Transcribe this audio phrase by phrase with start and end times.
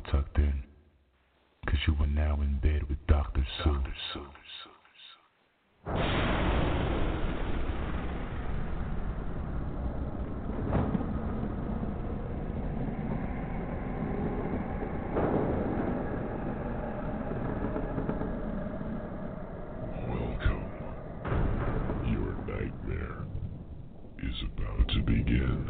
[0.00, 0.62] you're tucked in,
[1.64, 3.46] because you are now in bed with Dr.
[3.62, 3.72] Sue.
[3.72, 3.94] Dr.
[4.12, 4.26] Sue.
[20.08, 20.70] Welcome.
[22.06, 23.26] Your nightmare
[24.18, 25.66] is about to begin.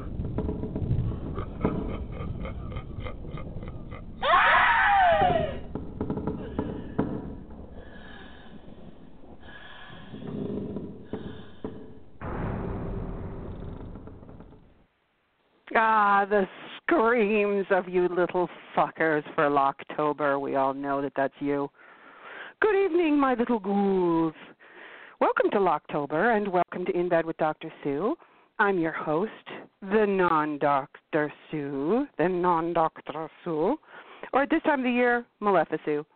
[15.82, 16.46] Ah, the
[16.90, 20.40] screams of you little fuckers for Locktober.
[20.40, 21.70] We all know that that's you.
[22.60, 24.34] Good evening, my little ghouls.
[25.20, 27.72] Welcome to Locktober and welcome to In Bed with Dr.
[27.84, 28.16] Sue.
[28.58, 29.30] I'm your host,
[29.80, 31.32] the non Dr.
[31.50, 33.30] Sue, the non Dr.
[33.44, 33.76] Sue,
[34.32, 36.06] or at this time of the year, Maleficent.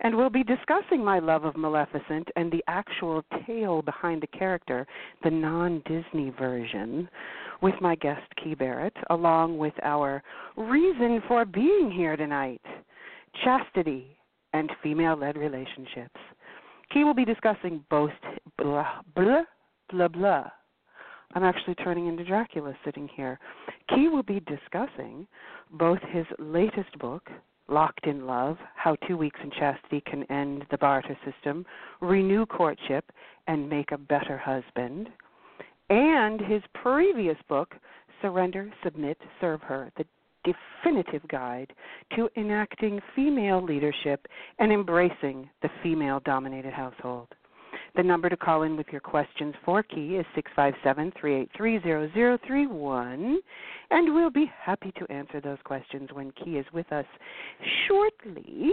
[0.00, 4.86] And we'll be discussing my love of Maleficent and the actual tale behind the character,
[5.24, 7.08] the non Disney version,
[7.62, 10.22] with my guest Key Barrett, along with our
[10.56, 12.62] reason for being here tonight
[13.44, 14.16] chastity
[14.52, 16.20] and female led relationships.
[16.92, 18.10] Key will be discussing both
[18.58, 19.42] blah, blah,
[19.90, 20.50] blah, blah.
[21.34, 23.38] I'm actually turning into Dracula sitting here.
[23.94, 25.26] Key will be discussing
[25.72, 27.30] both his latest book,
[27.68, 31.64] Locked in Love How Two Weeks in Chastity Can End the Barter System,
[32.00, 33.04] Renew Courtship,
[33.46, 35.08] and Make a Better Husband,
[35.90, 37.74] and his previous book,
[38.22, 40.04] Surrender, Submit, Serve Her, the
[40.44, 41.72] definitive guide
[42.16, 44.26] to enacting female leadership
[44.58, 47.28] and embracing the female dominated household.
[47.96, 51.80] The number to call in with your questions for Key is 657 383
[52.14, 53.38] 0031,
[53.90, 57.06] and we'll be happy to answer those questions when Key is with us
[57.88, 58.70] shortly.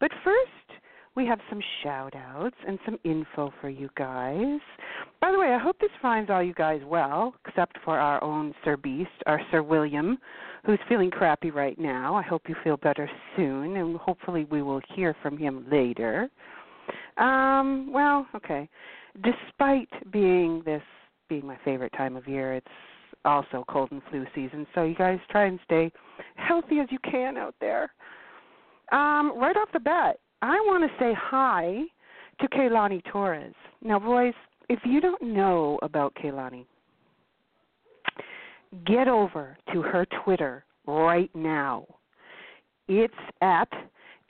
[0.00, 0.80] But first,
[1.14, 4.60] we have some shout outs and some info for you guys.
[5.20, 8.54] By the way, I hope this finds all you guys well, except for our own
[8.64, 10.18] Sir Beast, our Sir William,
[10.64, 12.14] who's feeling crappy right now.
[12.14, 16.30] I hope you feel better soon, and hopefully we will hear from him later.
[17.18, 18.68] Um, well, okay.
[19.22, 20.82] Despite being this
[21.28, 22.66] being my favorite time of year, it's
[23.24, 25.92] also cold and flu season, so you guys try and stay
[26.36, 27.92] healthy as you can out there.
[28.90, 31.82] Um, right off the bat, I want to say hi
[32.40, 33.54] to Kailani Torres.
[33.80, 34.34] Now, boys,
[34.68, 36.66] if you don't know about Kailani,
[38.84, 41.86] get over to her Twitter right now.
[42.88, 43.68] It's at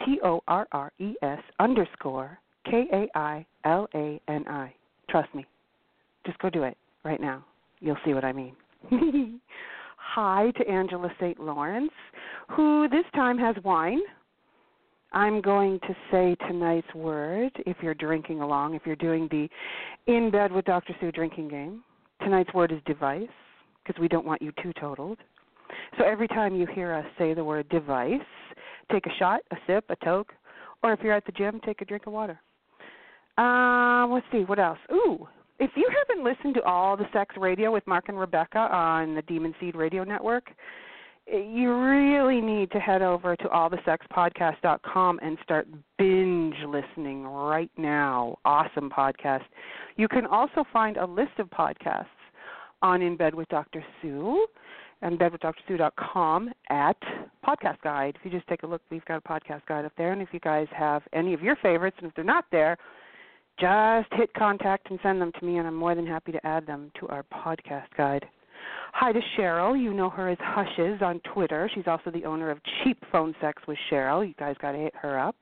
[0.05, 4.75] T O R R E S underscore K A I L A N I.
[5.09, 5.47] Trust me.
[6.27, 7.43] Just go do it right now.
[7.81, 8.55] You'll see what I mean.
[9.97, 11.41] Hi to Angela St.
[11.41, 11.91] Lawrence,
[12.51, 14.01] who this time has wine.
[15.13, 19.49] I'm going to say tonight's word if you're drinking along, if you're doing the
[20.13, 20.95] In Bed with Dr.
[21.01, 21.83] Sue drinking game.
[22.21, 23.29] Tonight's word is device,
[23.85, 25.19] because we don't want you two totaled.
[25.99, 28.21] So every time you hear us say the word device,
[28.91, 30.33] take a shot, a sip, a toke,
[30.83, 32.41] or if you're at the gym, take a drink of water.
[33.39, 34.79] Um, let's see, what else?
[34.93, 35.27] Ooh,
[35.59, 39.23] if you haven't listened to all the sex radio with Mark and Rebecca on the
[39.23, 40.51] Demon Seed Radio Network,
[41.27, 45.69] you really need to head over to allthesexpodcast.com and start
[45.99, 48.39] binge listening right now.
[48.45, 49.45] Awesome podcast.
[49.97, 52.07] You can also find a list of podcasts
[52.83, 53.85] on In Bed with Dr.
[54.01, 54.47] Sue
[55.03, 56.97] and bedwithdrsue.com at
[57.47, 58.17] podcast guide.
[58.19, 60.13] If you just take a look, we've got a podcast guide up there.
[60.13, 62.77] And if you guys have any of your favorites, and if they're not there,
[63.61, 66.67] just hit contact and send them to me, and I'm more than happy to add
[66.67, 68.25] them to our podcast guide.
[68.95, 69.81] Hi to Cheryl.
[69.81, 71.71] You know her as Hushes on Twitter.
[71.75, 74.27] She's also the owner of Cheap Phone Sex with Cheryl.
[74.27, 75.37] You guys got to hit her up.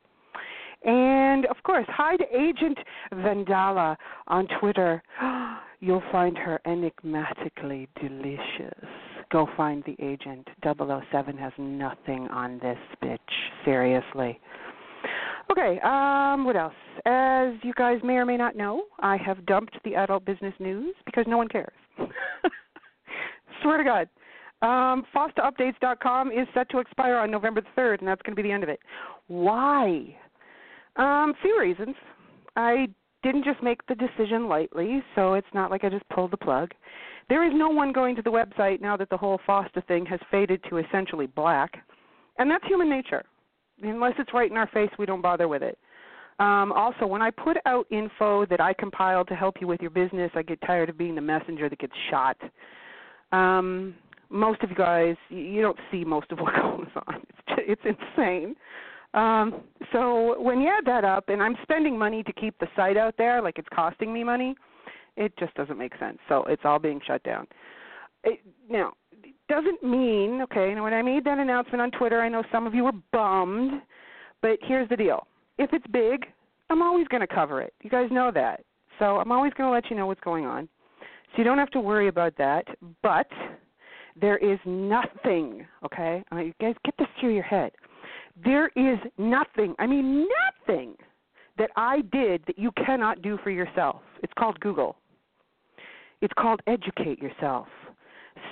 [0.85, 2.79] And of course, hi to Agent
[3.13, 3.97] Vandala
[4.29, 5.03] on Twitter.
[5.81, 8.89] You'll find her enigmatically delicious.
[9.31, 10.47] Go find the agent.
[10.63, 13.19] 007 has nothing on this bitch.
[13.65, 14.39] Seriously.
[15.51, 16.75] Okay, um, what else?
[17.07, 20.95] As you guys may or may not know, I have dumped the adult business news
[21.07, 21.73] because no one cares.
[23.62, 24.09] Swear to God.
[24.62, 28.47] Um, FOSTAupdates.com is set to expire on November the 3rd, and that's going to be
[28.47, 28.80] the end of it.
[29.28, 30.15] Why?
[30.97, 31.95] Um, few reasons.
[32.57, 32.89] I
[33.22, 36.72] didn't just make the decision lightly, so it's not like I just pulled the plug.
[37.28, 40.21] There is no one going to the website now that the whole FOSTA thing has
[40.30, 41.72] faded to essentially black,
[42.39, 43.22] and that's human nature.
[43.83, 45.78] Unless it's right in our face, we don't bother with it.
[46.39, 49.91] Um, also, when I put out info that I compiled to help you with your
[49.91, 52.36] business, I get tired of being the messenger that gets shot.
[53.32, 53.94] Um,
[54.28, 57.22] most of you guys, you don't see most of what goes on.
[57.59, 58.56] It's it's insane.
[59.12, 59.62] Um,
[59.92, 63.15] so when you add that up, and I'm spending money to keep the site out
[63.18, 64.54] there, like it's costing me money,
[65.16, 66.18] it just doesn't make sense.
[66.28, 67.47] So it's all being shut down.
[68.22, 68.92] It, now,
[69.24, 70.71] it doesn't mean okay.
[70.71, 73.82] And when I made that announcement on Twitter, I know some of you were bummed,
[74.42, 75.27] but here's the deal:
[75.59, 76.27] if it's big,
[76.68, 77.74] I'm always going to cover it.
[77.82, 78.65] You guys know that.
[78.98, 80.68] So I'm always going to let you know what's going on.
[81.32, 82.66] So you don't have to worry about that.
[83.03, 83.28] But
[84.21, 86.22] there is nothing, okay?
[86.32, 87.72] Uh, you guys get this through your head.
[88.44, 90.27] There is nothing, I mean,
[90.68, 90.94] nothing
[91.59, 94.00] that I did that you cannot do for yourself.
[94.22, 94.97] It's called Google.
[96.22, 97.66] It's called educate yourself.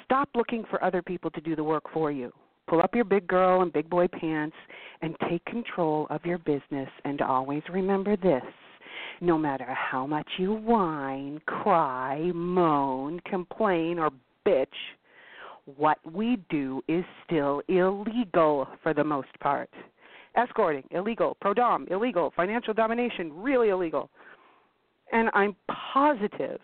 [0.05, 2.33] Stop looking for other people to do the work for you.
[2.67, 4.57] Pull up your big girl and big boy pants
[5.01, 6.89] and take control of your business.
[7.05, 8.43] And always remember this
[9.21, 14.11] no matter how much you whine, cry, moan, complain, or
[14.47, 14.67] bitch,
[15.77, 19.71] what we do is still illegal for the most part.
[20.37, 21.37] Escorting, illegal.
[21.43, 22.33] Prodom, illegal.
[22.37, 24.09] Financial domination, really illegal.
[25.13, 25.57] And I'm
[25.93, 26.61] positive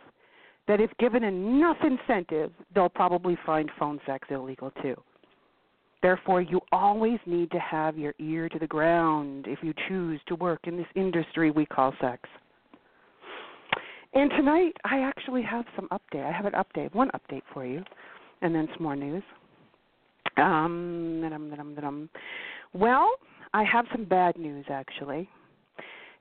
[0.68, 4.94] that if given enough incentive, they'll probably find phone sex illegal too.
[6.02, 10.34] Therefore, you always need to have your ear to the ground if you choose to
[10.34, 12.28] work in this industry we call sex.
[14.14, 16.24] And tonight, I actually have some update.
[16.24, 17.82] I have an update, one update for you,
[18.42, 19.24] and then some more news.
[20.36, 22.08] Um,
[22.72, 23.10] well,
[23.52, 25.28] I have some bad news actually.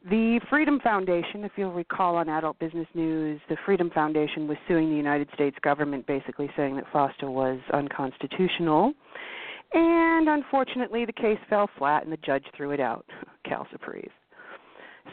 [0.10, 4.90] The Freedom Foundation, if you'll recall on Adult Business News, the Freedom Foundation was suing
[4.90, 8.94] the United States government, basically saying that FOSTA was unconstitutional.
[9.74, 13.06] And unfortunately, the case fell flat and the judge threw it out,
[13.46, 13.66] Cal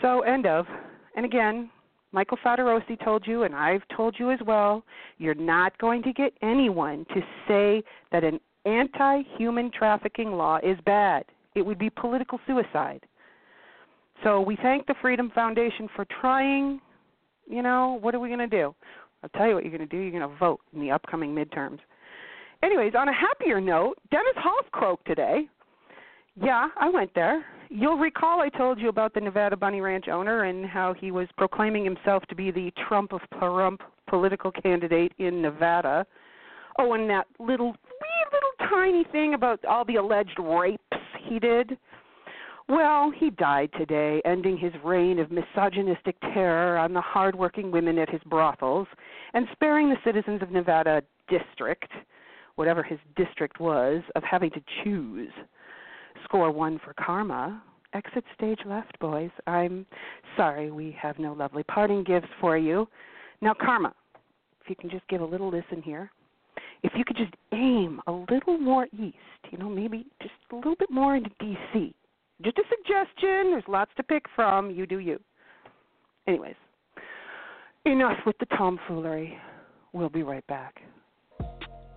[0.02, 0.66] So, end of.
[1.14, 1.70] And again,
[2.12, 4.84] Michael Fattorosi told you, and I've told you as well,
[5.18, 10.76] you're not going to get anyone to say that an anti human trafficking law is
[10.84, 11.24] bad.
[11.54, 13.00] It would be political suicide.
[14.22, 16.80] So we thank the Freedom Foundation for trying.
[17.48, 18.74] You know, what are we going to do?
[19.22, 19.98] I'll tell you what you're going to do.
[19.98, 21.78] You're going to vote in the upcoming midterms.
[22.62, 25.48] Anyways, on a happier note, Dennis Hof croaked today.
[26.40, 27.44] Yeah, I went there.
[27.72, 31.28] You'll recall I told you about the Nevada Bunny Ranch owner and how he was
[31.36, 33.78] proclaiming himself to be the Trump of Pahrump
[34.08, 36.04] political candidate in Nevada.
[36.80, 40.82] Oh, and that little wee little tiny thing about all the alleged rapes
[41.28, 41.78] he did.
[42.68, 48.10] Well, he died today, ending his reign of misogynistic terror on the hardworking women at
[48.10, 48.88] his brothels
[49.32, 51.92] and sparing the citizens of Nevada district,
[52.56, 55.30] whatever his district was, of having to choose
[56.30, 57.60] score one for karma.
[57.92, 59.30] Exit stage left, boys.
[59.48, 59.84] I'm
[60.36, 62.86] sorry we have no lovely parting gifts for you.
[63.40, 63.92] Now, karma,
[64.62, 66.08] if you can just give a little listen here.
[66.84, 69.16] If you could just aim a little more east,
[69.50, 71.92] you know, maybe just a little bit more into D.C.
[72.42, 73.50] Just a suggestion.
[73.50, 74.70] There's lots to pick from.
[74.70, 75.18] You do you.
[76.28, 76.54] Anyways,
[77.84, 79.36] enough with the tomfoolery.
[79.92, 80.80] We'll be right back.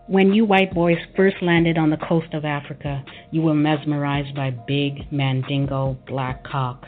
[0.07, 3.01] When you white boys first landed on the coast of Africa,
[3.31, 6.85] you were mesmerized by big mandingo black cock.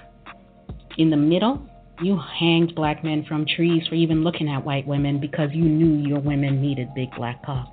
[0.98, 1.66] In the middle,
[2.02, 6.06] you hanged black men from trees for even looking at white women because you knew
[6.06, 7.72] your women needed big black cock.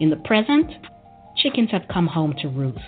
[0.00, 0.70] In the present,
[1.36, 2.78] chickens have come home to roost.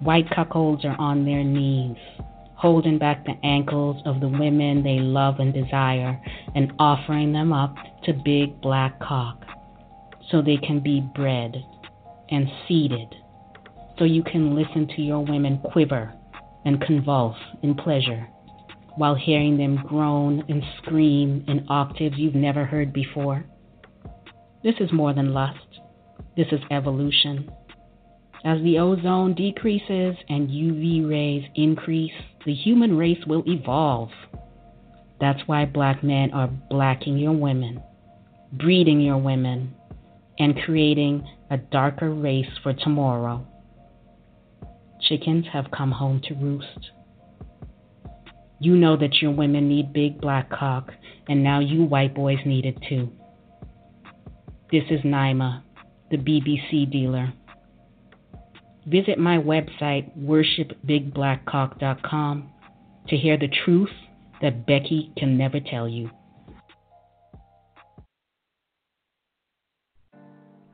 [0.00, 1.98] White cuckolds are on their knees,
[2.54, 6.18] holding back the ankles of the women they love and desire
[6.54, 7.74] and offering them up
[8.04, 9.44] to big black cock
[10.30, 11.56] so they can be bred
[12.30, 13.14] and seeded,
[13.98, 16.12] so you can listen to your women quiver
[16.64, 18.28] and convulse in pleasure
[18.96, 23.44] while hearing them groan and scream in octaves you've never heard before.
[24.64, 25.80] This is more than lust,
[26.36, 27.48] this is evolution.
[28.44, 32.12] As the ozone decreases and UV rays increase,
[32.44, 34.10] the human race will evolve.
[35.20, 37.80] That's why black men are blacking your women,
[38.52, 39.74] breeding your women,
[40.38, 43.44] and creating a darker race for tomorrow.
[45.00, 46.90] Chickens have come home to roost.
[48.60, 50.90] You know that your women need big black cock,
[51.28, 53.08] and now you white boys need it too.
[54.70, 55.62] This is Naima,
[56.10, 57.32] the BBC dealer.
[58.86, 62.50] Visit my website, worshipbigblackcock.com,
[63.08, 63.92] to hear the truth
[64.42, 66.10] that Becky can never tell you.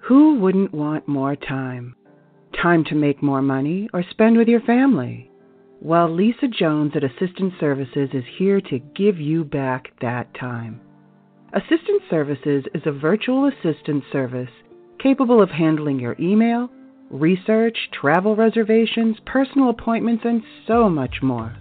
[0.08, 1.96] Who wouldn't want more time?
[2.60, 5.30] Time to make more money or spend with your family?
[5.80, 10.82] Well, Lisa Jones at Assistant Services is here to give you back that time.
[11.54, 14.50] Assistant Services is a virtual assistant service
[15.02, 16.68] capable of handling your email,
[17.08, 21.56] research, travel reservations, personal appointments, and so much more.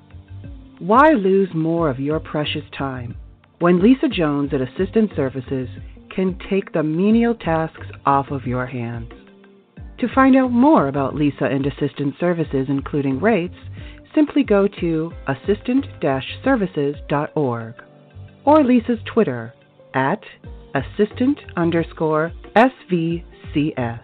[0.80, 3.16] Why lose more of your precious time
[3.60, 5.70] when Lisa Jones at Assistant Services
[6.16, 9.12] can take the menial tasks off of your hands?
[10.00, 13.56] To find out more about Lisa and Assistant Services, including rates,
[14.14, 15.86] simply go to assistant
[16.44, 17.74] services.org
[18.46, 19.54] or Lisa's Twitter
[19.94, 20.22] at
[20.76, 24.02] assistant underscore SVCS.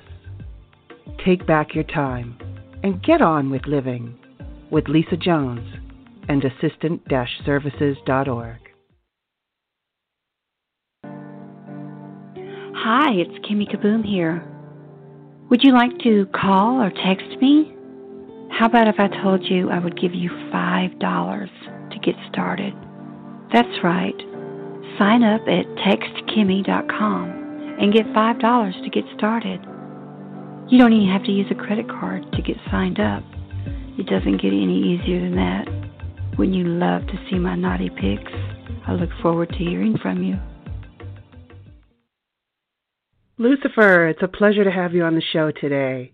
[1.25, 2.37] Take back your time
[2.83, 4.17] and get on with living
[4.71, 5.67] with Lisa Jones
[6.29, 7.01] and assistant
[7.45, 8.68] services.org.
[12.81, 14.41] Hi, it's Kimmy Kaboom here.
[15.49, 17.75] Would you like to call or text me?
[18.51, 22.73] How about if I told you I would give you $5 to get started?
[23.51, 24.15] That's right.
[24.97, 27.25] Sign up at textkimmy.com
[27.81, 29.59] and get $5 to get started.
[30.71, 33.23] You don't even have to use a credit card to get signed up.
[33.99, 35.67] It doesn't get any easier than that.
[36.37, 38.31] Wouldn't you love to see my naughty pics?
[38.87, 40.39] I look forward to hearing from you.
[43.41, 46.11] Lucifer, it's a pleasure to have you on the show today.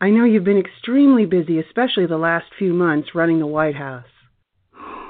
[0.00, 4.04] I know you've been extremely busy, especially the last few months running the White House.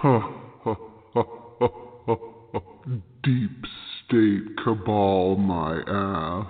[3.22, 3.66] Deep
[4.06, 6.46] state cabal, my ass.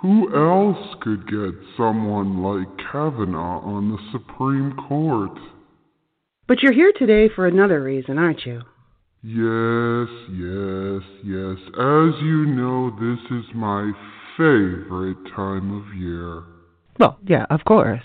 [0.00, 5.36] Who else could get someone like Kavanaugh on the Supreme Court?
[6.46, 8.62] But you're here today for another reason, aren't you?
[9.24, 11.58] Yes, yes, yes.
[11.74, 13.90] As you know, this is my
[14.36, 16.42] favorite time of year.
[16.98, 18.02] Well, yeah, of course.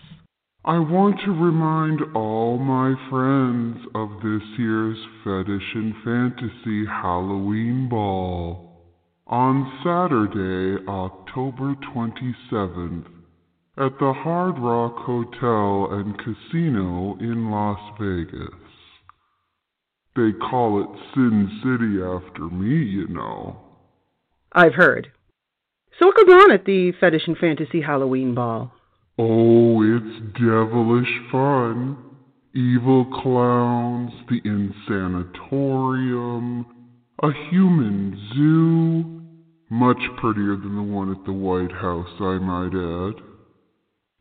[0.65, 8.67] I want to remind all my friends of this year's Fetish and Fantasy Halloween Ball
[9.27, 13.05] on Saturday, October 27th,
[13.77, 18.49] at the Hard Rock Hotel and Casino in Las Vegas.
[20.15, 23.57] They call it Sin City after me, you know.
[24.51, 25.11] I've heard.
[25.99, 28.71] So what goes on at the Fetish and Fantasy Halloween Ball?
[29.17, 31.97] Oh, it's devilish fun.
[32.53, 36.65] Evil clowns, the insanatorium,
[37.23, 39.03] a human zoo,
[39.69, 43.15] much prettier than the one at the White House, I might add.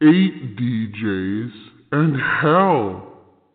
[0.03, 1.53] Eight DJs,
[1.93, 3.13] and hell,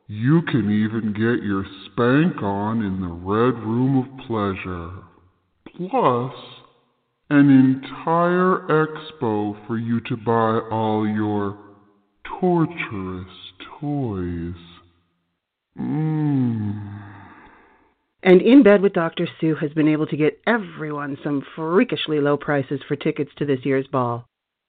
[0.08, 4.92] you can even get your spank on in the Red Room of Pleasure.
[5.76, 6.34] Plus,
[7.32, 11.58] an entire expo for you to buy all your
[12.42, 14.54] torturous toys.
[15.80, 17.00] Mmm.
[18.22, 19.30] And In Bed with Dr.
[19.40, 23.66] Sue has been able to get everyone some freakishly low prices for tickets to this
[23.66, 24.26] year's ball.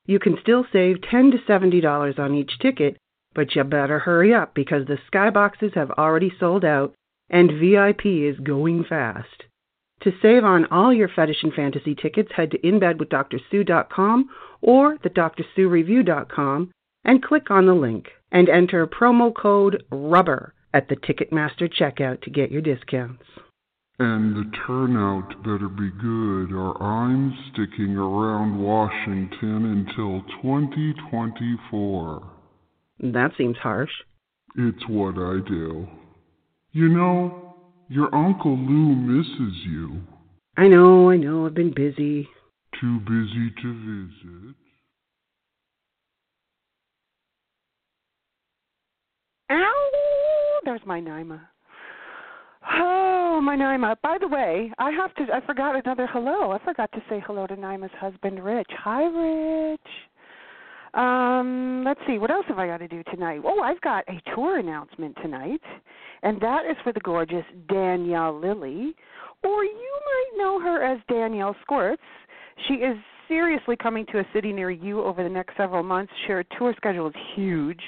[0.07, 2.97] You can still save 10 to $70 on each ticket,
[3.35, 6.95] but you better hurry up because the skyboxes have already sold out
[7.29, 9.45] and VIP is going fast.
[10.03, 14.29] To save on all your fetish and fantasy tickets, head to inbedwithdrsue.com
[14.61, 16.73] or thedrsuereview.com
[17.05, 22.31] and click on the link and enter promo code RUBBER at the Ticketmaster checkout to
[22.31, 23.23] get your discounts.
[23.99, 32.23] And the turnout better be good, or I'm sticking around Washington until 2024.
[33.01, 33.93] That seems harsh.
[34.57, 35.87] It's what I do.
[36.73, 37.42] You know,
[37.93, 40.01] your Uncle Lou misses you.
[40.57, 42.27] I know, I know, I've been busy.
[42.81, 44.57] Too busy to visit?
[49.51, 50.61] Ow!
[50.65, 51.41] There's my Naima.
[52.79, 53.97] Oh, my Naima.
[54.03, 55.27] By the way, I have to.
[55.33, 56.53] I forgot another hello.
[56.53, 58.71] I forgot to say hello to Naima's husband, Rich.
[58.79, 59.81] Hi, Rich.
[60.95, 62.19] Um, let's see.
[62.19, 63.41] What else have I got to do tonight?
[63.45, 65.63] Oh, I've got a tour announcement tonight,
[66.23, 68.95] and that is for the gorgeous Danielle Lilly,
[69.43, 72.03] or you might know her as Danielle Squirts.
[72.69, 72.97] She is
[73.27, 76.13] seriously coming to a city near you over the next several months.
[76.29, 77.81] Her tour schedule is huge.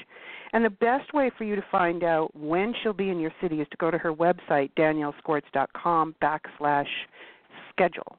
[0.53, 3.61] And the best way for you to find out when she'll be in your city
[3.61, 6.87] is to go to her website, daniellesquirts.com backslash
[7.69, 8.17] schedule.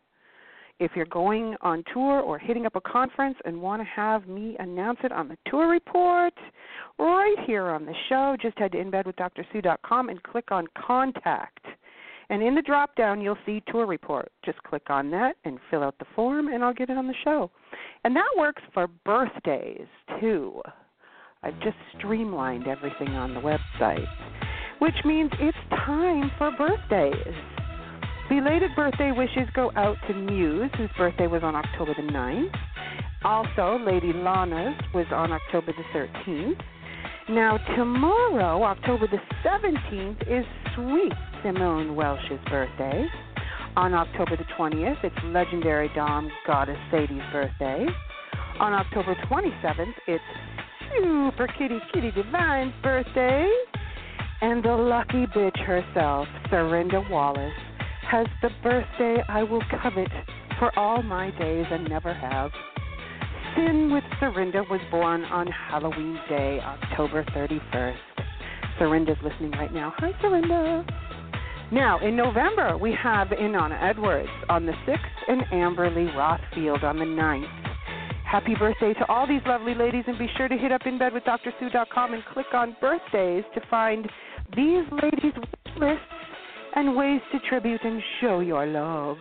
[0.78, 4.56] If you're going on tour or hitting up a conference and want to have me
[4.58, 6.34] announce it on the tour report
[6.98, 11.64] right here on the show, just head to inbedwithdrsue.com and click on contact.
[12.28, 14.30] And in the drop down, you'll see tour report.
[14.44, 17.14] Just click on that and fill out the form, and I'll get it on the
[17.24, 17.50] show.
[18.04, 19.86] And that works for birthdays,
[20.20, 20.60] too.
[21.42, 24.06] I've just streamlined everything on the website,
[24.80, 27.34] which means it's time for birthdays.
[28.28, 32.56] Belated birthday wishes go out to Muse, whose birthday was on October the 9th.
[33.24, 36.60] Also, Lady Lana's was on October the 13th.
[37.28, 41.12] Now, tomorrow, October the 17th, is Sweet
[41.44, 43.06] Simone Welsh's birthday.
[43.76, 47.86] On October the 20th, it's legendary Dom Goddess Sadie's birthday.
[48.58, 50.24] On October 27th, it's
[50.96, 53.48] Super Kitty Kitty Divine's birthday.
[54.40, 57.52] And the lucky bitch herself, Serinda Wallace,
[58.10, 60.08] has the birthday I will covet
[60.58, 62.50] for all my days and never have.
[63.56, 67.96] Sin with Serinda was born on Halloween Day, October 31st.
[68.78, 69.92] Serinda's listening right now.
[69.96, 70.88] Hi, Serinda.
[71.72, 74.98] Now, in November, we have Inanna Edwards on the 6th
[75.28, 77.66] and Amberly Rothfield on the 9th.
[78.24, 82.22] Happy birthday to all these lovely ladies, and be sure to hit up inbedwithdrsue.com and
[82.32, 84.08] click on birthdays to find
[84.54, 85.32] these ladies'
[85.76, 86.15] lists
[86.76, 89.16] and ways to tribute and show your love.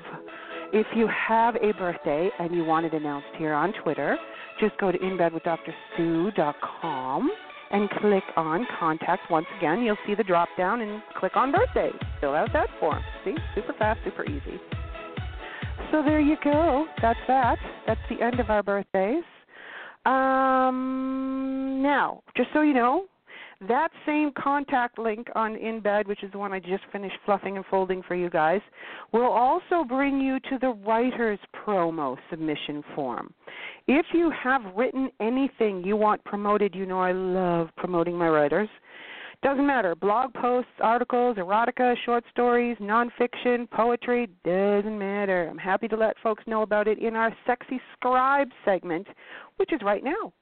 [0.73, 4.17] If you have a birthday and you want it announced here on Twitter,
[4.59, 7.31] just go to inbedwithdrsue.com
[7.71, 9.31] and click on contact.
[9.31, 11.89] Once again, you'll see the drop down and click on birthday.
[12.19, 13.01] Fill out that form.
[13.23, 13.35] See?
[13.55, 14.59] Super fast, super easy.
[15.91, 16.85] So there you go.
[17.01, 17.57] That's that.
[17.87, 19.23] That's the end of our birthdays.
[20.05, 23.05] Um, now, just so you know,
[23.67, 27.65] that same contact link on InBed, which is the one I just finished fluffing and
[27.69, 28.61] folding for you guys,
[29.11, 33.33] will also bring you to the writer's promo submission form.
[33.87, 38.69] If you have written anything you want promoted, you know I love promoting my writers.
[39.43, 39.95] Doesn't matter.
[39.95, 45.47] Blog posts, articles, erotica, short stories, nonfiction, poetry, doesn't matter.
[45.49, 49.05] I'm happy to let folks know about it in our Sexy Scribe segment,
[49.57, 50.33] which is right now.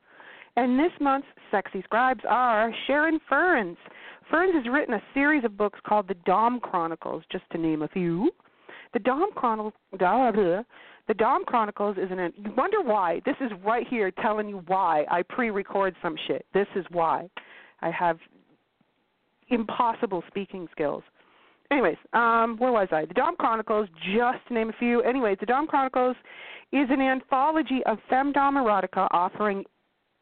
[0.55, 3.77] And this month's Sexy Scribes are Sharon Ferns.
[4.29, 7.87] Ferns has written a series of books called The Dom Chronicles, just to name a
[7.87, 8.31] few.
[8.93, 12.31] The Dom Chronicles, the Dom Chronicles is an.
[12.37, 13.21] You wonder why?
[13.25, 16.45] This is right here telling you why I pre-record some shit.
[16.53, 17.27] This is why
[17.81, 18.19] I have
[19.49, 21.03] impossible speaking skills.
[21.71, 23.05] Anyways, um, where was I?
[23.05, 25.01] The Dom Chronicles, just to name a few.
[25.01, 26.15] Anyways, the Dom Chronicles
[26.71, 29.65] is an anthology of femdom erotica offering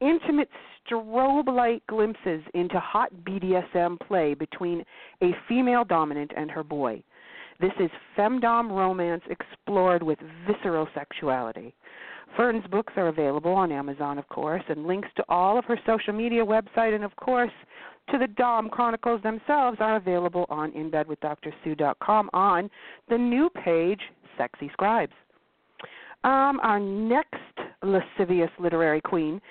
[0.01, 0.49] intimate
[0.85, 4.83] strobe light glimpses into hot BDSM play between
[5.21, 7.03] a female dominant and her boy.
[7.59, 11.75] This is femdom romance explored with visceral sexuality.
[12.35, 16.13] Fern's books are available on Amazon, of course, and links to all of her social
[16.13, 17.51] media website and, of course,
[18.09, 22.69] to the Dom Chronicles themselves are available on InBedWithDrSue.com on
[23.09, 23.99] the new page,
[24.37, 25.13] Sexy Scribes.
[26.23, 27.35] Um, our next
[27.83, 29.41] lascivious literary queen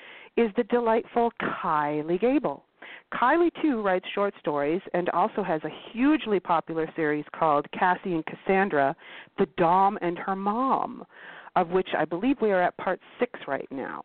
[0.41, 2.65] is the delightful Kylie Gable.
[3.13, 8.25] Kylie, too, writes short stories and also has a hugely popular series called Cassie and
[8.25, 8.97] Cassandra
[9.39, 11.05] The Dom and Her Mom,
[11.57, 14.03] of which I believe we are at part six right now.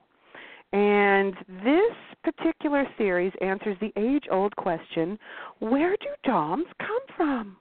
[0.73, 1.93] And this
[2.23, 5.17] particular series answers the age old question
[5.59, 7.55] where do DOMs come from?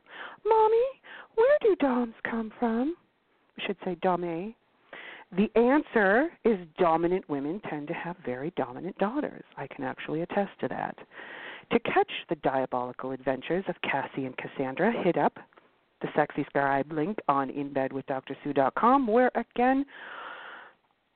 [0.44, 0.86] Mommy,
[1.36, 2.96] where do DOMs come from?
[3.56, 4.54] We should say Dome.
[5.32, 9.44] The answer is dominant women tend to have very dominant daughters.
[9.56, 10.96] I can actually attest to that.
[11.72, 15.38] To catch the diabolical adventures of Cassie and Cassandra, hit up
[16.02, 19.84] the Sexy Scribe link on InBedWithDrSue.com, where again,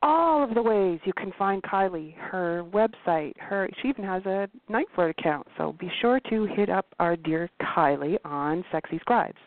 [0.01, 4.49] all of the ways you can find Kylie, her website, her she even has a
[4.71, 5.47] Nightflirt account.
[5.57, 9.39] So be sure to hit up our dear Kylie on Sexy Scribes.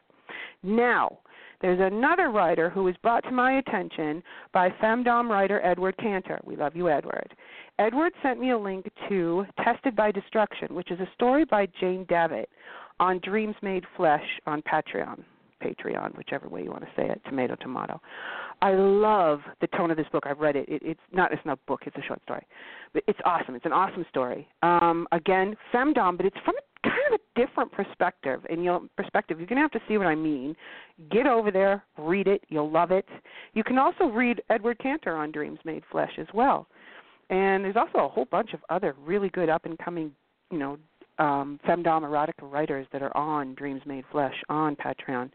[0.61, 1.19] Now,
[1.61, 6.39] there's another writer who was brought to my attention by femdom writer Edward Cantor.
[6.43, 7.35] We love you, Edward.
[7.79, 12.05] Edward sent me a link to Tested by Destruction, which is a story by Jane
[12.09, 12.49] Davitt
[12.99, 15.23] on Dreams Made Flesh on Patreon.
[15.61, 18.01] Patreon, whichever way you want to say it, tomato, tomato.
[18.63, 20.23] I love the tone of this book.
[20.25, 20.67] I've read it.
[20.67, 21.81] it it's not it's not a book.
[21.85, 22.45] It's a short story,
[22.93, 23.53] but it's awesome.
[23.53, 24.47] It's an awesome story.
[24.63, 28.41] Um, again, femdom, but it's from kind of a different perspective.
[28.49, 29.39] And you'll perspective.
[29.39, 30.55] You're gonna have to see what I mean.
[31.11, 32.43] Get over there, read it.
[32.49, 33.07] You'll love it.
[33.53, 36.67] You can also read Edward Cantor on Dreams Made Flesh as well.
[37.29, 40.11] And there's also a whole bunch of other really good up and coming,
[40.51, 40.77] you know,
[41.17, 45.29] um, femdom erotica writers that are on Dreams Made Flesh on Patreon.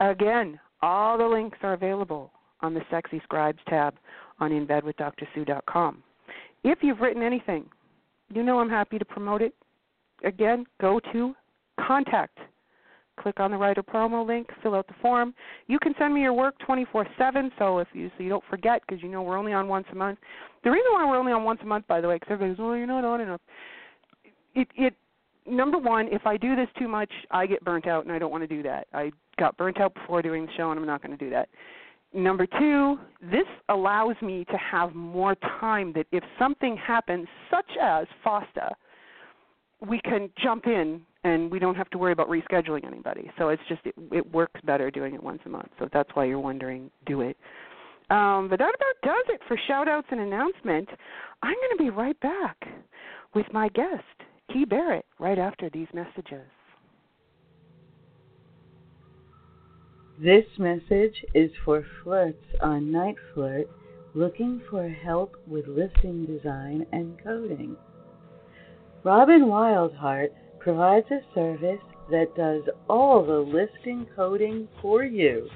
[0.00, 3.94] Again, all the links are available on the Sexy Scribes tab
[4.40, 6.02] on InBedWithDrSue.com.
[6.64, 7.66] If you've written anything,
[8.30, 9.54] you know I'm happy to promote it
[10.22, 11.34] again, go to
[11.80, 12.38] contact.
[13.20, 15.34] Click on the writer promo link, fill out the form.
[15.68, 19.02] You can send me your work 24/7, so if you so you don't forget because
[19.02, 20.18] you know we're only on once a month.
[20.64, 22.66] The reason why we're only on once a month, by the way, because everybody goes,
[22.66, 23.40] "Well, you're not on enough."
[24.54, 24.94] It it
[25.46, 28.30] number one, if I do this too much, I get burnt out, and I don't
[28.30, 28.88] want to do that.
[28.92, 31.48] I got burnt out before doing the show, and I'm not going to do that.
[32.12, 38.06] Number two, this allows me to have more time that if something happens, such as
[38.24, 38.70] FOSTA,
[39.86, 43.30] we can jump in and we don't have to worry about rescheduling anybody.
[43.38, 45.70] So it's just it, it works better doing it once a month.
[45.78, 47.36] So that's why you're wondering, do it.
[48.10, 50.88] Um, but that about does it for shout outs and announcement.
[51.42, 52.56] I'm going to be right back
[53.34, 54.04] with my guest,
[54.52, 56.46] Key Barrett, right after these messages.
[60.18, 63.68] This message is for flirts on Night Flirt
[64.14, 67.76] looking for help with listing design and coding.
[69.04, 75.50] Robin Wildheart provides a service that does all the listing coding for you.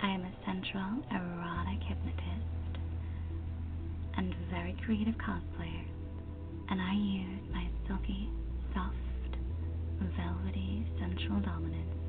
[0.00, 2.80] I am a sensual, erotic hypnotist
[4.16, 5.84] and very creative cosplayer,
[6.70, 8.30] and I use my silky,
[8.72, 8.96] soft,
[10.16, 12.00] velvety, sensual dominance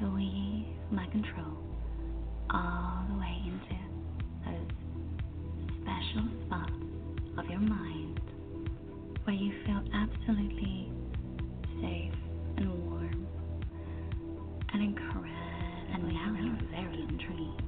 [0.00, 1.56] to weave my control
[2.50, 3.78] all the way into
[4.44, 4.70] those
[5.80, 6.72] special spots
[7.38, 8.20] of your mind
[9.26, 10.88] where you feel absolutely
[11.82, 12.14] safe
[12.56, 13.26] and warm
[14.72, 15.30] and incredibly
[15.92, 17.62] I'm very intrigued.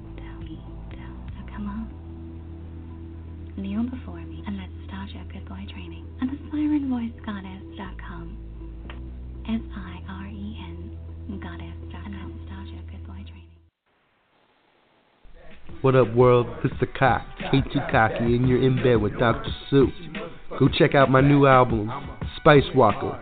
[1.35, 1.89] So come on,
[3.57, 8.37] kneel before me and let's start your good boy training at the sirenvoicegoddess.com.
[9.49, 10.97] S I R E N
[11.41, 11.88] goddess.com.
[15.81, 16.47] What up, world?
[16.65, 19.49] It's the cock, K2 Cocky, and you're in bed with Dr.
[19.69, 19.87] Sue.
[20.59, 21.89] Go check out my new album,
[22.35, 23.17] Spice Walker,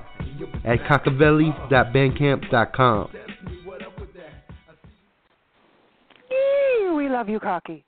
[0.65, 3.09] at cockavelli.bandcamp.com.
[6.95, 7.85] We love you, Cocky.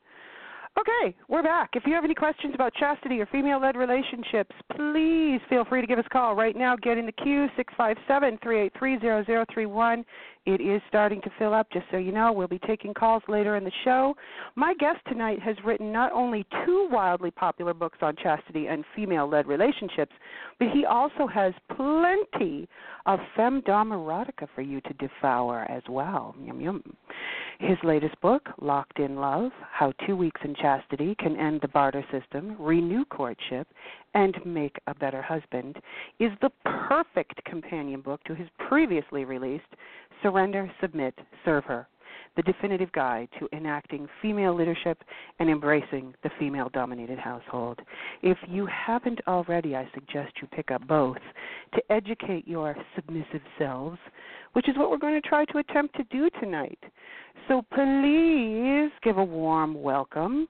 [0.80, 1.72] Okay, we're back.
[1.74, 5.88] If you have any questions about chastity or female led relationships, please feel free to
[5.88, 6.76] give us a call right now.
[6.76, 10.06] Get in the queue, 657 383 0031.
[10.46, 12.32] It is starting to fill up, just so you know.
[12.32, 14.16] We'll be taking calls later in the show.
[14.56, 19.30] My guest tonight has written not only two wildly popular books on chastity and female
[19.30, 20.14] led relationships,
[20.58, 22.68] but he also has plenty
[23.06, 26.36] of femdom erotica for you to devour as well.
[26.42, 26.84] Yum, yum.
[27.60, 32.06] His latest book, Locked in Love How Two Weeks in Chastity Can End the Barter
[32.10, 33.68] System, Renew Courtship,
[34.14, 35.76] and Make a Better Husband,
[36.20, 39.76] is the perfect companion book to his previously released
[40.22, 41.88] Surrender, Submit, Serve Her
[42.36, 45.04] the definitive guide to enacting female leadership
[45.40, 47.80] and embracing the female dominated household.
[48.22, 51.18] If you haven't already, I suggest you pick up both
[51.74, 53.98] to educate your submissive selves,
[54.54, 56.80] which is what we're going to try to attempt to do tonight.
[57.48, 60.48] So please give a warm welcome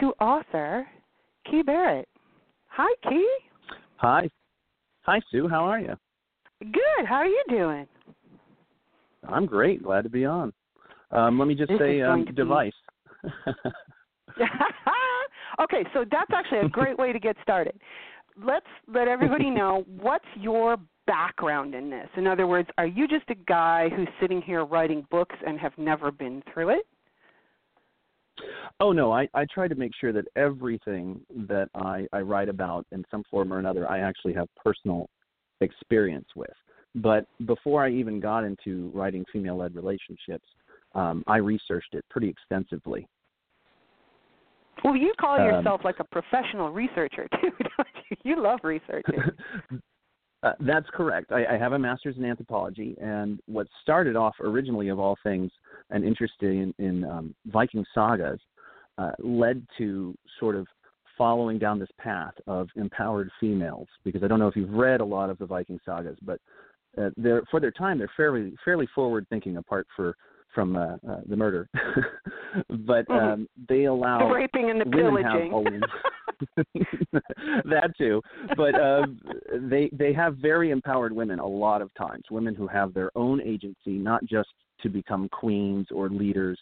[0.00, 0.86] to author
[1.50, 2.08] Key Barrett.
[2.68, 3.28] Hi, Key.
[3.96, 4.28] Hi.
[5.02, 5.48] Hi, Sue.
[5.48, 5.94] How are you?
[6.60, 7.06] Good.
[7.06, 7.86] How are you doing?
[9.28, 9.82] I'm great.
[9.82, 10.52] Glad to be on.
[11.10, 12.72] Um, let me just This say um, going to be- device.
[15.60, 17.78] okay, so that's actually a great way to get started.
[18.42, 22.08] Let's let everybody know what's your background in this.
[22.16, 25.72] In other words, are you just a guy who's sitting here writing books and have
[25.76, 26.86] never been through it?
[28.80, 32.86] oh no, I, I try to make sure that everything that I, I write about
[32.92, 35.08] in some form or another, I actually have personal
[35.60, 36.50] experience with.
[36.94, 40.46] But before I even got into writing female-led relationships,
[40.94, 43.08] um, I researched it pretty extensively.
[44.84, 48.16] Well, you call Um, yourself like a professional researcher too, don't you?
[48.22, 49.20] You love researching.
[50.42, 51.32] Uh, that's correct.
[51.32, 55.50] I, I have a master's in anthropology, and what started off originally, of all things,
[55.88, 58.38] an interest in, in um, Viking sagas,
[58.98, 60.66] uh, led to sort of
[61.16, 63.88] following down this path of empowered females.
[64.04, 66.38] Because I don't know if you've read a lot of the Viking sagas, but
[66.98, 70.16] uh, they're for their time they're fairly fairly forward thinking, apart for
[70.54, 71.68] from uh, uh, the murder,
[72.86, 73.32] but Mhm.
[73.32, 75.82] um, they allow the raping and the pillaging.
[77.64, 78.22] that too,
[78.56, 79.06] but uh,
[79.68, 82.24] they they have very empowered women a lot of times.
[82.30, 84.48] Women who have their own agency, not just
[84.82, 86.58] to become queens or leaders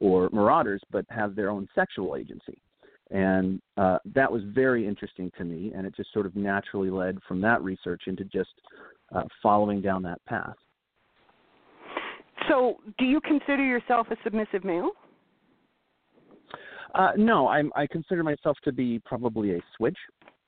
[0.00, 2.58] or marauders, but have their own sexual agency.
[3.10, 7.18] And uh, that was very interesting to me, and it just sort of naturally led
[7.28, 8.50] from that research into just
[9.14, 10.54] uh, following down that path.
[12.48, 14.90] so, do you consider yourself a submissive male?
[16.94, 19.98] Uh, no, I'm, I consider myself to be probably a switch.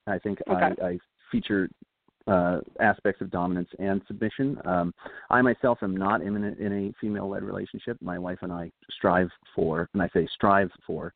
[0.06, 0.74] I think Okay.
[0.82, 0.98] I, I
[1.30, 1.68] feature
[2.26, 4.58] uh, aspects of dominance and submission.
[4.64, 4.94] Um,
[5.30, 7.96] I myself am not in a, in a female-led relationship.
[8.00, 11.12] My wife and I strive for, and I say strive for,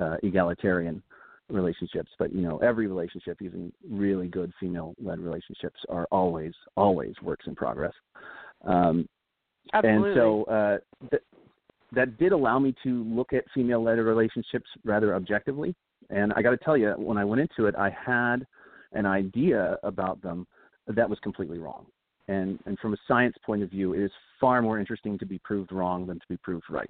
[0.00, 1.02] uh, egalitarian
[1.50, 2.10] relationships.
[2.18, 7.54] But you know, every relationship, even really good female-led relationships, are always, always works in
[7.54, 7.92] progress.
[8.66, 9.08] Um,
[9.72, 10.10] Absolutely.
[10.10, 10.78] and so uh,
[11.10, 11.22] th-
[11.92, 15.74] that did allow me to look at female-led relationships rather objectively.
[16.10, 18.46] And I got to tell you, when I went into it, I had
[18.92, 20.46] an idea about them
[20.86, 21.86] that was completely wrong.
[22.28, 25.38] And and from a science point of view, it is far more interesting to be
[25.38, 26.88] proved wrong than to be proved right.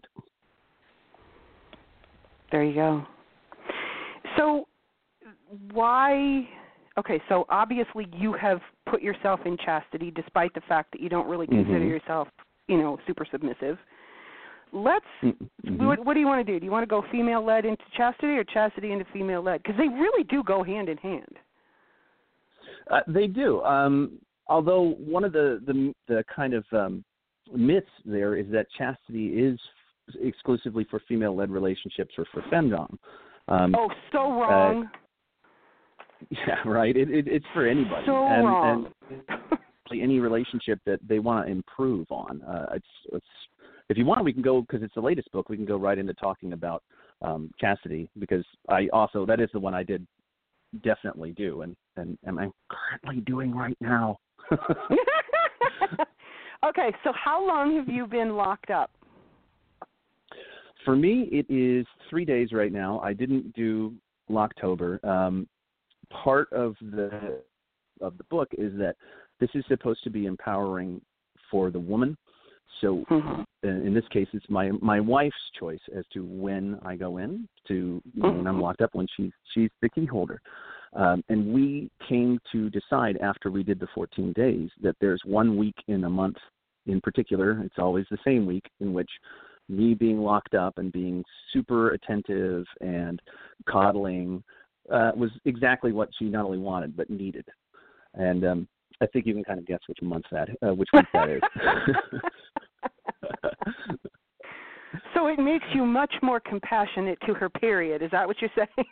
[2.52, 3.04] There you go.
[4.36, 4.68] So,
[5.72, 6.48] why?
[6.96, 11.26] Okay, so obviously you have put yourself in chastity, despite the fact that you don't
[11.26, 11.88] really consider Mhm.
[11.88, 12.28] yourself,
[12.68, 13.78] you know, super submissive.
[14.72, 15.06] Let's.
[15.22, 15.86] Mm-hmm.
[15.86, 16.58] What, what do you want to do?
[16.58, 19.62] Do you want to go female-led into chastity, or chastity into female-led?
[19.62, 21.38] Because they really do go hand in hand.
[22.90, 23.62] Uh, they do.
[23.62, 27.04] Um, although one of the the, the kind of um,
[27.52, 29.58] myths there is that chastity is
[30.20, 32.98] exclusively for female-led relationships or for femdom.
[33.48, 34.90] Um, oh, so wrong.
[36.30, 36.96] Yeah, right.
[36.96, 38.06] It, it it's for anybody.
[38.06, 38.90] so and, wrong.
[39.90, 42.40] and any relationship that they want to improve on.
[42.42, 43.26] Uh, it's it's
[43.90, 45.50] if you want, we can go because it's the latest book.
[45.50, 46.82] We can go right into talking about
[47.20, 50.06] um, chastity because I also that is the one I did
[50.82, 54.18] definitely do and and, and I'm currently doing right now.
[56.66, 58.90] okay, so how long have you been locked up?
[60.84, 63.00] For me, it is three days right now.
[63.00, 63.94] I didn't do
[64.30, 65.02] Locktober.
[65.04, 65.48] Um,
[66.10, 67.40] part of the
[68.00, 68.96] of the book is that
[69.40, 71.00] this is supposed to be empowering
[71.50, 72.16] for the woman.
[72.80, 73.44] So Mhm.
[73.62, 78.02] in this case, it's my my wife's choice as to when I go in to
[78.14, 80.40] you know, when I'm locked up when she's she's the key holder.
[80.92, 85.56] Um, and we came to decide after we did the 14 days that there's one
[85.56, 86.36] week in a month
[86.86, 87.60] in particular.
[87.64, 89.10] It's always the same week in which
[89.68, 93.20] me being locked up and being super attentive and
[93.68, 94.42] coddling
[94.92, 97.46] uh, was exactly what she not only wanted but needed.
[98.14, 98.68] And um,
[99.00, 101.42] I think you can kind of guess which month that uh, which week that is.
[105.14, 107.48] So it makes you much more compassionate to her.
[107.48, 108.02] Period.
[108.02, 108.88] Is that what you're saying?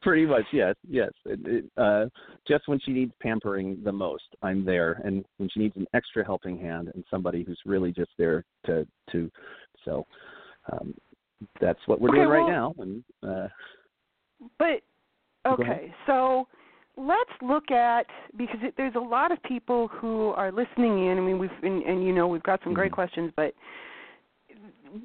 [0.02, 1.10] Pretty much, yes, yes.
[1.24, 2.06] It, it, uh,
[2.46, 6.24] just when she needs pampering the most, I'm there, and when she needs an extra
[6.24, 9.30] helping hand and somebody who's really just there to to.
[9.84, 10.06] So
[10.72, 10.94] um,
[11.60, 12.82] that's what we're Okay, doing right well- now.
[12.82, 13.48] And uh,
[14.58, 14.82] But
[15.46, 16.46] okay, so
[16.96, 21.18] let's look at because it, there's a lot of people who are listening in.
[21.18, 22.94] I mean, we've and, and you know we've got some great Mhm.
[22.96, 23.54] questions, but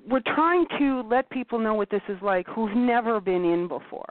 [0.10, 4.10] we're trying to let people know what this is like who've never been in before.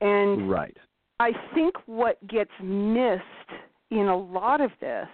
[0.00, 0.76] And right,
[1.20, 3.22] I think what gets missed
[3.90, 5.08] in a lot of this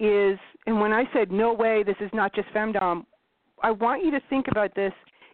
[0.00, 3.04] is, and when I said no way, this is not just femdom,
[3.62, 4.92] I want you to think about this.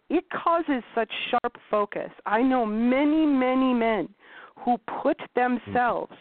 [0.09, 2.09] It causes such sharp focus.
[2.25, 4.09] I know many, many men
[4.63, 6.13] who put themselves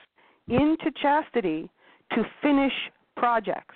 [0.49, 0.55] mm-hmm.
[0.55, 1.71] into chastity
[2.13, 2.73] to finish
[3.17, 3.75] projects,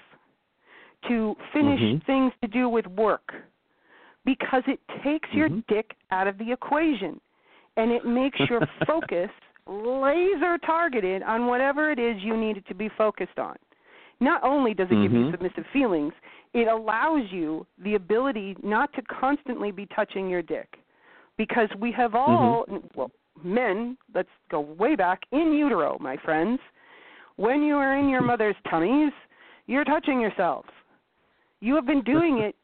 [1.09, 2.05] to finish Mhm.
[2.05, 3.35] things to do with work,
[4.25, 5.67] because it takes your Mhm.
[5.67, 7.21] dick out of the equation
[7.77, 9.31] and it makes your focus
[9.67, 13.57] laser targeted on whatever it is you need it to be focused on.
[14.21, 15.31] Not only does it give you Mhm.
[15.33, 16.13] submissive feelings,
[16.53, 20.79] it allows you the ability not to constantly be touching your dick.
[21.37, 23.11] Because we have all, well,
[23.43, 26.61] men, let's go way back, in utero, my friends.
[27.37, 29.13] When you are in your mother's tummies,
[29.67, 30.69] you're touching yourselves.
[31.63, 32.57] You have been doing it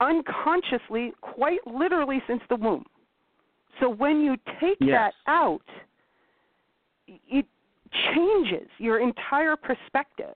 [0.00, 2.84] unconsciously, quite literally, since the womb.
[3.80, 4.90] So when you take Yes.
[4.90, 5.64] that out,
[7.06, 7.46] it
[8.12, 10.34] changes your entire perspective.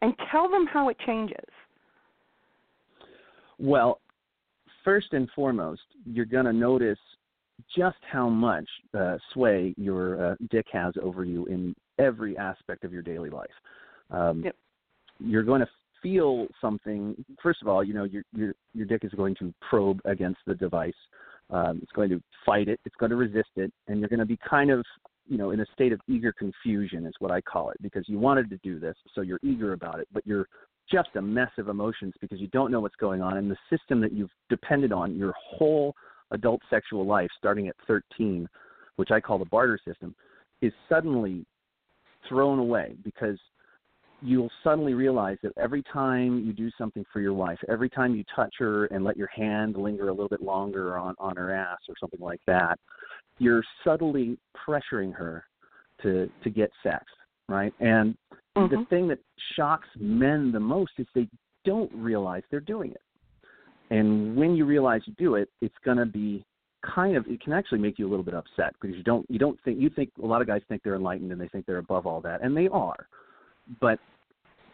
[0.00, 1.44] And tell them how it changes.
[3.58, 4.00] Well,
[4.84, 7.00] first and foremost, you're going to notice
[7.76, 12.92] just how much uh, sway your uh, dick has over you in every aspect of
[12.92, 13.50] your daily life.
[14.12, 14.54] Um, Yep.
[15.18, 15.68] You're going to
[16.02, 20.00] feel something, first of all, you know your your your dick is going to probe
[20.04, 20.92] against the device.
[21.50, 22.80] Um, it's going to fight it.
[22.84, 24.84] It's going to resist it, and you're going to be kind of
[25.26, 28.18] you know in a state of eager confusion is what I call it because you
[28.18, 30.48] wanted to do this, so you're eager about it, but you're
[30.90, 34.00] just a mess of emotions because you don't know what's going on, and the system
[34.00, 35.94] that you've depended on your whole
[36.30, 38.48] adult sexual life, starting at 13,
[38.96, 40.14] which I call the barter system,
[40.60, 41.44] is suddenly
[42.28, 43.38] thrown away because
[44.22, 48.24] you'll suddenly realize that every time you do something for your wife, every time you
[48.34, 51.78] touch her and let your hand linger a little bit longer on, on her ass
[51.88, 52.78] or something like that,
[53.38, 55.44] you're subtly pressuring her
[56.02, 57.04] to to get sex,
[57.48, 57.72] right?
[57.80, 58.16] And
[58.58, 58.74] Mm-hmm.
[58.74, 59.18] the thing that
[59.54, 61.28] shocks men the most is they
[61.64, 63.00] don't realize they're doing it.
[63.90, 66.44] And when you realize you do it, it's going to be
[66.84, 69.38] kind of it can actually make you a little bit upset because you don't you
[69.38, 71.78] don't think you think a lot of guys think they're enlightened and they think they're
[71.78, 73.08] above all that and they are.
[73.80, 73.98] But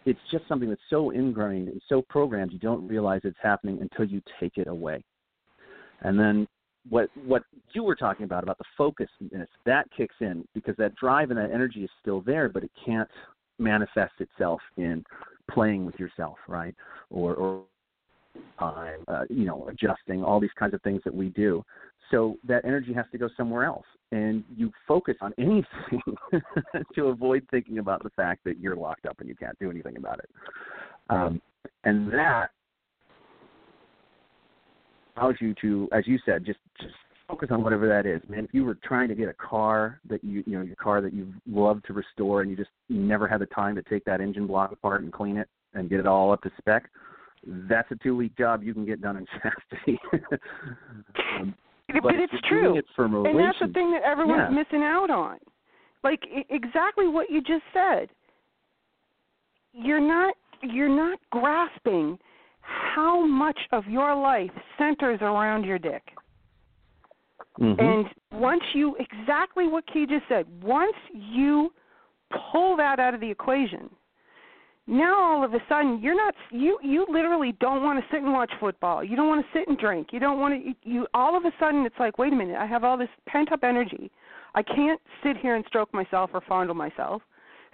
[0.07, 4.05] it's just something that's so ingrained and so programmed you don't realize it's happening until
[4.05, 5.03] you take it away.
[6.03, 6.47] And then
[6.91, 11.31] what what you were talking about about the focusness that kicks in because that drive
[11.31, 13.09] and that energy is still there but it can't
[13.59, 15.05] manifest itself in
[15.51, 16.75] playing with yourself, right?
[17.11, 17.65] Or, or
[18.59, 21.65] time, uh, you know, adjusting, all these kinds of things that we do.
[22.11, 26.01] So that energy has to go somewhere else, and you focus on anything
[26.95, 29.97] to avoid thinking about the fact that you're locked up and you can't do anything
[29.97, 30.31] about it.
[31.11, 31.43] Um,
[31.83, 32.51] and that
[35.17, 36.95] allows you to, as you said, just just
[37.29, 38.45] focus on whatever that is, man.
[38.45, 41.13] If you were trying to get a car that you you know your car that
[41.13, 44.47] you love to restore and you just never had the time to take that engine
[44.47, 46.89] block apart and clean it and get it all up to spec,
[47.69, 49.99] that's a two week job you can get done in chastity.
[51.41, 51.55] um,
[51.93, 54.57] but, but it's true, it and that's the thing that everyone's yeah.
[54.57, 55.39] missing out on.
[56.03, 58.09] Like I- exactly what you just said.
[59.73, 62.19] You're not you're not grasping
[62.61, 66.03] how much of your life centers around your dick.
[67.61, 67.81] Mhm.
[67.81, 71.73] And once you exactly what Key just said, once you
[72.51, 73.91] pull that out of the equation,
[74.87, 78.33] now all of a sudden you're not you you literally don't want to sit and
[78.33, 79.03] watch football.
[79.03, 80.09] You don't want to sit and drink.
[80.13, 82.57] You don't want to you, you all of a sudden it's like, wait a minute,
[82.57, 84.11] I have all this pent up energy.
[84.55, 87.23] I can't sit here and stroke myself or fondle myself.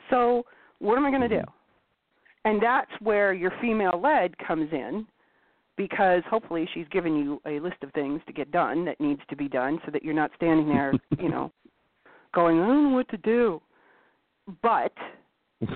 [0.08, 0.44] So,
[0.78, 1.34] what am I going to do?
[1.34, 2.48] Mm-hmm.
[2.48, 5.06] And that's where your female led comes in
[5.76, 9.36] because hopefully she's given you a list of things to get done that needs to
[9.36, 11.52] be done so that you're not standing there, you know,
[12.34, 13.60] going, I don't know what to do.
[14.62, 14.92] But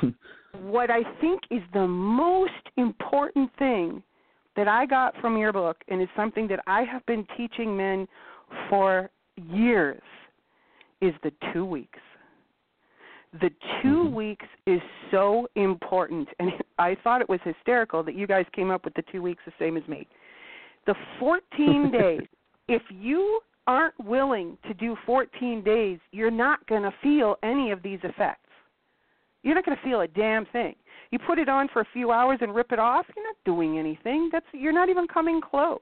[0.70, 4.02] what I think is the most important thing
[4.56, 8.08] that I got from your book, and it's something that I have been teaching men
[8.68, 10.02] for years,
[11.00, 11.98] is the two weeks.
[13.40, 13.50] The
[13.82, 14.12] 2 Mhm.
[14.12, 18.84] weeks is so important, and I thought it was hysterical that you guys came up
[18.84, 20.06] with the two weeks the same as me.
[20.86, 22.26] The 14 days,
[22.68, 27.82] if you aren't willing to do 14 days, you're not going to feel any of
[27.82, 28.43] these effects.
[29.44, 30.74] You're not going to feel a damn thing.
[31.10, 33.78] You put it on for a few hours and rip it off, you're not doing
[33.78, 34.30] anything.
[34.32, 35.78] That's you're not even coming close.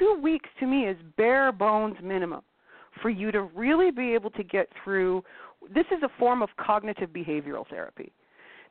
[0.00, 2.42] 2 weeks to me is bare bones minimum
[3.00, 5.22] for you to really be able to get through
[5.74, 8.12] this is a form of cognitive behavioral therapy.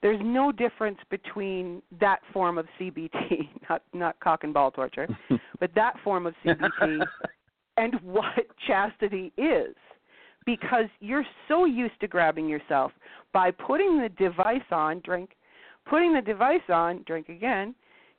[0.02, 5.08] There's no difference between that form of CBT, not not cock and ball torture,
[5.60, 7.00] but that form of CBT
[7.78, 9.76] and what chastity is
[10.46, 12.92] because you're so used to grabbing yourself
[13.34, 15.32] by putting the device on drink
[15.90, 17.74] putting the device on drink again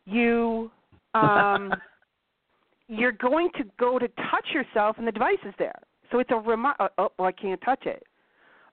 [0.05, 0.71] you
[1.15, 1.73] um
[2.89, 5.79] you're going to go to touch yourself and the device is there.
[6.13, 8.05] So it's a remi- oh, oh well, i can't touch it.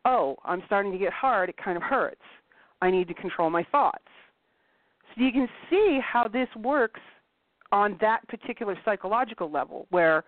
[0.06, 1.50] Oh i'm starting to get hard.
[1.50, 2.22] It kind of hurts.
[2.82, 4.04] I need to control my thoughts.
[5.16, 7.02] So you can see how this works
[7.72, 10.24] on that particular psychological level where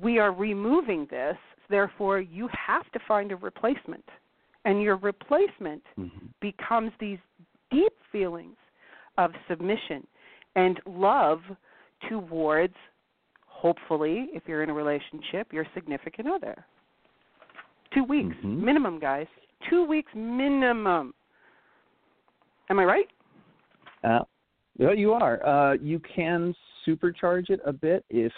[0.00, 1.36] we are removing this,
[1.68, 4.04] therefore you have to find a replacement.
[4.64, 6.30] And your replacement Mhm.
[6.40, 7.18] becomes these
[7.70, 8.56] deep feelings
[9.18, 10.06] of submission
[10.54, 11.42] and love
[12.08, 12.76] towards,
[13.46, 16.64] hopefully, if you're in a relationship, your significant other.
[17.90, 18.60] Two weeks, Mhm.
[18.60, 19.28] minimum, guys.
[19.68, 21.14] Two weeks minimum.
[22.70, 23.10] Am I right?
[24.02, 24.24] Uh,
[24.76, 25.44] you are.
[25.44, 26.54] Uh, you can
[26.86, 28.32] supercharge it a bit if,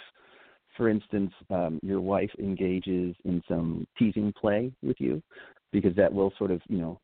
[0.77, 5.21] for instance, um, your wife engages in some teasing play with you,
[5.71, 6.99] because that will sort of, you know,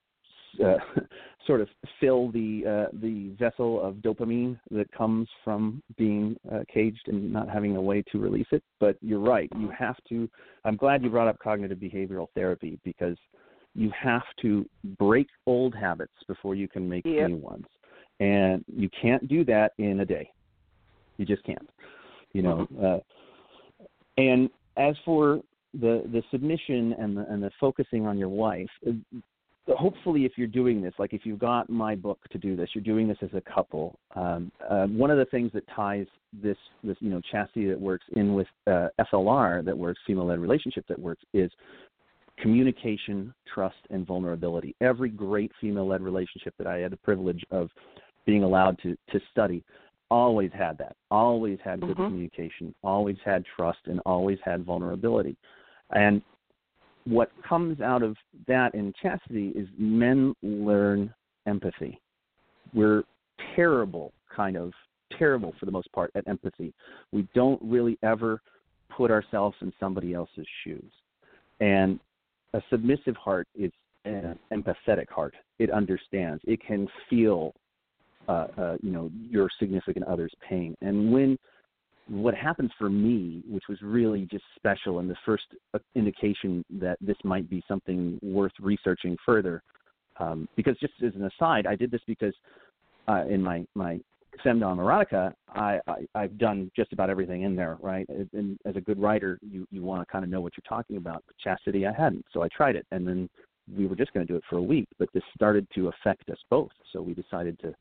[0.64, 0.78] uh,
[1.48, 1.68] sort of
[2.00, 7.50] fill the uh, the vessel of dopamine that comes from being uh, caged and not
[7.50, 8.64] having a way to release it.
[8.80, 9.50] But you're right.
[9.58, 10.30] You have to.
[10.64, 13.18] I'm glad you brought up cognitive behavioral therapy because
[13.76, 14.66] you have to
[15.00, 17.30] break old habits before you can make Yep.
[17.30, 17.66] new ones
[18.20, 20.30] and you can't do that in a day.
[21.18, 21.70] You just can't.
[22.34, 23.00] You know, uh,
[24.18, 25.42] and as for
[25.74, 28.92] the the submission and the and the focusing on your wife, uh,
[29.76, 32.84] hopefully, if you're doing this, like if you've got my book to do this, you're
[32.84, 33.98] doing this as a couple.
[34.16, 36.06] Um, uh, one of the things that ties
[36.42, 40.40] this this you know chastity that works in with uh, FLR that works female led
[40.40, 41.52] relationship that works is
[42.40, 44.76] communication, trust, and vulnerability.
[44.82, 47.70] Every great female led relationship that I had the privilege of
[48.26, 49.64] being allowed to to study
[50.14, 50.96] always had that.
[51.10, 52.08] Always had good Mhm.
[52.08, 52.76] communication.
[52.84, 55.36] Always had trust, and always had vulnerability.
[55.90, 56.22] And
[57.06, 61.14] what comes out of that in chastity is men learn
[61.48, 62.00] empathy.
[62.74, 63.04] We're
[63.56, 64.74] terrible, kind of
[65.10, 66.74] terrible for the most part at empathy.
[67.12, 68.42] We don't really ever
[68.90, 70.92] put ourselves in somebody else's shoes.
[71.60, 72.00] And
[72.54, 73.72] a submissive heart is
[74.06, 75.36] an empathetic heart.
[75.60, 76.42] It understands.
[76.46, 77.54] It can feel,
[78.28, 80.76] uh, uh, you know, your significant other's pain.
[80.82, 81.38] And when
[82.10, 86.98] what happened for me, which was really just special, and the first uh, indication that
[87.00, 89.64] this might be something worth researching further,
[90.20, 92.34] um, because just as an aside, I did this because
[93.08, 94.00] uh, in my my
[94.44, 98.08] Femdom Erotica, I, I I've done just about everything in there, right?
[98.34, 100.98] And as a good writer, you you want to kind of know what you're talking
[100.98, 101.24] about.
[101.26, 103.30] But chastity, I hadn't, so I tried it, and then
[103.78, 106.30] we were just going to do it for a week, but this started to affect
[106.30, 107.74] us both, so we decided to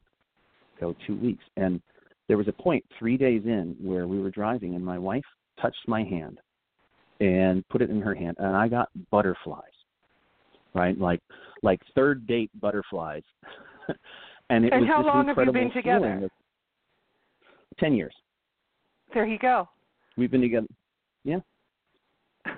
[0.82, 1.44] go two weeks.
[1.56, 1.80] And
[2.28, 5.24] there was a point three days in where we were driving, and my wife
[5.60, 6.38] touched my hand
[7.20, 9.62] and put it in her hand, and I got butterflies,
[10.74, 10.98] right?
[10.98, 11.20] Like
[11.62, 13.22] like third date butterflies.
[14.50, 16.28] and it And was how long have you been together?
[17.78, 18.14] Ten years.
[19.14, 19.68] There you go.
[20.16, 20.66] We've been together.
[21.24, 21.38] Yeah.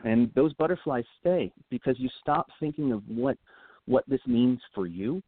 [0.04, 3.36] And those butterflies stay because you stop thinking of what
[3.86, 5.22] what this means for you.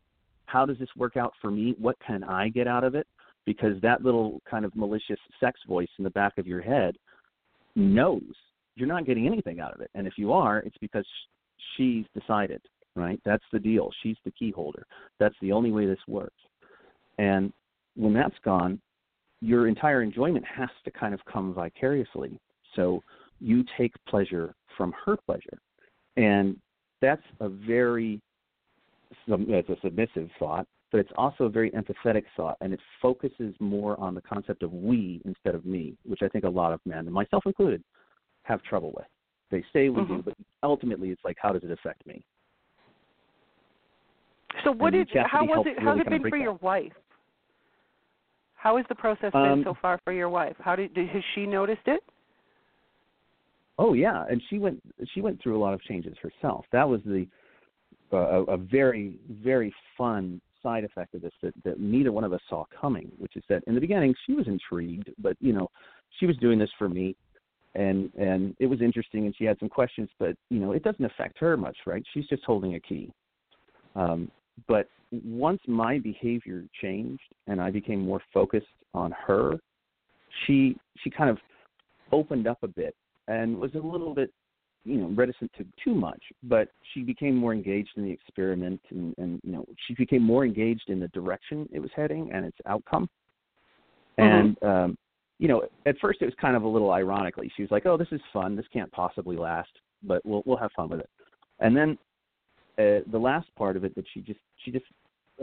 [0.46, 1.74] How does this work out for me?
[1.78, 3.06] What can I get out of it?
[3.44, 6.96] Because that little kind of malicious sex voice in the back of your head
[7.74, 8.22] knows
[8.74, 9.90] you're not getting anything out of it.
[9.94, 11.06] And if you are, it's because
[11.76, 12.60] she's decided,
[12.94, 13.20] right?
[13.24, 13.90] That's the deal.
[14.02, 14.86] She's the key holder.
[15.18, 16.34] That's the only way this works.
[17.18, 17.52] And
[17.94, 18.80] when that's gone,
[19.40, 22.38] your entire enjoyment has to kind of come vicariously.
[22.74, 23.02] So
[23.40, 25.58] you take pleasure from her pleasure.
[26.16, 26.56] And
[27.00, 28.20] that's a very
[29.26, 33.98] it's a submissive thought, but it's also a very empathetic thought, and it focuses more
[34.00, 37.10] on the concept of we instead of me, which I think a lot of men,
[37.10, 37.82] myself included,
[38.44, 39.06] have trouble with.
[39.50, 40.24] They say we do, Mhm.
[40.24, 42.24] but ultimately it's like, how does it affect me?
[44.64, 46.94] So what And did how was it how's really it been for your wife?
[48.54, 50.56] How has the process Um, been so far for your wife?
[50.58, 52.02] How did, did has she noticed it?
[53.78, 56.64] Oh yeah, and she went she went through a lot of changes herself.
[56.72, 57.28] That was the
[58.12, 62.40] a, a very very fun side effect of this that, that neither one of us
[62.48, 65.68] saw coming, which is that in the beginning she was intrigued, but you know
[66.18, 67.14] she was doing this for me,
[67.74, 71.04] and and it was interesting, and she had some questions, but you know it doesn't
[71.04, 72.02] affect her much, right?
[72.12, 73.12] She's just holding a key.
[73.94, 74.30] Um,
[74.68, 74.88] but
[75.24, 79.58] once my behavior changed and I became more focused on her,
[80.46, 81.38] she she kind of
[82.12, 82.94] opened up a bit
[83.28, 84.32] and was a little bit
[84.86, 89.14] you know reticent to too much but she became more engaged in the experiment and
[89.18, 92.58] and you know she became more engaged in the direction it was heading and its
[92.66, 93.08] outcome.
[94.18, 94.96] And um
[95.38, 97.96] you know at first it was kind of a little ironically she was like oh
[97.96, 98.56] this is fun.
[98.56, 99.70] This can't possibly last
[100.02, 101.10] but we'll we'll have fun with it.
[101.60, 101.98] And then
[102.78, 104.84] uh, the last part of it that she just she just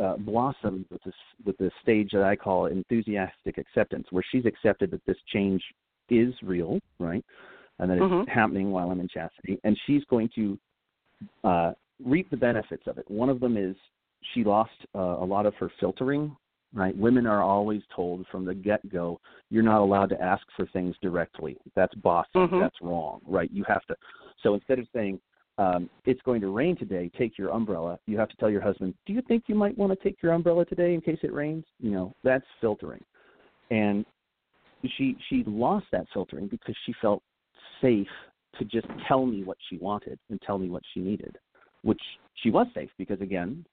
[0.02, 1.14] uh, blossomed with this
[1.46, 5.64] with the stage that I call enthusiastic acceptance, where she's accepted that this change
[6.10, 7.24] is real, right,
[7.80, 8.28] and that it's Mhm.
[8.28, 10.58] happening while I'm in chastity, and she's going to
[11.44, 13.10] uh, reap the benefits of it.
[13.10, 13.76] One of them is
[14.34, 16.36] she lost uh, a lot of her filtering.
[16.76, 19.22] Right, women are always told from the get-go,
[19.52, 21.56] you're not allowed to ask for things directly.
[21.76, 22.30] That's bossy.
[22.34, 22.60] Mhm.
[22.60, 23.22] That's wrong.
[23.28, 23.52] Right?
[23.52, 23.96] You have to.
[24.42, 25.22] So instead of saying,
[25.60, 28.00] um, it's going to rain today, take your umbrella.
[28.08, 30.32] You have to tell your husband, do you think you might want to take your
[30.32, 31.64] umbrella today in case it rains?
[31.80, 33.04] You know, that's filtering.
[33.70, 34.04] And
[34.98, 37.22] she she lost that filtering because she felt
[37.84, 38.08] safe
[38.58, 41.38] to just tell me what she wanted and tell me what she needed,
[41.84, 42.02] which
[42.36, 43.64] she was safe because again,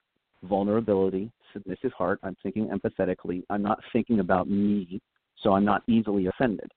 [0.43, 2.19] vulnerability, submissive heart.
[2.23, 3.43] I'm thinking empathetically.
[3.49, 5.01] I'm not thinking about me,
[5.41, 6.71] so I'm not easily offended.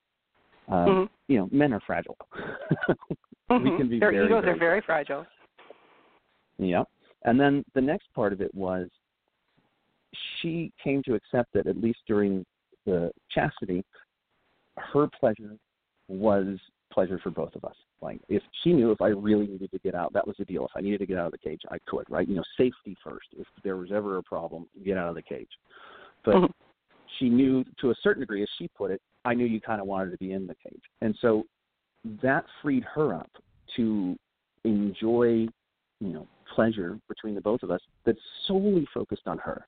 [0.68, 1.09] Um, Mhm.
[1.28, 2.16] You know, men are fragile.
[3.51, 3.76] we Mhm.
[3.76, 5.26] can be Their very, egos very are very fragile.
[6.59, 6.85] yeah.
[7.22, 8.91] And then the next part of it was
[10.12, 12.45] she came to accept that at least during
[12.85, 13.85] the chastity,
[14.76, 15.57] her pleasure
[16.09, 16.59] was
[16.95, 17.74] pleasure for both of us.
[18.01, 20.64] Like if she knew if I really needed to get out, that was the deal.
[20.64, 22.28] If I needed to get out of the cage, I could, right?
[22.28, 23.26] You know, safety first.
[23.36, 25.51] If there was ever a problem, get out of the cage.
[26.24, 26.51] but Mhm.
[27.18, 29.86] she knew to a certain degree, as she put it, I knew you kind of
[29.86, 31.45] wanted to be in the cage, and so
[32.22, 33.30] that freed her up
[33.76, 34.16] to
[34.64, 35.47] enjoy,
[36.01, 39.66] you know, pleasure between the both of us that's solely focused on her,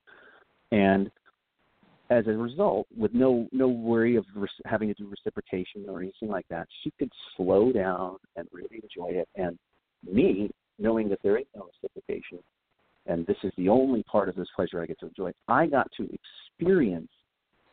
[0.71, 1.11] and
[2.09, 6.29] as a result, with no no worry of re- having to do reciprocation or anything
[6.29, 9.27] like that, she could slow down and really enjoy it.
[9.35, 9.57] And
[10.09, 10.49] me,
[10.79, 12.39] knowing that there is no reciprocation,
[13.05, 15.89] and this is the only part of this pleasure I get to enjoy, I got
[15.97, 16.09] to
[16.59, 17.09] experience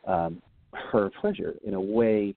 [0.07, 0.43] um,
[0.93, 2.35] her pleasure in a way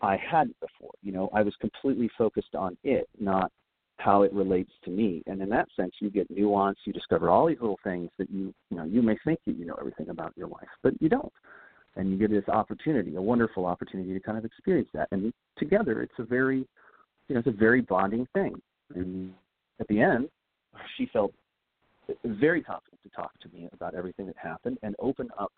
[0.00, 0.92] I hadn't before.
[1.02, 3.52] You know, I was completely focused on it, not
[3.98, 5.22] how it relates to me.
[5.26, 6.78] And in that sense, you get nuance.
[6.84, 9.66] You discover all these little things that you, you know, you may think that you
[9.66, 11.32] know everything about your wife, but you don't.
[11.96, 15.08] And you get this opportunity, a wonderful opportunity to kind of experience that.
[15.10, 16.58] And together, it's a very,
[17.26, 18.54] you know, it's a very bonding thing.
[18.94, 19.32] And
[19.80, 20.28] at the end,
[20.96, 21.32] she felt
[22.24, 25.52] very confident to talk to me about everything that happened and open up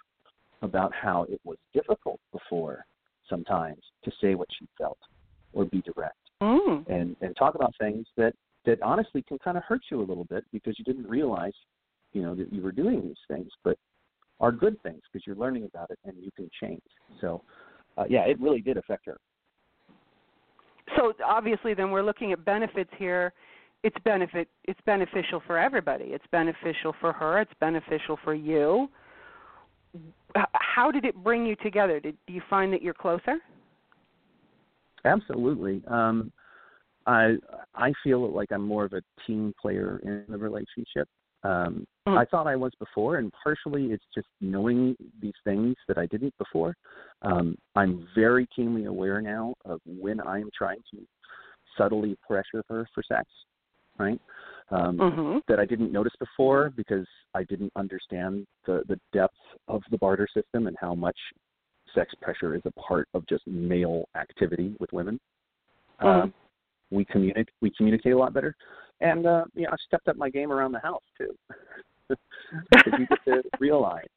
[0.62, 2.86] about how it was difficult before
[3.28, 4.98] sometimes to say what she felt
[5.52, 6.88] or be direct Mm.
[6.88, 8.34] and and talk about things that
[8.64, 11.52] that honestly can kind of hurt you a little bit because you didn't realize
[12.12, 13.76] you know that you were doing these things but
[14.40, 16.80] are good things because you're learning about it and you can change
[17.20, 17.42] so
[17.98, 19.18] uh, yeah it really did affect her
[20.96, 23.32] So obviously, then we're looking at benefits here.
[23.82, 24.48] It's benefit.
[24.64, 26.06] It's beneficial for everybody.
[26.06, 27.40] It's beneficial for her.
[27.40, 28.88] It's beneficial for you.
[30.52, 31.98] How did it bring you together?
[31.98, 33.38] Did do you find that you're closer?
[35.04, 36.32] Absolutely um
[37.06, 37.34] i
[37.74, 41.08] i feel like i'm more of a team player in the relationship
[41.44, 42.16] um Mm.
[42.16, 46.34] i thought i was before and partially it's just knowing these things that i didn't
[46.38, 46.74] before
[47.20, 51.06] um i'm very keenly aware now of when i'm trying to
[51.76, 53.28] subtly pressure her for sex
[53.98, 54.18] right
[54.70, 55.38] um Mm-hmm.
[55.48, 59.34] that I didn't notice before because I didn't understand the the depth
[59.68, 61.18] of the barter system and how much
[61.94, 65.20] sex pressure is a part of just male activity with women.
[66.00, 66.06] Mhm.
[66.24, 66.34] Um,
[66.90, 68.56] we communicate we communicate a lot better,
[69.00, 71.36] and uh, you know I stepped up my game around the house too.
[72.70, 74.08] because you get to realize.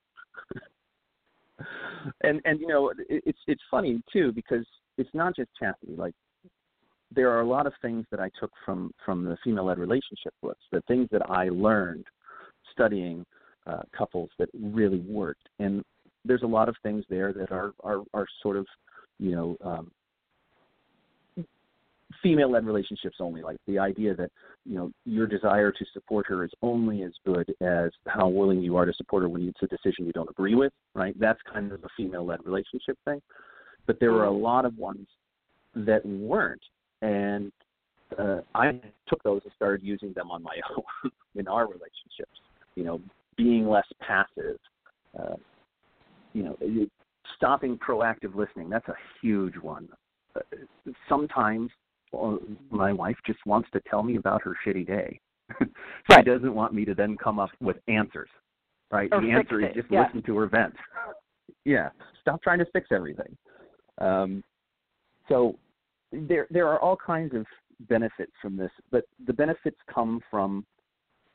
[2.24, 4.66] and and you know it, it's it's funny too because
[4.98, 6.14] it's not just chastity like
[7.16, 10.34] there are a lot of things that I took from from the female led relationship
[10.42, 12.06] books, the things that I learned
[12.72, 13.26] studying
[13.68, 15.84] uh, couples that really worked, and
[16.26, 18.66] there's a lot of things there that are are are sort of
[19.20, 21.46] you know um,
[22.22, 24.32] female led relationships only like the idea that
[24.66, 28.78] you know your desire to support her is only as good as how willing you
[28.78, 31.72] are to support her when it's a decision you don't agree with right that's kind
[31.72, 33.22] of a female led relationship thing
[33.86, 35.08] but there were a lot of ones
[35.76, 36.62] that weren't
[37.02, 37.52] and
[38.18, 42.40] uh, I took those and started using them on my own in our relationships.
[42.76, 43.02] You know,
[43.38, 44.58] being less passive.
[45.18, 45.36] Uh,
[46.34, 46.58] you know,
[47.36, 48.70] stopping proactive listening.
[48.70, 49.88] That's a huge one.
[50.36, 50.40] Uh,
[51.08, 51.70] sometimes
[52.12, 55.20] well, my wife just wants to tell me about her shitty day.
[55.60, 55.66] she
[56.10, 56.26] Right.
[56.26, 58.30] doesn't want me to then come up with answers.
[58.92, 59.10] Right?
[59.12, 60.06] Or the answer is just yeah.
[60.06, 60.76] listen to her vent.
[61.66, 61.90] yeah.
[62.22, 63.36] Stop trying to fix everything.
[64.00, 64.44] Um,
[65.28, 65.58] so
[66.12, 67.46] there there are all kinds of
[67.88, 70.66] benefits from this, but the benefits come from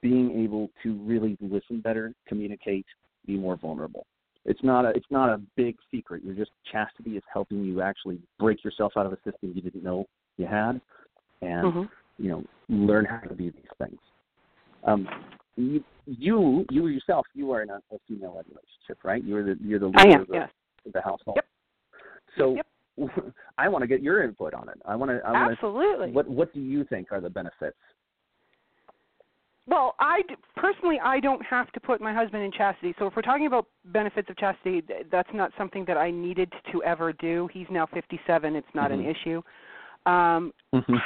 [0.00, 2.86] being able to really listen better, communicate,
[3.26, 4.06] be more vulnerable.
[4.48, 6.22] It's not a it's not a big secret.
[6.24, 9.84] You're just chastity is helping you actually break yourself out of a system you didn't
[9.84, 10.06] know
[10.38, 10.80] you had,
[11.42, 11.82] and hmm
[12.18, 13.98] you know learn how to be these things.
[14.84, 15.06] Um,
[15.56, 19.22] you you you yourself you are in a, a female led relationship, right?
[19.22, 20.20] You're the you're the I leader am.
[20.22, 20.50] of the, Yes.
[20.94, 21.36] the household.
[21.36, 21.46] Yep.
[22.38, 22.66] So Yep.
[23.58, 24.80] I want to get your input on it.
[24.86, 25.20] I want to.
[25.26, 25.66] I want to.
[25.66, 26.10] Absolutely.
[26.12, 27.76] What What do you think are the benefits?
[29.68, 30.22] Well, I
[30.56, 32.94] personally I don't have to put my husband in chastity.
[32.98, 36.82] So if we're talking about benefits of chastity, that's not something that I needed to
[36.84, 37.50] ever do.
[37.52, 38.56] He's now 57.
[38.56, 39.10] It's not an Mhm.
[39.10, 39.42] issue.
[40.06, 40.54] Um,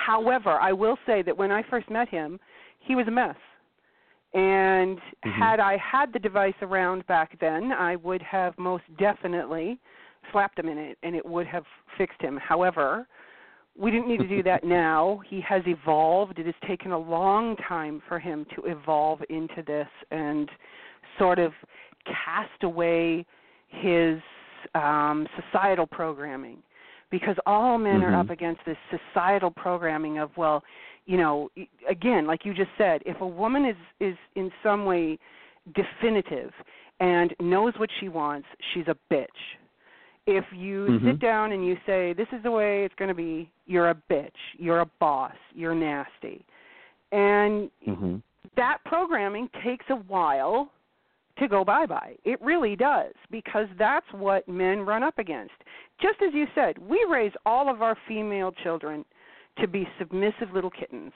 [0.07, 2.39] However, I will say that when I first met him,
[2.79, 3.37] he was a mess.
[4.35, 5.33] And Mhm.
[5.33, 9.79] had I had the device around back then, I would have most definitely
[10.31, 12.37] slapped him in it and it would have fixed him.
[12.37, 13.07] However,
[13.79, 15.21] we didn't need to do that now.
[15.29, 16.39] He has evolved.
[16.39, 20.51] It has taken a long time for him to evolve into this and
[21.19, 21.53] sort of
[22.05, 23.25] cast away
[23.69, 24.21] his
[24.75, 26.63] um, societal programming.
[27.11, 28.05] Because all men Mhm.
[28.05, 30.65] are up against this societal programming of, well,
[31.05, 31.51] you know,
[31.87, 35.19] again, like you just said, if a woman is is in some way
[35.75, 36.53] definitive
[37.01, 39.27] and knows what she wants, she's a bitch.
[40.27, 41.05] If you Mhm.
[41.05, 43.99] sit down and you say, "This is the way it's going to be," you're a
[44.11, 44.41] bitch.
[44.59, 45.39] You're a boss.
[45.55, 46.45] You're nasty.
[47.11, 48.17] And Mm-hmm.
[48.57, 50.71] that programming takes a while
[51.39, 52.15] to go bye bye.
[52.25, 55.55] It really does because that's what men run up against.
[56.01, 59.05] Just as you said, we raise all of our female children
[59.61, 61.13] to be submissive little kittens.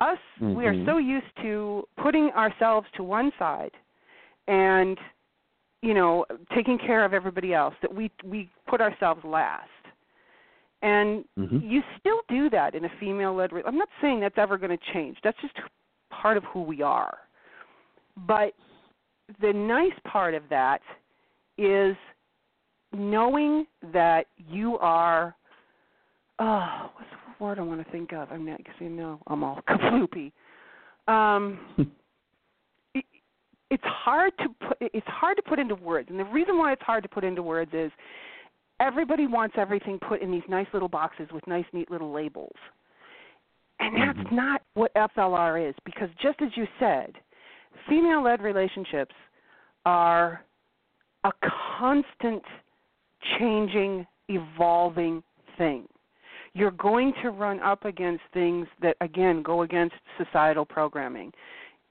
[0.00, 0.54] Us, mm-hmm.
[0.58, 0.86] we are Mm-hmm.
[0.88, 3.72] so used to putting ourselves to one side
[4.46, 4.96] and
[5.82, 9.77] you know taking care of everybody else that we we put ourselves last.
[10.82, 11.68] And Mhm.
[11.68, 14.92] you still do that in a female led I'm not saying that's ever going to
[14.92, 15.18] change.
[15.22, 15.54] That's just
[16.10, 17.18] part of who we are.
[18.16, 18.54] But
[19.40, 20.82] the nice part of that
[21.56, 21.96] is
[22.92, 25.34] knowing that you are
[26.38, 28.30] oh what's the word I want to think of?
[28.32, 30.32] I'm not because you know I'm all kaploopy.
[31.06, 31.60] Um
[32.94, 33.04] it,
[33.70, 36.82] it's hard to put it's hard to put into words and the reason why it's
[36.82, 37.90] hard to put into words is
[38.80, 42.56] everybody wants everything put in these nice little boxes with nice neat little labels.
[43.80, 44.36] And that's mm-hmm.
[44.36, 47.12] not what FLR is because just as you said,
[47.88, 49.14] female led relationships
[49.84, 50.44] are
[51.24, 51.30] a
[51.78, 52.42] constant
[53.38, 55.22] changing, evolving
[55.56, 55.86] thing.
[56.54, 61.32] You're going to run up against things that, again, go against societal programming.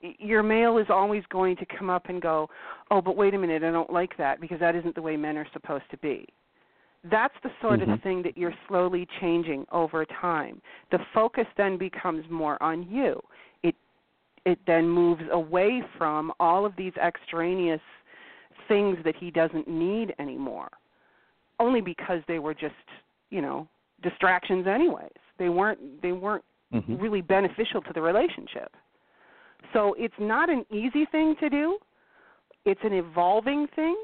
[0.02, 2.50] Your male is always going to come up and go,
[2.92, 5.38] Oh, but wait a minute, I don't like that because that isn't the way men
[5.38, 6.28] are supposed to be.
[7.04, 8.02] That's the sort of Mhm.
[8.02, 10.62] thing that you're slowly changing over time.
[10.90, 13.22] The focus then becomes more on you.
[13.64, 13.76] It
[14.46, 17.82] it then moves away from all of these extraneous
[18.68, 20.70] things that he doesn't need anymore.
[21.60, 22.76] Only because they were just,
[23.30, 23.68] you know,
[24.02, 25.12] distractions anyways.
[25.38, 27.02] They weren't they weren't Mhm.
[27.02, 28.76] really beneficial to the relationship.
[29.74, 31.80] So it's not an easy thing to do.
[32.66, 33.98] It's an evolving thing.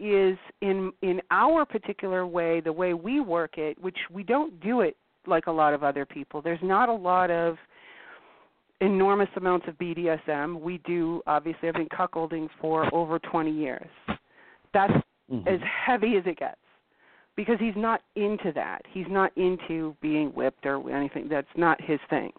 [0.00, 4.80] Is in in our particular way, the way we work it, which we don't do
[4.80, 4.96] it
[5.26, 6.40] like a lot of other people.
[6.40, 7.58] There's not a lot of
[8.80, 10.58] enormous amounts of BDSM.
[10.58, 13.90] We do obviously I've been cuckolding for over 20 years.
[14.72, 14.92] That's
[15.30, 15.46] Mhm.
[15.46, 16.60] as heavy as it gets
[17.36, 18.86] because he's not into that.
[18.88, 21.28] He's not into being whipped or anything.
[21.28, 22.32] That's not his thing.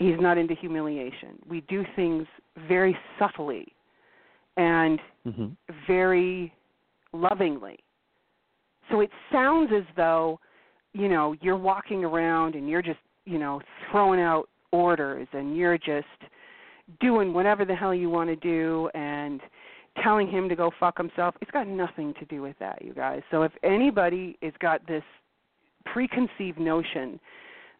[0.00, 1.40] He's not into humiliation.
[1.46, 2.26] We do things
[2.56, 3.72] very subtly
[4.56, 5.56] and Mhm.
[5.86, 6.52] very
[7.12, 7.78] lovingly.
[8.90, 10.40] So it sounds as though,
[10.92, 15.78] you know, you're walking around and you're just, you know, throwing out orders and you're
[15.78, 16.06] just
[17.00, 19.40] doing whatever the hell you want to do and
[20.02, 21.34] telling him to go fuck himself.
[21.40, 23.22] It's got nothing to do with that, you guys.
[23.30, 25.02] So if anybody has got this
[25.84, 27.20] preconceived notion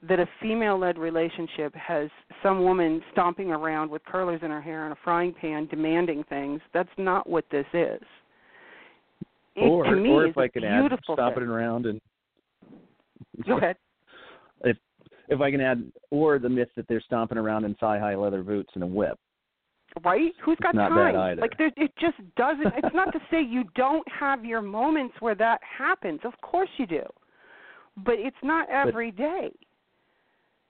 [0.09, 2.09] that a female led relationship has
[2.43, 6.61] some woman stomping around with curlers in her hair and a frying pan demanding things,
[6.73, 8.01] that's not what this is.
[9.57, 11.49] It, or to me, or if I can add stomping thing.
[11.49, 12.01] around and
[13.47, 13.77] Go ahead.
[14.65, 14.77] if
[15.29, 18.43] if I can add or the myth that they're stomping around in thigh high leather
[18.43, 19.19] boots and a whip.
[20.05, 20.33] Right?
[20.45, 21.39] Who's got not time?
[21.39, 22.73] Like there, it just doesn't.
[22.77, 26.21] It's not to say you don't have your moments where that happens.
[26.25, 27.03] Of course you do,
[28.05, 29.51] but it's not every day.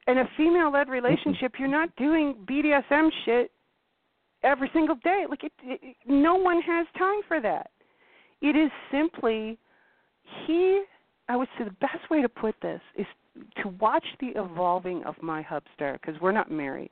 [0.08, 3.50] In a female-led relationship, you're not doing BDSM shit
[4.42, 5.24] every single day.
[5.28, 7.70] Like it, it, no one has time for that.
[8.40, 9.58] It is simply
[10.46, 10.84] he.
[11.28, 13.06] I would say the best way to put this is
[13.62, 16.90] to watch the evolving of my hubster because we're not married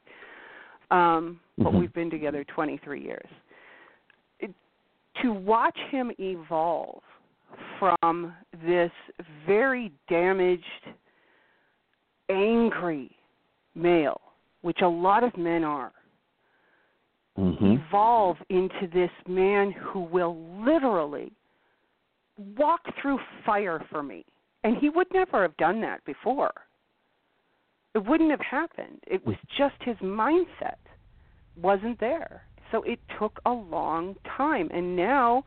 [0.91, 1.81] um, but Mhm.
[1.81, 3.29] we've been together 23 years.
[4.41, 4.55] It,
[5.23, 7.03] to watch him evolve
[7.79, 8.93] from this
[9.47, 10.89] very damaged,
[12.29, 13.11] angry
[13.75, 14.21] male,
[14.63, 15.93] which a lot of men are,
[17.37, 17.75] Mm-hmm.
[17.75, 21.33] evolve into this man who will literally
[22.39, 24.25] walk through fire for me.
[24.65, 26.53] And he would never have done that before.
[27.95, 29.03] It wouldn't have happened.
[29.07, 30.77] It was just his mindset
[31.57, 32.43] wasn't there.
[32.71, 34.69] So it took a long time.
[34.73, 35.45] And now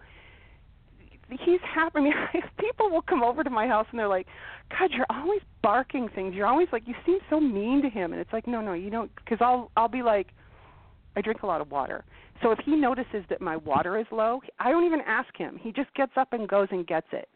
[1.29, 1.99] he's happy.
[1.99, 2.13] I mean,
[2.59, 4.27] people will come over to my house and they're like,
[4.69, 6.35] "God, you're always barking things.
[6.35, 8.89] You're always like, you seem so mean to him." And it's like, no, no, you
[8.89, 9.11] don't.
[9.15, 10.27] Because I'll I'll be like,
[11.15, 12.03] I drink a lot of water.
[12.41, 15.59] So if he notices that my water is low, I don't even ask him.
[15.61, 17.29] He just gets up and goes and gets it.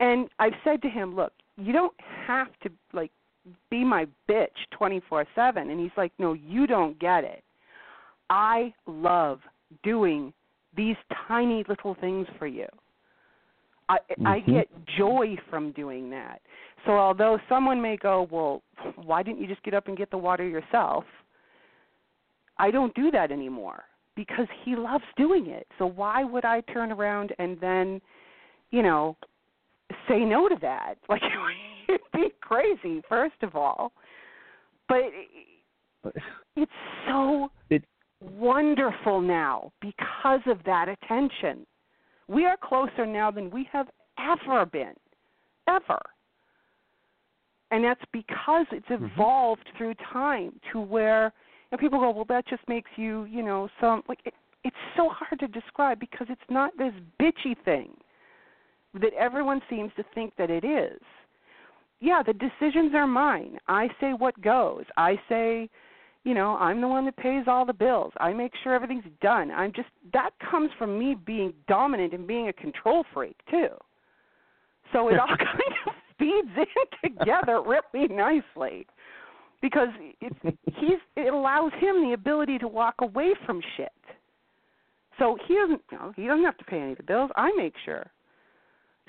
[0.00, 1.94] And I've said to him, "Look, you don't
[2.26, 3.10] have to like
[3.70, 7.44] be my bitch 24/7." And he's like, "No, you don't get it.
[8.30, 9.40] I love
[9.82, 10.32] doing
[10.74, 10.96] these
[11.26, 12.68] tiny little things for you.
[13.88, 14.46] I I Mhm.
[14.46, 16.42] get joy from doing that.
[16.84, 18.62] So although someone may go, "Well,
[18.96, 21.04] why didn't you just get up and get the water yourself?"
[22.58, 23.84] I don't do that anymore
[24.16, 25.66] because he loves doing it.
[25.78, 28.00] So why would I turn around and then,
[28.70, 29.16] you know,
[30.08, 30.96] say no to that?
[31.08, 31.22] Like
[31.88, 33.92] it'd be crazy, first of all.
[34.88, 35.02] But
[36.56, 36.72] it's
[37.08, 37.84] so It-
[38.20, 41.66] wonderful now because of that attention.
[42.28, 43.88] We are closer now than we have
[44.18, 44.94] ever been,
[45.68, 46.00] ever.
[47.70, 49.78] And that's because it's evolved mm-hmm.
[49.78, 51.32] through time to where
[51.74, 55.08] and people go, well, that just makes you, you know, some like it, it's so
[55.08, 57.90] hard to describe because it's not this bitchy thing
[58.94, 61.00] that everyone seems to think that it is.
[61.98, 63.58] Yeah, the decisions are mine.
[63.66, 64.84] I say what goes.
[64.96, 65.68] I say,
[66.22, 68.12] you know, I'm the one that pays all the bills.
[68.18, 69.50] I make sure everything's done.
[69.50, 73.70] I'm just that comes from me being dominant and being a control freak too.
[74.92, 78.86] So it all kind of feeds in together really nicely
[79.62, 79.88] because
[80.20, 80.36] it's
[80.76, 83.92] he's it allows him the ability to walk away from shit.
[85.18, 87.30] So he doesn't you know, he doesn't have to pay any of the bills.
[87.36, 88.06] I make sure.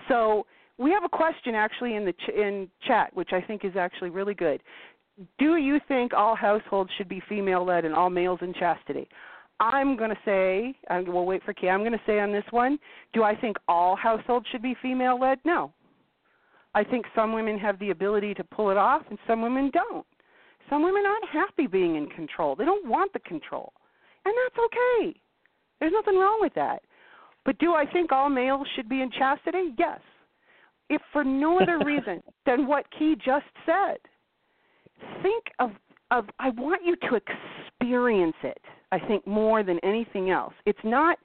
[0.08, 0.46] So
[0.78, 4.10] we have a question actually in the ch- in chat which I think is actually
[4.10, 4.62] really good.
[5.40, 9.08] Do you think all households should be female led and all males in chastity?
[9.60, 10.76] I'm going to say,
[11.08, 11.70] we'll wait for Key.
[11.70, 12.78] I'm going to say on this one,
[13.14, 15.40] do I think all households should be female led?
[15.46, 15.72] No.
[16.74, 20.06] I think some women have the ability to pull it off and some women don't.
[20.70, 22.56] Some women aren't happy being in control.
[22.56, 23.74] They don't want the control.
[24.26, 25.20] And that's okay.
[25.80, 26.82] There's nothing wrong with that.
[27.44, 29.74] But do I think all males should be in chastity?
[29.78, 30.00] Yes.
[30.90, 33.98] If for no other reason than what Key just said.
[35.22, 35.72] Think of
[36.12, 38.62] of I want you to experience it.
[38.92, 40.54] I think more than anything else.
[40.66, 41.18] It's not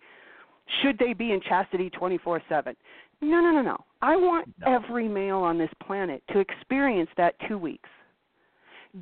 [0.83, 2.75] should they be in chastity 24/7.
[3.23, 3.77] No, no, no, no.
[4.03, 4.75] I want no.
[4.75, 7.89] every male on this planet to experience that 2 weeks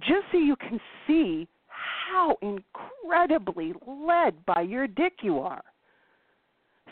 [0.01, 5.62] just so you can see how incredibly led by your dick you are.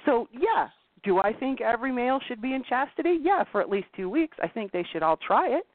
[0.05, 0.69] So, yeah,
[1.03, 3.19] do I think every male should be in chastity?
[3.21, 4.37] Yeah, for at least two weeks.
[4.43, 5.67] I think they should all try it.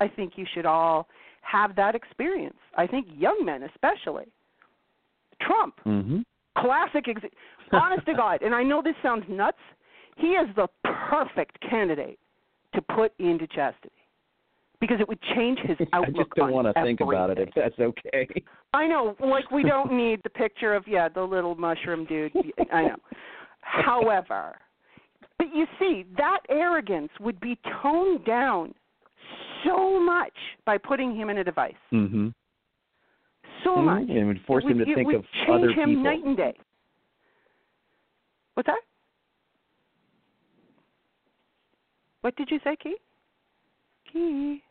[0.00, 1.08] I think you should all
[1.42, 2.56] have that experience.
[2.76, 4.26] I think young men, especially.
[5.40, 6.20] Trump, mm-hmm.
[6.58, 7.08] classic.
[7.08, 7.34] Ex-
[7.72, 9.58] honest to God, and I know this sounds nuts.
[10.16, 10.68] He is the
[11.08, 12.18] perfect candidate
[12.74, 13.97] to put into chastity
[14.80, 16.14] because it would change his outlook.
[16.16, 18.28] I just don't want to think about it if that's okay.
[18.72, 22.32] I know, like we don't need the picture of yeah the little mushroom dude.
[22.72, 22.96] I know.
[23.60, 24.56] However,
[25.38, 28.74] but you see that arrogance would be toned down
[29.64, 30.32] so much
[30.64, 31.74] by putting him in a device.
[31.92, 32.28] Mm-hmm.
[33.64, 33.84] So mm-hmm.
[33.84, 34.08] much.
[34.08, 35.84] It would force it him would, to think of other people.
[35.84, 36.54] Change him night and day.
[38.54, 38.80] What's that?
[42.20, 42.96] What did you say, Key?
[44.12, 44.62] Key.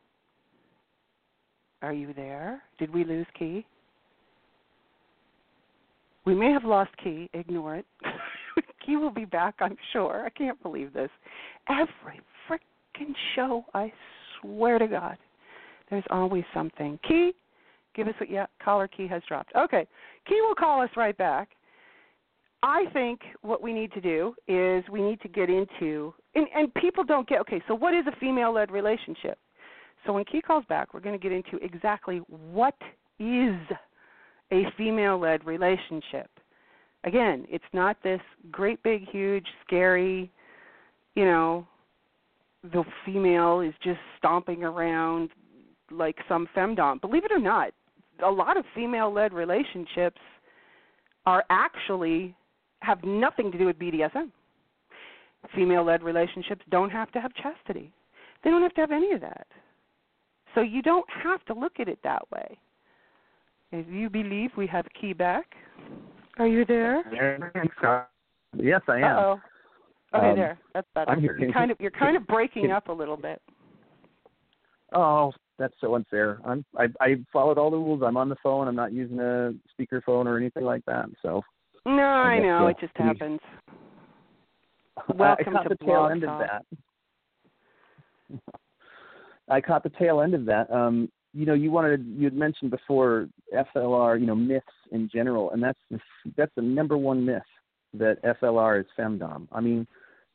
[1.81, 2.61] Are you there?
[2.79, 3.65] Did we lose Key?
[6.25, 7.29] We may have lost Key.
[7.33, 7.85] Ignore it.
[8.85, 10.25] Key will be back, I'm sure.
[10.25, 11.09] I can't believe this.
[11.69, 13.91] Every freaking show, I
[14.41, 15.17] swear to God,
[15.89, 16.99] there's always something.
[17.07, 17.33] Key,
[17.95, 18.47] give us what, yeah.
[18.63, 19.53] Caller Key has dropped.
[19.55, 19.85] Okay,
[20.27, 21.49] Key will call us right back.
[22.63, 26.73] I think what we need to do is we need to get into and, and
[26.75, 27.61] people don't get okay.
[27.67, 29.37] So what is a female-led relationship?
[30.07, 32.75] So when Key calls back, we're going to get into exactly what
[33.19, 33.55] is
[34.51, 36.29] a female led relationship.
[37.03, 40.31] Again, it's not this great big huge scary,
[41.15, 41.67] you know,
[42.63, 45.29] the female is just stomping around
[45.91, 46.99] like some femdom.
[47.01, 47.71] Believe it or not,
[48.25, 50.19] a lot of female led relationships
[51.25, 52.33] are actually
[52.79, 54.31] have nothing to do with BDSM.
[55.53, 57.91] Female led relationships don't have to have chastity.
[58.43, 59.47] They don't have to have any of that.
[60.57, 62.57] So you don't have to look at it that way.
[63.71, 65.45] If you believe we have Key back,
[66.39, 67.03] are you there?
[68.55, 69.03] Yes, I am.
[69.03, 69.39] Uh-oh.
[70.15, 70.57] Okay, um, there.
[70.73, 71.11] That's better.
[71.11, 71.37] I'm here.
[71.37, 73.39] You're kind of you're kind of breaking up a little bit.
[74.93, 76.39] Oh, that's so unfair.
[76.43, 78.01] I'm I I followed all the rules.
[78.03, 78.67] I'm on the phone.
[78.67, 81.05] I'm not using a speakerphone or anything like that.
[81.21, 81.43] So.
[81.85, 83.39] No, I, I know it just happens.
[85.13, 86.41] Welcome I caught to the tail end Talk.
[86.41, 86.47] of
[88.31, 88.49] that.
[89.49, 90.71] I caught the tail end of that.
[90.71, 95.51] Um, you know, you wanted you had mentioned before FLR, you know, myths in general,
[95.51, 95.99] and that's the,
[96.35, 97.41] that's the number one myth
[97.93, 99.47] that FLR is femdom.
[99.51, 99.87] I mean,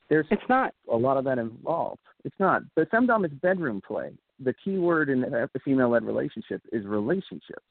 [0.09, 0.75] there's It's not.
[0.91, 2.01] a lot of that involved.
[2.25, 2.63] It's not.
[2.77, 4.13] But femdom is bedroom play.
[4.41, 7.63] The key word in the female-led relationship is relationship.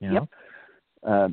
[0.00, 0.28] You know?
[1.02, 1.28] Uh,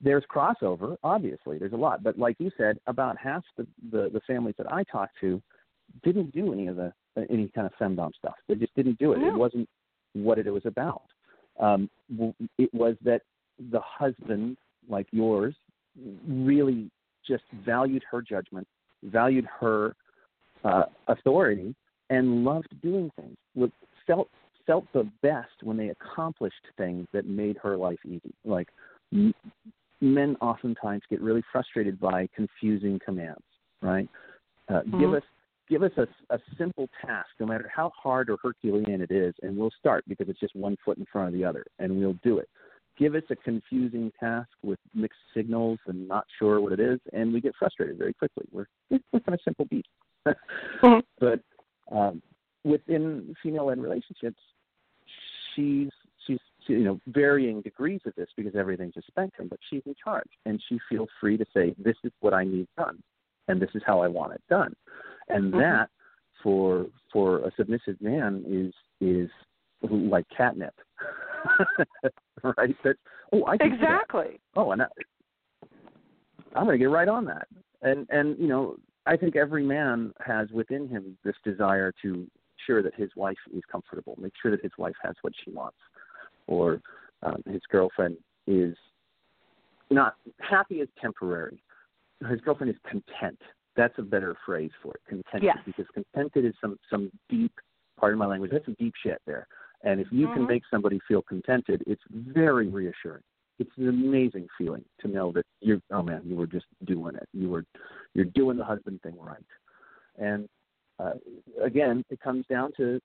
[0.00, 1.58] there's crossover, obviously.
[1.58, 4.82] There's a lot, but like you said, about half the, the the families that I
[4.84, 5.40] talked to
[6.02, 8.34] didn't do any of the any kind of femdom stuff.
[8.48, 9.18] They just didn't do it.
[9.18, 9.28] No.
[9.28, 9.68] It wasn't
[10.14, 11.02] what it was about.
[11.60, 11.90] Um,
[12.58, 13.22] it was that
[13.70, 14.56] the husband,
[14.88, 15.54] like yours,
[16.26, 16.90] really
[17.26, 18.66] just valued her judgment,
[19.04, 19.94] valued her
[20.64, 21.74] uh, authority,
[22.10, 23.36] and loved doing things.
[23.54, 23.70] Was-
[24.04, 24.28] Felt
[24.66, 28.68] felt the best when they accomplished things that made her life easy, like
[29.12, 29.32] m-
[30.00, 33.42] men oftentimes get really frustrated by confusing commands,
[33.80, 34.08] right?
[34.68, 35.00] Uh, Mm-hmm.
[35.00, 35.22] Give us
[35.72, 39.56] give us a, a simple task, no matter how hard or Herculean it is, and
[39.56, 42.38] we'll start because it's just one foot in front of the other, and we'll do
[42.38, 42.48] it.
[42.98, 47.32] Give us a confusing task with mixed signals and not sure what it is, and
[47.32, 48.44] we get frustrated very quickly.
[48.52, 49.88] We're we're kind of simple beasts.
[50.82, 51.02] Mhm.
[51.18, 51.40] But
[51.90, 52.22] um,
[52.64, 54.40] within female-led relationships,
[55.54, 55.88] she's
[56.26, 59.94] she's she, you know varying degrees of this because everything's a spectrum, but she's in
[60.02, 63.02] charge and she feels free to say this is what I need done,
[63.48, 64.74] and this is how I want it done,
[65.32, 65.58] and Mhm.
[65.58, 65.90] that
[66.42, 69.30] for for a submissive man is is
[69.82, 70.74] like catnip,
[72.42, 72.76] right?
[72.84, 72.96] That
[73.32, 73.72] oh I can.
[73.72, 74.40] Exactly.
[74.56, 74.86] Oh, and I,
[76.54, 77.48] I'm going to get right on that.
[77.82, 78.76] And and you know,
[79.06, 82.26] I think every man has within him this desire to
[82.66, 85.78] sure that his wife is comfortable, make sure that his wife has what she wants,
[86.46, 86.80] or
[87.22, 88.16] um, his girlfriend
[88.46, 88.76] is
[89.90, 91.62] not happy is temporary.
[92.30, 93.40] His girlfriend is content.
[93.76, 95.00] That's a better phrase for it.
[95.08, 95.58] Contented, Yes.
[95.64, 97.52] because contented is some some deep.
[97.98, 98.50] part of my language.
[98.50, 99.46] That's some deep shit there.
[99.82, 100.48] And if you can Mhm.
[100.48, 103.22] make somebody feel contented, it's very reassuring
[103.58, 107.28] it's an amazing feeling to know that you're oh man you were just doing it
[107.32, 107.64] you were
[108.14, 109.44] you're doing the husband thing right
[110.18, 110.48] and
[110.98, 111.12] uh,
[111.62, 113.00] again it comes down to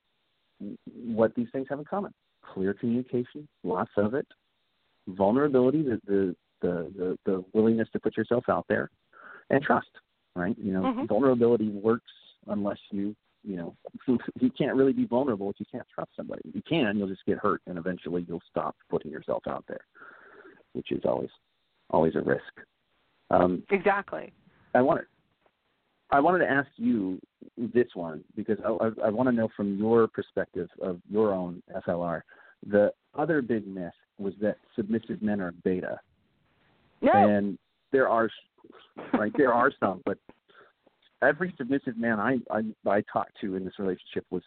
[0.94, 2.12] what these things have in common
[2.42, 4.26] clear communication lots of it
[5.08, 8.90] vulnerability the the the the, the willingness to put yourself out there
[9.50, 9.90] and trust
[10.38, 11.08] right you know Mhm.
[11.08, 12.12] vulnerability works
[12.46, 13.14] unless you
[13.44, 13.76] you know
[14.40, 17.26] you can't really be vulnerable if you can't trust somebody If you can you'll just
[17.26, 19.84] get hurt and eventually you'll stop putting yourself out there
[20.72, 21.30] which is always
[21.90, 22.52] always a risk.
[23.30, 24.32] Um, Exactly.
[24.74, 25.06] I wanted
[26.10, 27.20] I wanted to ask you
[27.56, 31.62] this one because I, I, I want to know from your perspective of your own
[31.86, 32.22] FLR.
[32.66, 35.98] The other big myth was that submissive men are beta,
[37.02, 37.12] No.
[37.12, 37.58] and
[37.92, 38.28] there are
[39.14, 40.18] right there are some, but
[41.22, 44.42] every submissive man I, I I talked to in this relationship was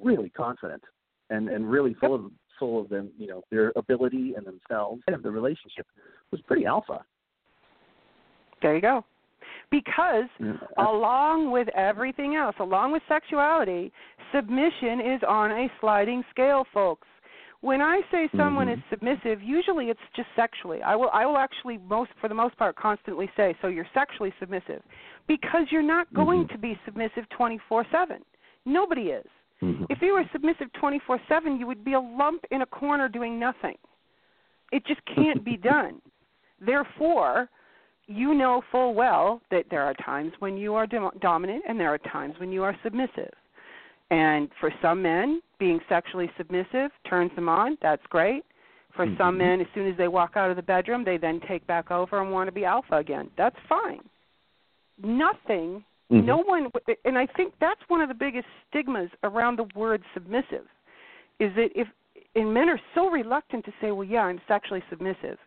[0.00, 0.82] really confident
[1.30, 5.22] and and really full of full of them, you know, their ability and themselves and
[5.22, 5.86] the relationship
[6.30, 7.04] was pretty alpha.
[8.62, 9.04] There you go.
[9.70, 13.92] Because know, along with everything else, along with sexuality,
[14.32, 17.08] submission is on a sliding scale, folks.
[17.64, 18.74] When I say someone Mhm.
[18.74, 20.82] is submissive, usually it's just sexually.
[20.82, 24.34] I will I will actually most for the most part constantly say, so you're sexually
[24.38, 24.82] submissive
[25.26, 26.50] because you're not going Mhm.
[26.50, 28.22] to be submissive 24/7.
[28.66, 29.26] Nobody is.
[29.62, 29.86] Mhm.
[29.88, 33.78] If you were submissive 24/7, you would be a lump in a corner doing nothing.
[34.70, 36.02] It just can't be done.
[36.60, 37.48] Therefore,
[38.06, 41.88] you know full well that there are times when you are dom- dominant and there
[41.94, 43.32] are times when you are submissive.
[44.14, 47.76] And for some men, being sexually submissive turns them on.
[47.82, 48.44] That's great.
[48.92, 49.38] For some Mhm.
[49.38, 52.20] men, as soon as they walk out of the bedroom, they then take back over
[52.20, 53.30] and want to be alpha again.
[53.36, 54.08] That's fine.
[54.98, 56.24] Nothing Mhm.
[56.24, 56.70] no one
[57.04, 60.66] and i think that's one of the biggest stigmas around the word submissive
[61.38, 61.88] is that if
[62.36, 65.38] and men are so reluctant to say well yeah i'm sexually submissive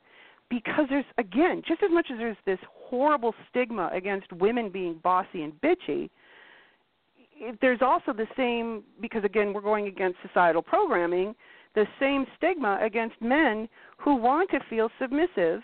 [0.49, 5.43] because there's again just as much as there's this horrible stigma against women being bossy
[5.43, 6.09] and bitchy
[7.62, 11.36] there's also the same because again we're going against societal programming
[11.76, 13.68] the same stigma against men
[13.98, 15.62] who want to feel submissive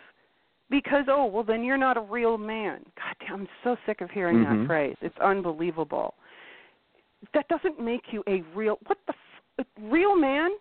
[0.69, 2.81] because oh well then you're not a real man.
[2.95, 4.61] God damn i'm so sick of hearing Mhm.
[4.61, 4.95] that phrase.
[5.01, 6.13] It's unbelievable.
[7.33, 9.13] That doesn't make you a real what the
[9.59, 10.51] f- real man?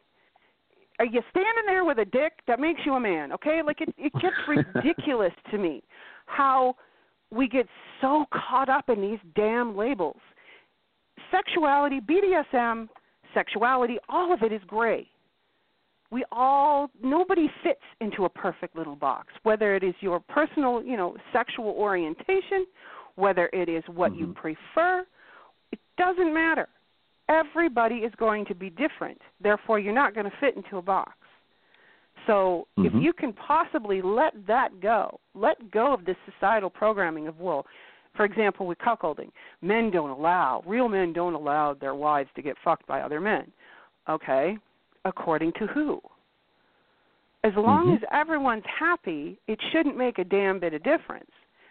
[0.98, 2.32] Are you standing there with a dick?
[2.46, 3.62] That makes you a man okay?
[3.62, 5.82] Like it it gets ridiculous to me
[6.26, 6.76] how
[7.30, 7.66] we get
[8.00, 10.20] so caught up in these damn labels
[11.30, 12.88] sexuality bdsm
[13.34, 15.06] sexuality all of it is gray
[16.10, 20.96] we all nobody fits into a perfect little box whether it is your personal you
[20.96, 22.66] know sexual orientation
[23.16, 24.34] whether it is what you Mhm.
[24.34, 25.06] prefer
[25.70, 26.68] it doesn't matter
[27.28, 31.12] everybody is going to be different therefore you're not going to fit into a box
[32.26, 33.02] so if Mhm.
[33.02, 37.66] you can possibly let that go let go of this societal programming of well
[38.14, 42.56] for example with cuckolding men don't allow real men don't allow their wives to get
[42.64, 43.50] fucked by other men
[44.08, 44.56] okay
[45.04, 46.00] according to who?
[47.44, 47.96] As long Mhm.
[47.96, 51.30] as everyone's happy it shouldn't make a damn bit of difference.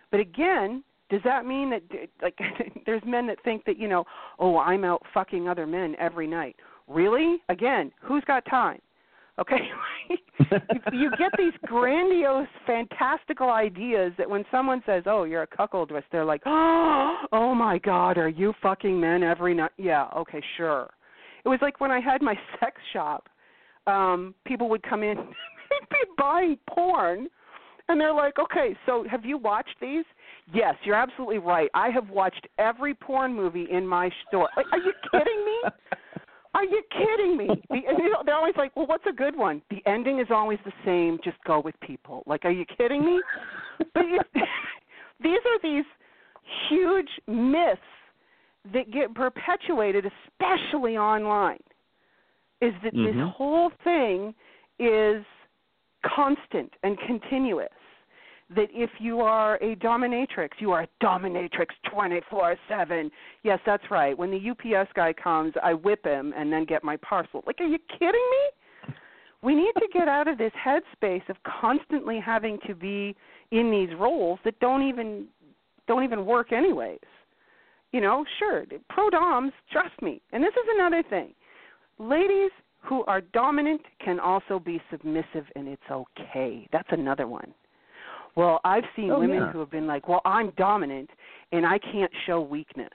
[0.10, 1.84] But again does that mean that
[2.22, 2.38] like
[2.86, 4.06] there's men that think that you know
[4.40, 6.56] oh i'm out fucking other men every night.
[6.88, 7.42] Really?
[7.50, 8.82] Again who's got time
[9.42, 9.58] okay
[10.94, 16.26] you get these grandiose fantastical ideas that when someone says oh you're a cuckoldress they're
[16.26, 20.90] like oh my god are you fucking men every night yeah okay sure
[21.44, 23.28] it was like when i had my sex shop
[23.88, 27.28] um people would come in they'd be buying porn
[27.90, 30.06] And they're like, okay, so have you watched these?
[30.54, 31.70] Yes, you're absolutely right.
[31.74, 34.50] I have watched every porn movie in my store.
[34.56, 35.70] Like, are you kidding me?
[36.54, 37.48] Are you kidding me?
[37.70, 39.62] The, you know, they're always like, well, what's a good one?
[39.70, 41.18] The ending is always the same.
[41.24, 42.24] Just go with people.
[42.26, 43.22] Like, are you kidding me?
[43.94, 44.20] But you,
[45.24, 45.86] these are these
[46.70, 47.82] huge myths
[48.74, 51.60] that get perpetuated, especially online.
[52.62, 53.18] Is that mm-hmm.
[53.18, 54.34] this whole thing
[54.78, 55.24] is
[56.06, 57.70] constant and continuous?
[58.56, 63.12] That if you are a dominatrix, you are a dominatrix 24 7.
[63.44, 64.18] Yes, that's right.
[64.18, 67.44] When the UPS guy comes, I whip him and then get my parcel.
[67.48, 68.94] Like, are you kidding me?
[69.42, 73.16] We need to get out of this headspace of constantly having to be
[73.52, 75.28] in these roles that don't even
[75.88, 77.00] don't even work anyways.
[77.92, 80.22] You know, sure, pro doms, trust me.
[80.32, 81.34] And this is another thing.
[82.00, 82.52] Ladies
[82.84, 86.68] who are dominant can also be submissive and it's okay.
[86.72, 87.54] That's another one
[88.36, 89.52] well, I've seen oh, women yeah.
[89.52, 91.10] who have been like, "Well, I'm dominant
[91.52, 92.90] and I can't show weakness."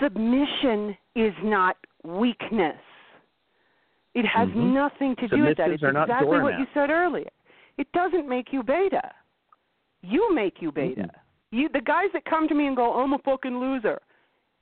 [0.00, 2.76] Submission is not weakness.
[4.14, 4.74] It has mm-hmm.
[4.74, 5.70] nothing to do with that.
[5.70, 7.28] It's exactly what you said earlier.
[7.78, 9.12] It doesn't make you beta.
[10.02, 11.02] You make you beta.
[11.02, 11.56] Mm-hmm.
[11.56, 14.00] You the guys that come to me and go, "I'm a fucking loser."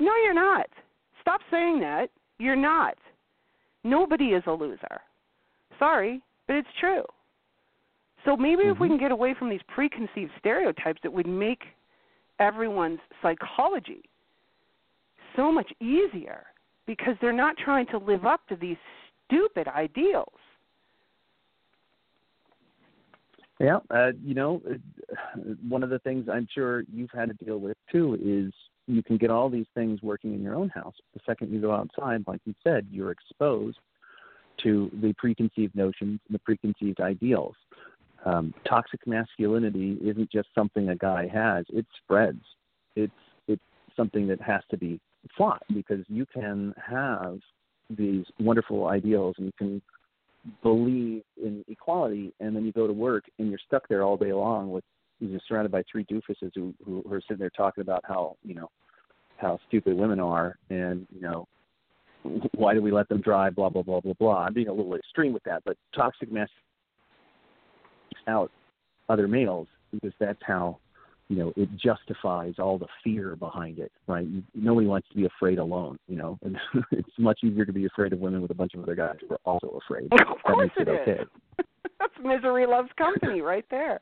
[0.01, 0.67] No, you're not.
[1.21, 2.11] Stop saying that.
[2.39, 2.97] You're not.
[3.85, 5.01] Nobody is a loser.
[5.79, 7.05] Sorry, but it's true.
[8.25, 8.73] So maybe mm-hmm.
[8.73, 11.63] if we can get away from these preconceived stereotypes, it would make
[12.41, 14.03] everyone's psychology
[15.37, 16.45] so much easier
[16.87, 18.77] because they're not trying to live up to these
[19.27, 20.33] stupid ideals.
[23.61, 24.61] Yeah, uh, you know,
[25.69, 28.53] one of the things I'm sure you've had to deal with too is
[28.87, 30.95] you can get all these things working in your own house.
[31.15, 33.79] The second you go outside, like you said, you're exposed
[34.63, 37.55] to the preconceived notions and the preconceived ideals
[38.25, 42.43] um, toxic masculinity isn't just something a guy has; it spreads.
[42.97, 43.13] It's
[43.49, 43.63] it's
[43.97, 45.01] something that has to be
[45.37, 47.39] fought because you can have
[47.91, 49.83] these wonderful ideals and you can
[50.63, 54.33] believe in equality, and then you go to work and you're stuck there all day
[54.33, 54.85] long with
[55.21, 58.71] you're surrounded by three doofuses who, who are sitting there talking about how you know
[59.37, 61.47] how stupid women are and you know
[62.55, 64.95] why do we let them drive blah blah blah blah blah i'm being a little
[64.95, 66.61] extreme with that but toxic masculinity
[68.29, 68.51] out
[69.09, 70.79] other males because that's how
[71.29, 74.27] you know it justifies all the fear behind it right?
[74.55, 76.39] Nobody wants to be afraid alone you know?
[76.43, 76.57] And
[76.93, 79.35] it's much easier to be afraid of women with a bunch of other guys who
[79.35, 80.05] are also afraid.
[80.05, 81.25] Of that course makes it, it okay.
[81.99, 84.01] That's misery loves company right there.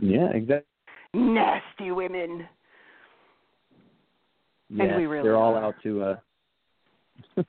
[0.00, 0.66] Yeah exactly
[1.14, 2.46] nasty women.
[4.68, 5.64] Yeah, and we really they're all are.
[5.64, 7.42] out to uh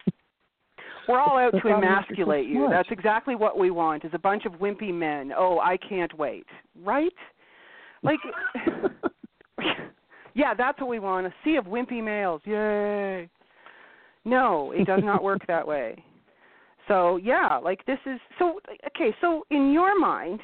[1.07, 2.67] We're all out to emasculate you.
[2.69, 5.31] That's exactly what we want is a bunch of wimpy men.
[5.35, 6.45] Oh, I can't wait.
[6.83, 7.13] Right?
[8.03, 8.19] Like
[10.37, 11.25] Yeah, that's what we want.
[11.25, 12.41] A sea of wimpy males.
[12.45, 13.27] Yay.
[14.23, 16.03] No, it does not work that way.
[16.87, 20.39] So, yeah, like this is so okay, so in your mind,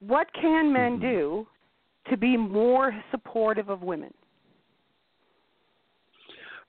[0.00, 1.00] what can men Mhm.
[1.00, 1.46] do
[2.10, 4.14] to be more supportive of women?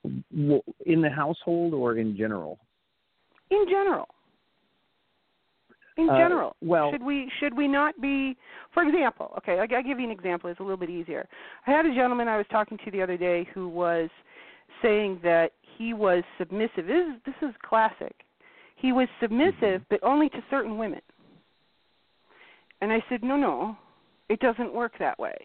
[0.04, 2.58] In the household or in general
[3.50, 4.08] in general.
[5.96, 6.56] In Uh, general.
[6.60, 8.36] well- should we should we not be
[8.72, 11.26] for example okay I, i'll give you an example it's a little bit easier.
[11.66, 14.10] I had a gentleman i was talking to the other day who was
[14.82, 16.86] saying that he was submissive.
[16.86, 18.14] This is, this is classic.
[18.76, 21.00] He was submissive but only to certain women.
[22.82, 23.76] And i said no no
[24.28, 25.36] it doesn't work that way.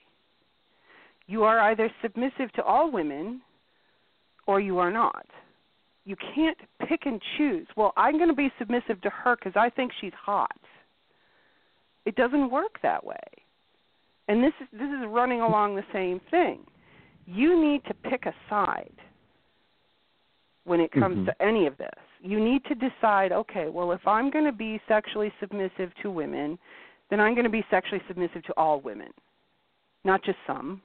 [1.27, 3.41] You are either submissive to all women
[4.47, 5.25] or you are not
[6.05, 7.67] you can't pick and choose.
[7.75, 10.55] Well, I'm going to be submissive to her because I think she's hot.
[12.05, 13.15] It doesn't work that way.
[14.27, 16.65] And this is this is running along the same thing.
[17.25, 18.93] You need to pick a side
[20.63, 21.25] when it comes Mhm.
[21.25, 21.99] to any of this.
[22.21, 26.57] You need to decide, okay, well, if I'm going to be sexually submissive to women,
[27.09, 29.11] then I'm going to be sexually submissive to all women,
[30.03, 30.81] not just some,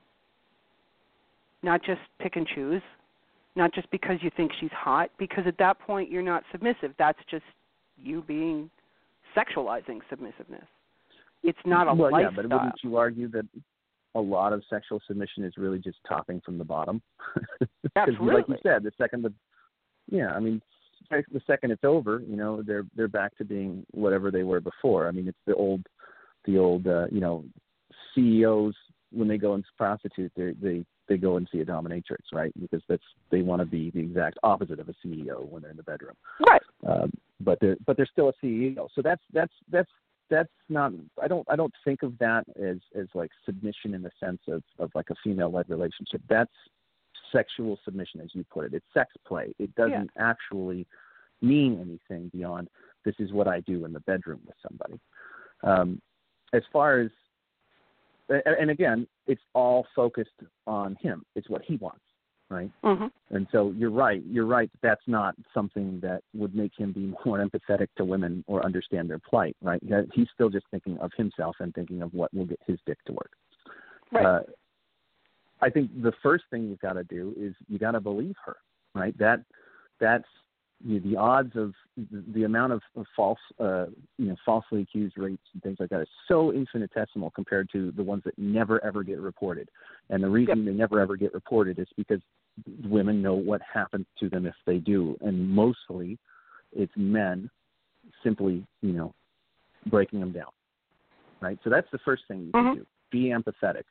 [1.63, 2.83] not just pick and choose
[3.57, 6.93] not just because you think she's hot, because at that point you're not submissive.
[6.99, 7.45] That's just
[7.97, 8.71] you being
[9.37, 10.67] sexualizing submissiveness.
[11.43, 12.33] It's not a well, lifestyle.
[12.33, 13.47] yeah, but wouldn't you argue that
[14.15, 17.03] a lot of sexual submission is really just topping from the bottom?
[17.97, 18.35] Absolutely.
[18.35, 19.33] like you said, the second the
[20.11, 20.63] yeah, I mean,
[21.11, 25.09] the second it's over, you know, they're they're back to being whatever they were before.
[25.09, 25.85] I mean, it's the old
[26.47, 27.45] the old uh, you know
[28.15, 28.75] CEOs
[29.13, 32.53] when they go and prostitute, they they they go and see a dominatrix, right?
[32.61, 35.77] Because that's they want to be the exact opposite of a CEO when they're in
[35.77, 36.15] the bedroom.
[36.49, 36.63] Right.
[36.87, 38.89] Um, but they're but they're still a CEO.
[38.95, 39.91] So that's that's that's
[40.31, 40.93] that's not
[41.23, 44.63] I don't I don't think of that as as like submission in the sense of
[44.79, 46.23] of like a female led relationship.
[46.29, 46.53] That's
[47.33, 48.75] sexual submission as you put it.
[48.75, 49.55] It's sex play.
[49.59, 50.31] It doesn't Yeah.
[50.31, 50.87] actually
[51.43, 52.69] mean anything beyond
[53.05, 54.99] this is what I do in the bedroom with somebody.
[55.63, 56.01] Um,
[56.53, 57.11] as far as
[58.31, 61.25] a- and again, it's all focused on him.
[61.35, 62.05] It's what he wants,
[62.49, 62.71] right?
[62.83, 63.11] Mhm.
[63.31, 64.23] And so you're right.
[64.25, 64.71] You're right.
[64.73, 69.11] that That's not something that would make him be more empathetic to women or understand
[69.11, 69.83] their plight, right?
[70.13, 73.13] He's still just thinking of himself and thinking of what will get his dick to
[73.13, 73.33] work.
[74.13, 74.27] Right.
[74.27, 74.43] Uh,
[75.61, 78.57] I think the first thing you've got to do is you got to believe her,
[78.95, 79.17] right?
[79.19, 79.43] That
[79.99, 80.29] that's
[80.85, 83.87] you know, the odds of the, the amount of, of false, uh,
[84.19, 88.03] you know, falsely accused rapes and things like that is so infinitesimal compared to the
[88.03, 89.69] ones that never ever get reported.
[90.11, 92.21] And the reason they never ever get reported is because
[92.85, 96.19] women know what happens to them if they do, and mostly
[96.73, 97.51] it's men
[98.23, 99.15] simply, you know,
[99.87, 100.51] breaking them down.
[101.41, 101.59] Right.
[101.65, 102.87] So that's the first thing you can do.
[103.11, 103.85] Be empathetic.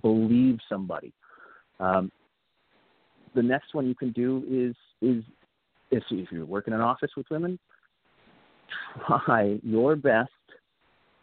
[0.00, 1.12] Believe somebody.
[1.80, 2.10] Um,
[3.34, 5.22] the next one you can do is is
[5.90, 7.58] if if you work in an office with women,
[9.06, 10.30] try your best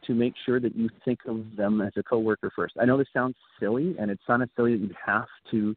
[0.08, 2.76] to make sure that you think of them as a coworker first.
[2.80, 5.76] I know this sounds silly, and it's not necessarily that you have to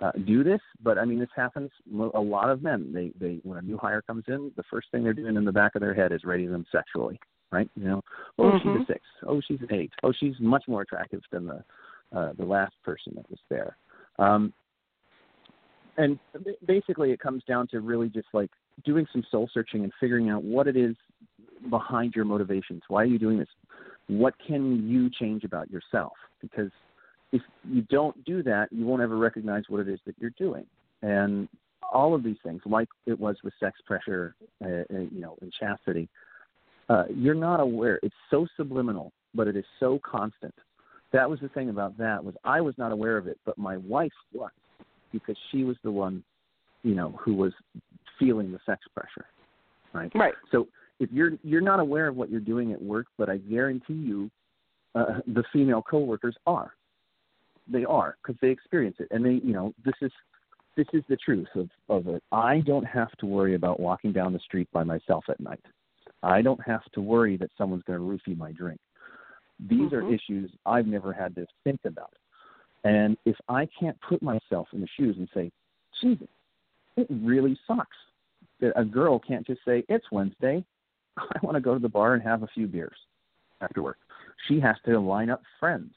[0.00, 1.70] uh, do this, but I mean this happens.
[2.14, 5.02] A lot of men, they they when a new hire comes in, the first thing
[5.02, 7.18] they're doing in the back of their head is rating them sexually,
[7.50, 7.68] right?
[7.76, 8.04] You know,
[8.38, 8.82] oh she's Mhm.
[8.82, 11.64] a six, oh she's an eight, oh she's much more attractive than the
[12.16, 13.76] uh, the last person that was there.
[14.18, 14.52] Um,
[15.98, 18.50] and ba- basically, it comes down to really just like
[18.84, 20.94] doing some soul searching and figuring out what it is
[21.68, 22.82] behind your motivations.
[22.88, 23.48] Why are you doing this?
[24.06, 26.14] What can you change about yourself?
[26.40, 26.70] Because
[27.32, 30.64] if you don't do that, you won't ever recognize what it is that you're doing.
[31.02, 31.48] And
[31.92, 34.34] all of these things, like it was with sex pressure,
[34.64, 36.08] uh, uh, you know, and chastity,
[36.88, 37.98] uh, you're not aware.
[38.02, 40.54] It's so subliminal, but it is so constant.
[41.12, 43.78] That was the thing about that was I was not aware of it, but my
[43.78, 44.50] wife was
[45.12, 46.22] because she was the one,
[46.82, 47.52] you know, who was
[48.18, 49.26] feeling the sex pressure,
[49.92, 50.10] right?
[50.14, 50.34] Right.
[50.50, 50.68] So
[51.00, 54.30] if you're you're not aware of what you're doing at work, but I guarantee you,
[54.94, 56.72] uh, the female coworkers are.
[57.70, 60.10] They are because they experience it, and they, you know, this is
[60.76, 62.22] this is the truth of of it.
[62.32, 65.64] I don't have to worry about walking down the street by myself at night.
[66.22, 68.80] I don't have to worry that someone's going to roofie my drink.
[69.60, 70.14] These are Mhm.
[70.14, 72.14] issues I've never had to think about.
[72.84, 75.50] And if I can't put myself in the shoes and say,
[76.00, 76.28] Jesus,
[76.96, 77.96] it really sucks
[78.60, 80.64] that a girl can't just say, It's Wednesday.
[81.18, 82.96] I want to go to the bar and have a few beers
[83.60, 83.98] after work.
[84.46, 85.92] She has to line up friends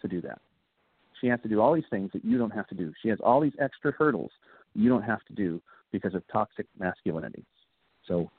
[0.00, 0.40] to do that.
[1.20, 2.92] She has to do all these things that you don't have to do.
[3.02, 4.30] She has all these extra hurdles
[4.74, 5.60] you don't have to do
[5.92, 7.44] because of toxic masculinity.
[8.06, 8.30] So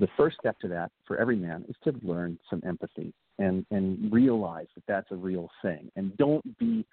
[0.00, 4.12] the first step to that for every man is to learn some empathy and and
[4.12, 5.90] realize that that's a real thing.
[5.96, 6.84] And don't be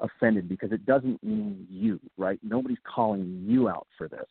[0.00, 2.38] offended because it doesn't mean you right?
[2.42, 4.26] Nobody's calling you out for this.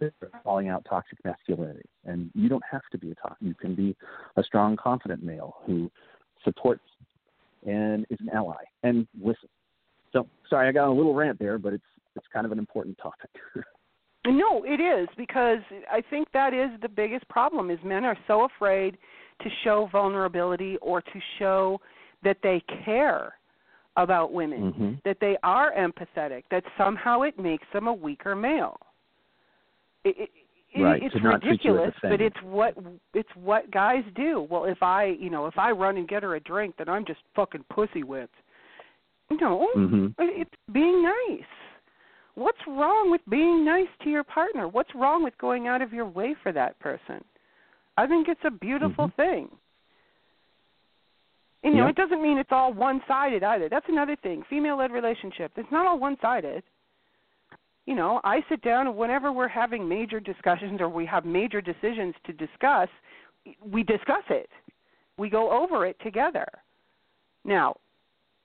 [0.00, 0.12] They're
[0.42, 1.88] calling out toxic masculinity.
[2.04, 3.96] And you don't have to be a toxic you can be
[4.36, 5.90] a strong confident male who
[6.44, 6.84] supports
[7.66, 8.62] and is an ally.
[8.82, 9.48] And listen
[10.12, 11.84] so sorry i got a little rant there but it's
[12.14, 13.30] it's kind of an important topic
[14.26, 15.60] No, it is because
[15.90, 18.98] I think that is the biggest problem is men are so afraid
[19.42, 21.80] to show vulnerability or to show
[22.24, 23.34] that they care
[23.96, 25.02] about women, Mhm.
[25.04, 28.78] that they are empathetic, that somehow it makes them a weaker male.
[30.04, 30.30] It, it,
[30.78, 32.76] Right, it's to not treat you as a ridiculous, but it's what
[33.14, 34.42] it's what guys do.
[34.42, 37.06] Well, if I, you know, if I run and get her a drink, then I'm
[37.06, 38.34] just fucking pussy whipped.
[39.30, 40.14] No, Mhm.
[40.18, 41.48] it's being nice.
[42.36, 44.68] What's wrong with being nice to your partner?
[44.68, 47.24] What's wrong with going out of your way for that person?
[47.96, 49.22] I think it's a beautiful mm-hmm.
[49.22, 49.48] thing.
[51.64, 53.68] And, you know, it doesn't mean it's all one sided either.
[53.68, 54.44] That's another thing.
[54.48, 55.50] Female led relationship.
[55.56, 56.62] It's not all one sided.
[57.86, 61.60] You know, I sit down and whenever we're having major discussions or we have major
[61.60, 62.88] decisions to discuss,
[63.64, 64.50] we discuss it.
[65.18, 66.46] We go over it together.
[67.44, 67.76] Now,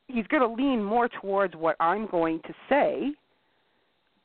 [0.08, 3.12] he's going to lean more towards what I'm going to say,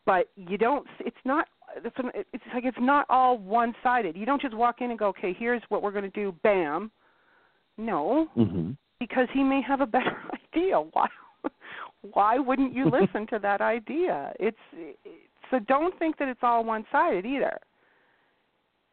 [0.06, 0.86] but you don't.
[1.00, 1.48] It's not.
[1.84, 4.16] It's, like it's not all one-sided.
[4.16, 6.90] You don't just walk in and go, "Okay, here's what we're going to do." Bam.
[7.76, 8.76] No, Mhm.
[8.98, 10.80] because he may have a better idea.
[10.80, 11.08] Why?
[12.12, 14.32] Why wouldn't you listen to that idea?
[14.40, 14.98] It's it,
[15.50, 17.58] so don't think that it's all one-sided either.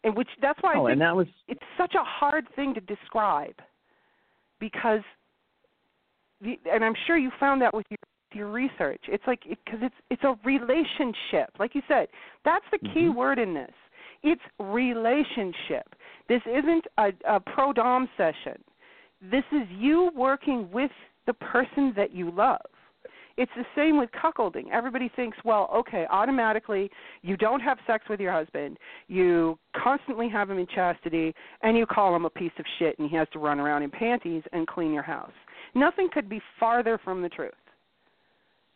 [0.04, 2.74] And which that's why I Oh, think and that was it's such a hard thing
[2.74, 3.56] to describe
[4.60, 5.02] because
[6.42, 7.98] the, and I'm sure you found that with your
[8.34, 9.02] your research.
[9.08, 11.50] It's like because it's it's a relationship.
[11.60, 12.08] Like you said,
[12.46, 13.18] that's the key Mm-hmm.
[13.18, 13.72] word in this.
[14.24, 15.96] It's relationship.
[16.30, 18.62] This isn't a, a pro dom session.
[19.32, 20.92] This is you working with
[21.26, 22.62] the person that you love.
[23.36, 24.70] It's the same with cuckolding.
[24.72, 26.92] Everybody thinks, well, okay, automatically
[27.24, 28.78] you don't have sex with your husband,
[29.08, 31.34] you constantly have him in chastity,
[31.64, 33.90] and you call him a piece of shit and he has to run around in
[33.90, 35.32] panties and clean your house.
[35.74, 37.54] Nothing could be farther from the truth.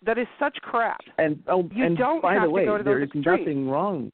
[0.05, 0.99] That is such crap.
[1.17, 3.25] And oh, you and don't by have the way, to go to there is extremes.
[3.25, 4.11] nothing wrong.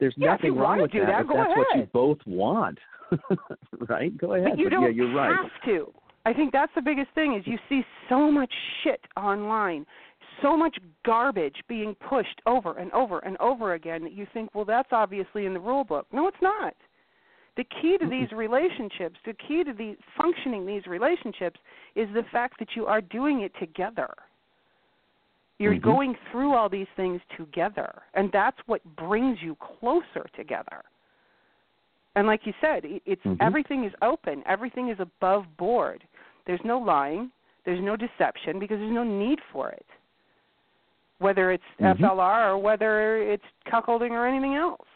[0.00, 2.78] There's Yeah, nothing wrong with that, that, if that's what you both want.
[3.88, 4.16] right?
[4.18, 4.50] Go ahead.
[4.50, 5.34] But you But don't yeah, you're right.
[5.34, 5.92] have to.
[6.26, 8.52] I think that's the biggest thing is you see so much
[8.82, 9.86] shit online,
[10.42, 10.76] so much
[11.06, 15.46] garbage being pushed over and over and over again that you think, well, that's obviously
[15.46, 16.06] in the rule book.
[16.12, 16.74] No, it's not.
[17.56, 21.58] The key to these relationships, the key to the functioning these relationships
[21.96, 24.14] is the fact that you are doing it together.
[25.58, 25.82] You're Mhm.
[25.82, 30.84] going through all these things together, and that's what brings you closer together.
[32.14, 33.36] And like you said, it- it's Mhm.
[33.40, 36.04] everything is open, everything is above board.
[36.44, 37.30] There's no lying,
[37.64, 39.86] there's no deception because there's no need for it.
[41.18, 41.86] Whether it's Mhm.
[41.86, 44.88] FLR or whether it's cuckolding or anything else.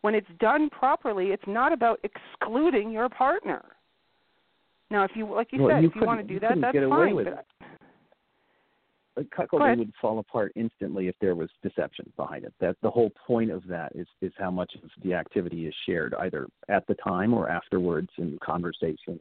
[0.00, 3.62] When it's done properly, it's not about excluding your partner.
[4.90, 6.78] Now, if you like you Well, said, you if you want to do that, that's
[6.88, 7.14] fine.
[7.24, 7.46] but
[9.20, 9.78] Uh, Cuckolding ahead.
[9.78, 12.54] would fall apart instantly if there was deception behind it.
[12.60, 16.14] That the whole point of that is is how much of the activity is shared
[16.14, 19.20] either at the time or afterwards in conversation,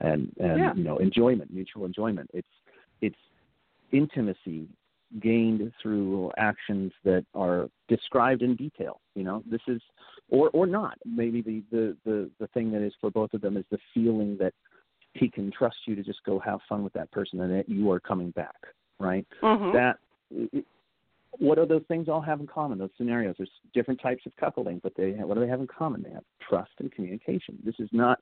[0.00, 0.74] and and Yeah.
[0.74, 2.30] you know enjoyment, mutual enjoyment.
[2.34, 2.48] It's
[3.00, 3.18] it's
[3.92, 4.68] intimacy
[5.18, 9.00] gained through actions that are described in detail.
[9.14, 9.82] You know, this is
[10.28, 10.98] or or not.
[11.04, 14.36] Maybe the the the the thing that is for both of them is the feeling
[14.38, 14.54] that
[15.14, 17.90] he can trust you to just go have fun with that person and that you
[17.90, 18.54] are coming back,
[19.00, 19.26] right?
[19.42, 19.72] Mhm.
[19.72, 19.98] That
[21.38, 22.78] what do those things all have in common?
[22.78, 23.34] Those scenarios.
[23.38, 26.02] There's different types of coupling, but they what do they have in common?
[26.02, 27.58] They have trust and communication.
[27.64, 28.20] This is not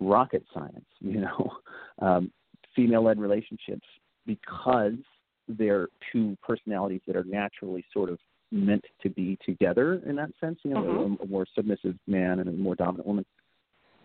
[0.00, 1.58] rocket science, you know.
[2.00, 2.30] Um,
[2.74, 3.86] female-led relationships
[4.26, 4.98] because
[5.48, 8.18] they're two personalities that are naturally sort of
[8.52, 10.58] meant to be together in that sense.
[10.62, 11.20] You know, Mhm.
[11.20, 13.24] a, a more submissive man and a more dominant woman.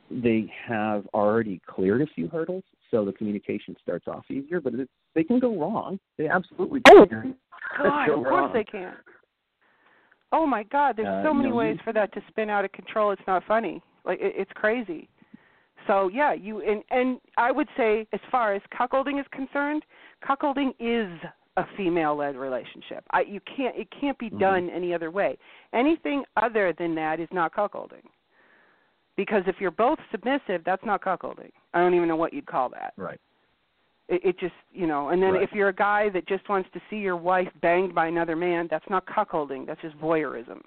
[0.10, 4.62] They have already cleared a few hurdles, so the communication starts off easier.
[4.62, 6.00] But it, they can go wrong.
[6.18, 6.98] They absolutely can.
[6.98, 7.36] Oh, can.
[7.82, 8.54] God, go of course wrong.
[8.54, 8.94] they can.
[10.34, 13.12] Oh my God, there's Uh, so many ways for that to spin out of control.
[13.12, 13.82] It's not funny.
[14.06, 15.10] Like it, it's crazy.
[15.88, 19.84] So yeah, you and and I would say as far as cuckolding is concerned,
[20.24, 21.10] cuckolding is
[21.58, 23.04] a female-led relationship.
[23.12, 24.40] I you can't it can't be Mhm.
[24.40, 25.38] done any other way.
[25.74, 28.04] Anything other than that is not cuckolding.
[29.18, 31.52] Because if you're both submissive, that's not cuckolding.
[31.74, 32.94] I don't even know what you'd call that.
[32.98, 33.20] Right.
[34.08, 35.44] It, it just, you know, and then Right.
[35.44, 38.68] if you're a guy that just wants to see your wife banged by another man,
[38.70, 39.66] that's not cuckolding.
[39.68, 40.62] That's just voyeurism.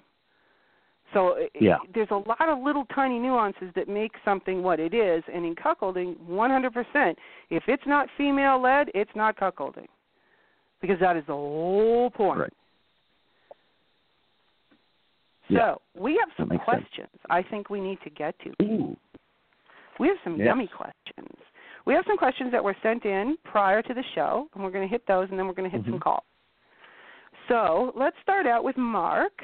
[1.13, 1.77] So it, Yeah.
[1.93, 5.55] there's a lot of little tiny nuances that make something what it is, and in
[5.55, 7.15] cuckolding, 100%,
[7.49, 9.87] if it's not female led, it's not cuckolding,
[10.81, 12.39] because that is the whole point.
[12.39, 12.53] Right.
[15.49, 15.75] So Yeah.
[15.95, 16.83] we have some makes sense.
[16.85, 18.53] questions I think we need to get to.
[18.63, 18.97] Ooh.
[19.99, 20.47] We have some Yes.
[20.47, 21.37] yummy questions.
[21.85, 24.87] We have some questions that were sent in prior to the show, and we're going
[24.87, 26.01] to hit those, and then we're going to hit some Mhm.
[26.01, 26.23] calls.
[27.47, 29.43] So let's start out with Mark.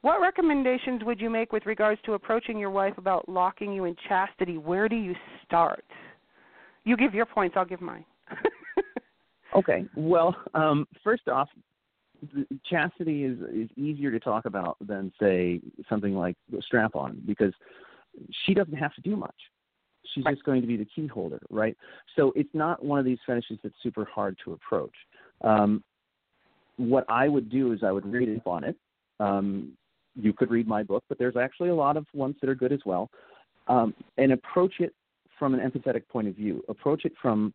[0.00, 3.94] What recommendations would you make with regards to approaching your wife about locking you in
[3.96, 4.58] chastity?
[4.58, 5.14] Where do you
[5.44, 5.84] start?
[6.84, 8.04] You give your points, I'll give mine.
[9.54, 9.86] Okay.
[9.94, 11.48] Well, um, first off,
[12.68, 17.52] chastity is is easier to talk about than say something like strap on because
[18.44, 19.34] she doesn't have to do much.
[20.14, 20.34] She's Right.
[20.34, 21.76] just going to be the key holder, right?
[22.14, 24.94] So it's not one of these fetishes that's super hard to approach.
[25.42, 25.82] Um,
[26.76, 28.76] what I would do is I would read up on it.
[29.18, 29.76] Um,
[30.14, 32.72] you could read my book, but there's actually a lot of ones that are good
[32.72, 33.10] as well.
[33.68, 34.94] Um, and approach it
[35.38, 36.64] from an empathetic point of view.
[36.68, 37.52] Approach it from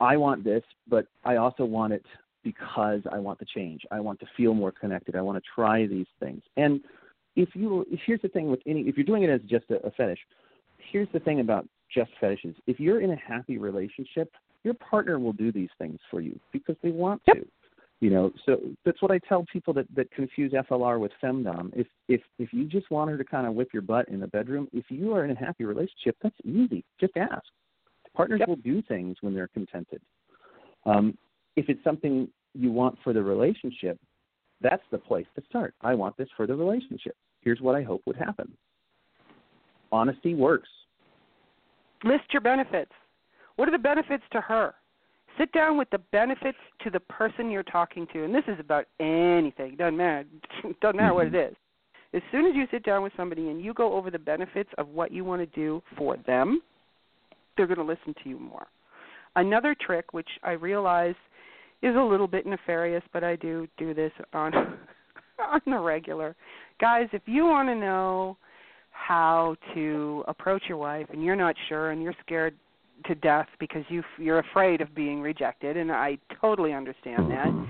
[0.00, 2.04] I want this, but I also want it
[2.48, 3.82] because I want the change.
[3.90, 5.14] I want to feel more connected.
[5.14, 6.40] I want to try these things.
[6.56, 6.80] And
[7.36, 9.90] if you, here's the thing with any, if you're doing it as just a, a
[9.90, 10.18] fetish,
[10.90, 12.56] here's the thing about just fetishes.
[12.66, 14.32] If you're in a happy relationship,
[14.64, 17.46] your partner will do these things for you because they want to.
[18.00, 21.70] You know, so that's what I tell people that, that confuse FLR with femdom.
[21.74, 24.28] If if if you just want her to kind of whip your butt in the
[24.28, 26.84] bedroom, if you are in a happy relationship, that's easy.
[27.00, 27.42] Just ask.
[28.14, 30.00] Partners will do things when they're contented.
[30.86, 31.18] Um,
[31.58, 33.98] if it's something you want for the relationship,
[34.60, 35.74] that's the place to start.
[35.80, 37.16] I want this for the relationship.
[37.42, 38.52] Here's what I hope would happen.
[39.92, 40.68] Honesty works.
[42.04, 42.92] List your benefits.
[43.56, 44.74] What are the benefits to her?
[45.38, 48.86] Sit down with the benefits to the person you're talking to, and this is about
[48.98, 49.76] anything.
[49.76, 50.26] Doesn't matter.
[50.80, 51.52] Doesn't matter what it mm-hmm.
[51.52, 51.56] is.
[52.14, 54.88] As soon as you sit down with somebody and you go over the benefits of
[54.88, 56.62] what you want to do for them,
[57.56, 58.66] they're going to listen to you more.
[59.36, 61.14] Another trick, which I realize
[61.82, 64.52] is a little bit nefarious, but I do do this on
[65.38, 66.34] on the regular.
[66.80, 68.36] Guys, if you want to know
[68.90, 72.54] how to approach your wife and you're not sure and you're scared
[73.06, 77.46] to death because you you're afraid of being rejected and I totally understand that.
[77.46, 77.64] Mm-hmm.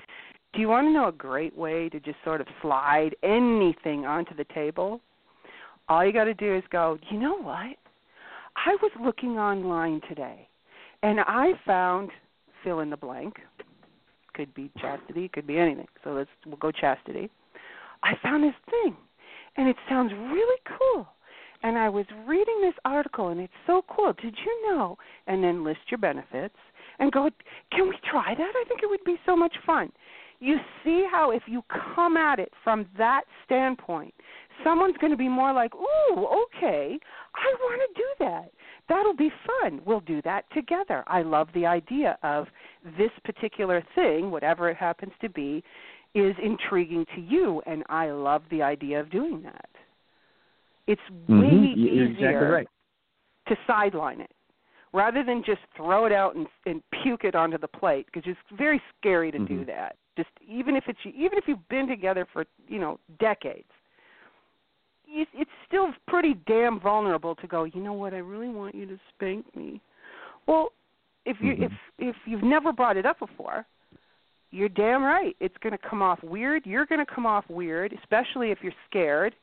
[0.55, 4.35] Do you want to know a great way to just sort of slide anything onto
[4.35, 5.01] the table?
[5.91, 7.77] All you got to do is go, "You know what?
[8.57, 10.49] I was looking online today
[11.03, 12.11] and I found
[12.65, 13.37] fill in the blank.
[14.39, 15.89] Could be chastity, could be anything.
[16.05, 17.29] So let's we'll go chastity.
[18.05, 18.97] I found this thing
[19.57, 21.09] and it sounds really cool
[21.65, 24.13] and I was reading this article and it's so cool.
[24.13, 24.97] Did you know?
[25.27, 26.55] And then list your benefits
[27.01, 27.29] and go,
[27.73, 28.53] can we try that?
[28.55, 29.91] I think it would be so much fun.
[30.39, 31.65] You see how if you
[31.97, 34.15] come at it from that standpoint,
[34.65, 36.27] someone's going to be more like, ooh,
[36.57, 36.99] okay,
[37.35, 38.51] I want to do that.
[38.89, 39.81] That'll be fun.
[39.85, 41.05] We'll do that together.
[41.07, 42.47] I love the idea of
[42.97, 45.63] this particular thing, whatever it happens to be,
[46.15, 49.69] is intriguing to you, and I love the idea of doing that.
[50.87, 51.41] It's Mm-hmm.
[51.41, 52.69] way easier exactly right.
[53.49, 54.31] to sideline it
[54.95, 58.41] rather than just throw it out and, and puke it onto the plate because it's
[58.57, 59.67] very scary to do Mhm.
[59.67, 59.97] that.
[60.17, 63.71] Just even if it's even if you've been together for you know decades,
[65.11, 67.65] it's still pretty damn vulnerable to go.
[67.65, 68.15] You know what?
[68.15, 69.81] I really want you to spank me.
[70.47, 70.73] Well,
[71.25, 71.63] if you Mhm.
[71.65, 73.67] if if you've never brought it up before,
[74.51, 75.37] you're damn right.
[75.41, 76.65] It's going to come off weird.
[76.67, 79.35] You're going to come off weird, especially if you're scared.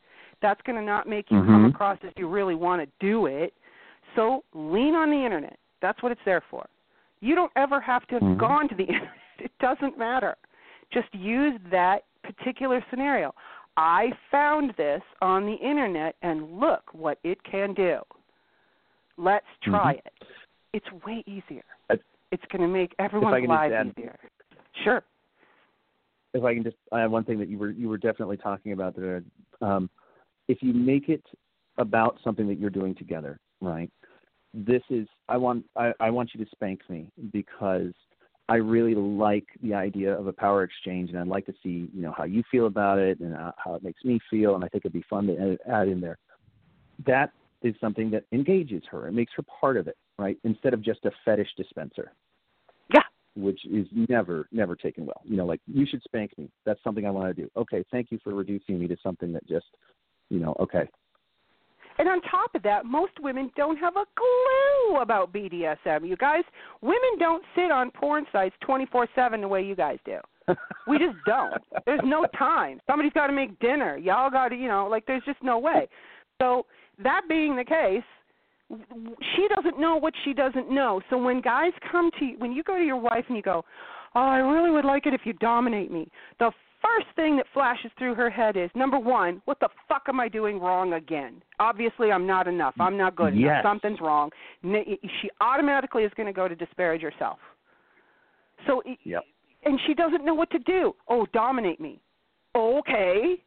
[0.41, 1.69] That's going to not make you come Mhm.
[1.73, 3.53] across as you really want to do it.
[4.15, 5.57] So lean on the internet.
[5.81, 6.65] That's what it's there for.
[7.21, 8.37] You don't ever have to have Mhm.
[8.37, 9.11] gone to the internet.
[9.39, 10.35] It doesn't matter.
[10.91, 13.33] Just use that particular scenario.
[13.77, 17.99] I found this on the internet and look what it can do.
[19.17, 20.05] Let's try Mhm.
[20.05, 20.13] it.
[20.73, 21.63] It's way easier.
[22.31, 24.17] It's going to make everyone's lives add- easier.
[24.83, 25.03] Sure.
[26.33, 28.73] if I can just I have one thing that you were you were definitely talking
[28.73, 29.23] about there.
[29.61, 29.89] Um,
[30.49, 31.23] if you make it
[31.77, 33.89] about something that you're doing together, right?
[34.53, 37.93] This is I want I, I want you to spank me because
[38.47, 42.01] I really like the idea of a power exchange, and I'd like to see you
[42.01, 44.67] know how you feel about it and how how it makes me feel, and I
[44.67, 46.17] think it'd be fun to add- add in there.
[47.05, 47.31] That
[47.63, 49.07] is something that engages her.
[49.07, 50.37] It makes her part of it, right?
[50.43, 52.11] Instead of just a fetish dispenser
[52.93, 53.01] Yeah.
[53.35, 55.21] which is never never taken well.
[55.23, 56.49] You know, like you should spank me.
[56.65, 57.49] That's something I want to do.
[57.57, 59.65] Okay, thank you for reducing me to something that just,
[60.29, 60.87] you know, okay.
[61.97, 66.07] And on top of that, most women don't have a clue about BDSM.
[66.07, 66.43] You guys,
[66.81, 70.19] women don't sit on porn sites 24/7 the way you guys do.
[70.87, 71.55] We just don't.
[71.87, 72.79] There's no time.
[72.85, 73.97] Somebody's got to make dinner.
[73.97, 75.87] Y'all got to, you know, like there's just no way.
[76.39, 76.67] So
[77.03, 78.03] that being the case,
[79.35, 81.01] she doesn't know what she doesn't know.
[81.09, 83.65] So when guys come to you, when you go to your wife and you go,
[84.15, 86.07] "Oh, I really would like it if you dominate me."
[86.39, 86.51] The
[86.85, 90.29] first thing that flashes through her head is number 1, what the fuck am I
[90.29, 91.41] doing wrong again?
[91.59, 92.75] Obviously, I'm not enough.
[92.79, 93.63] I'm not good enough.
[93.63, 94.29] Something's wrong.
[94.63, 97.39] She automatically is going to go to disparage herself.
[98.67, 99.23] So Yep.
[99.63, 100.95] and she doesn't know what to do.
[101.07, 101.99] Oh, dominate me.
[102.55, 103.43] Okay.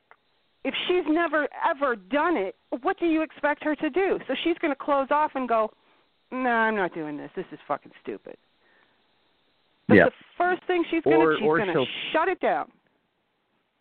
[0.65, 4.19] If she's never ever done it, what do you expect her to do?
[4.27, 5.70] So she's going to close off and go,
[6.31, 7.31] "No, I'm not doing this.
[7.35, 8.36] This is fucking stupid."
[9.86, 10.05] But Yeah.
[10.06, 12.70] the first thing she's going to she's going to shut it down.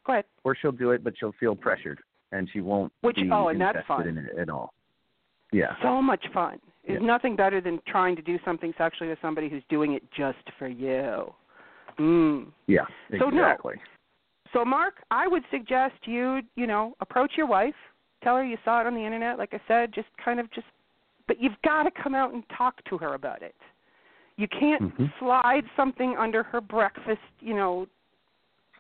[0.07, 0.25] Go ahead.
[0.43, 1.99] Or she'll do it, but she'll feel pressured,
[2.31, 4.07] and she won't Which- be oh, and that's fun.
[4.07, 4.73] in it at all.
[5.51, 5.75] Yeah.
[5.81, 6.59] So much fun.
[6.85, 7.07] There's Yeah.
[7.07, 10.67] nothing better than trying to do something sexually with somebody who's doing it just for
[10.67, 11.33] you.
[11.97, 12.51] Mm.
[12.67, 12.85] Yeah.
[13.19, 13.43] So no.
[13.43, 13.75] Exactly.
[14.53, 17.75] So, Mark, I would suggest you, you know, approach your wife,
[18.23, 19.37] tell her you saw it on the internet.
[19.37, 20.67] Like I said, just kind of just,
[21.27, 23.55] but you've got to come out and talk to her about it.
[24.37, 25.11] You can't Mhm.
[25.19, 27.87] slide something under her breakfast, you know,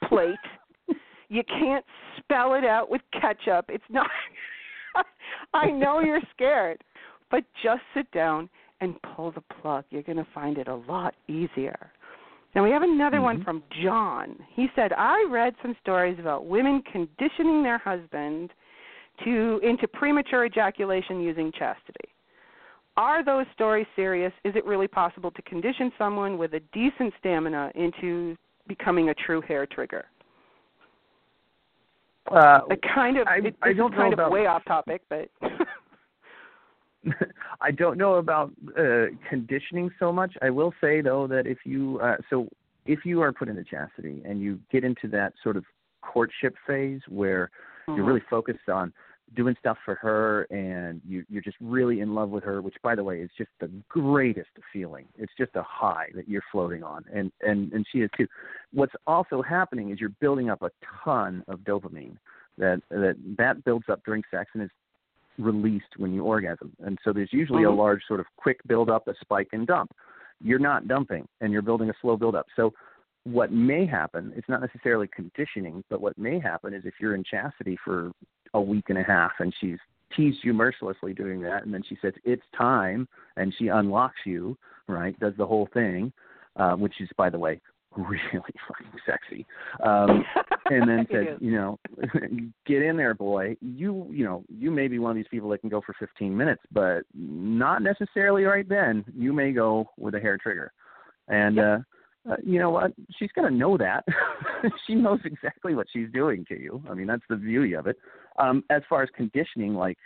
[0.03, 0.37] plate.
[1.29, 1.85] You can't
[2.17, 3.65] spell it out with ketchup.
[3.69, 4.09] It's not.
[5.53, 6.83] I know you're scared,
[7.29, 8.49] but just sit down
[8.81, 9.85] and pull the plug.
[9.89, 11.91] You're going to find it a lot easier.
[12.55, 13.43] Now we have another one Mhm.
[13.43, 14.43] from John.
[14.49, 18.53] He said, "I read some stories about women conditioning their husband
[19.23, 22.09] to into premature ejaculation using chastity.
[22.95, 24.33] Are those stories serious?
[24.43, 28.35] Is it really possible to condition someone with a decent stamina into
[28.67, 30.05] becoming a true hair trigger?"
[32.31, 34.63] Uh, I kind of I- it, I don't is know kind about- of way off
[34.65, 35.29] topic, but
[37.61, 40.35] I don't know about uh, conditioning so much.
[40.41, 42.47] I will say though that if you uh, so
[42.85, 45.63] if you are put into chastity and you get into that sort of
[46.01, 47.49] courtship phase where
[47.87, 48.07] you're Mhm.
[48.07, 48.91] really focused on
[49.35, 52.95] doing stuff for her and you you're just really in love with her which by
[52.95, 55.05] the way is just the greatest feeling.
[55.17, 58.27] It's just a high that you're floating on and and and she is too.
[58.73, 60.71] What's also happening is you're building up a
[61.03, 62.17] ton of dopamine
[62.57, 64.69] that that that builds up during sex and is
[65.37, 66.73] released when you orgasm.
[66.83, 67.77] And so there's usually a mm-hmm.
[67.77, 69.91] large sort of quick build up a spike and dump.
[70.41, 72.73] You're not dumping and you're building a slow build up so
[73.27, 77.23] what may happen it's not necessarily conditioning but what may happen is if you're in
[77.23, 78.11] chastity for
[78.53, 79.77] a week and a half and she's
[80.15, 84.57] teased you mercilessly doing that and then she says it's time and she unlocks you
[84.87, 86.11] right does the whole thing
[86.55, 87.59] uh which is by the way
[87.97, 88.19] really
[88.67, 89.45] fucking sexy
[89.83, 90.23] um
[90.69, 91.77] and then says you know
[92.65, 93.55] get in there boy.
[93.61, 96.35] You you know you may be one of these people that can go for 15
[96.35, 99.03] minutes but not necessarily right then.
[99.13, 100.71] You may go with a hair trigger.
[101.27, 101.77] And uh
[102.29, 102.91] uh, you know what?
[103.17, 104.03] She's going to know that.
[104.87, 106.81] she knows exactly what she's doing to you.
[106.89, 107.97] I mean, that's the beauty of it.
[108.39, 109.97] Um, as far as conditioning, like,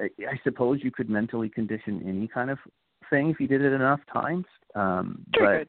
[0.00, 2.58] I, suppose you could mentally condition any kind of
[3.10, 4.44] thing if you did it enough times.
[4.74, 5.68] Um, Sure but.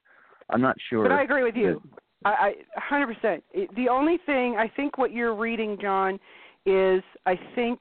[0.54, 1.04] I'm not sure.
[1.04, 1.82] But I agree with you.
[1.94, 3.42] that- I, I 100%.
[3.54, 6.20] It, the only thing I think what you're reading, John,
[6.66, 7.80] is I think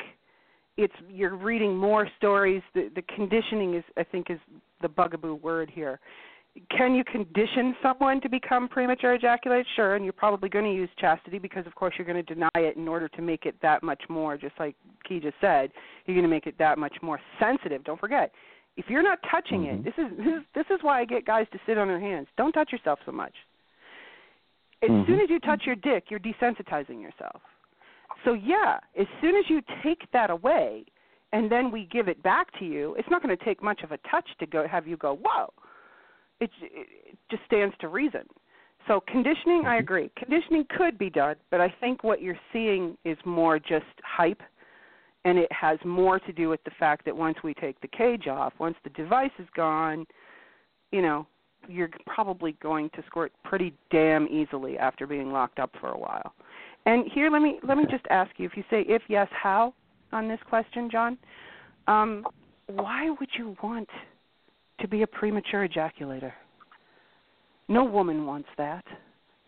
[0.77, 2.63] it's you're reading more stories.
[2.75, 4.39] The, the conditioning is, I think, is
[4.81, 5.99] the bugaboo word here.
[6.77, 9.67] Can you condition someone to become premature ejaculate?
[9.77, 12.49] Sure, and you're probably going to use chastity because, of course, you're going to deny
[12.57, 14.37] it in order to make it that much more.
[14.37, 14.75] Just like
[15.09, 15.71] Key just said,
[16.07, 17.85] you're going to make it that much more sensitive.
[17.85, 18.33] Don't forget,
[18.77, 19.75] if you're not touching Mhm.
[19.75, 22.01] it, this is this is this is why I get guys to sit on their
[22.01, 22.29] hands.
[22.37, 23.35] Don't touch yourself so much.
[24.83, 25.07] As Mhm.
[25.07, 27.43] soon as you touch your dick, you're desensitizing yourself.
[28.25, 30.87] So yeah, as soon as you take that away,
[31.33, 33.93] and then we give it back to you, it's not going to take much of
[33.93, 35.53] a touch to go have you go whoa.
[36.41, 38.23] It, it just stands to reason.
[38.87, 40.11] So conditioning, I agree.
[40.17, 44.41] Conditioning could be done, but I think what you're seeing is more just hype,
[45.25, 48.29] and it has more to do with the fact that once we take the cage
[48.29, 50.07] off, once the device is gone,
[50.91, 51.27] you know,
[51.69, 56.33] you're probably going to squirt pretty damn easily after being locked up for a while.
[56.87, 59.75] And here, let me let me just ask you: if you say if yes, how
[60.13, 61.19] on this question, John?
[61.87, 62.25] Um,
[62.69, 63.89] why would you want
[64.81, 66.33] to be a premature ejaculator?
[67.69, 68.85] No woman wants that,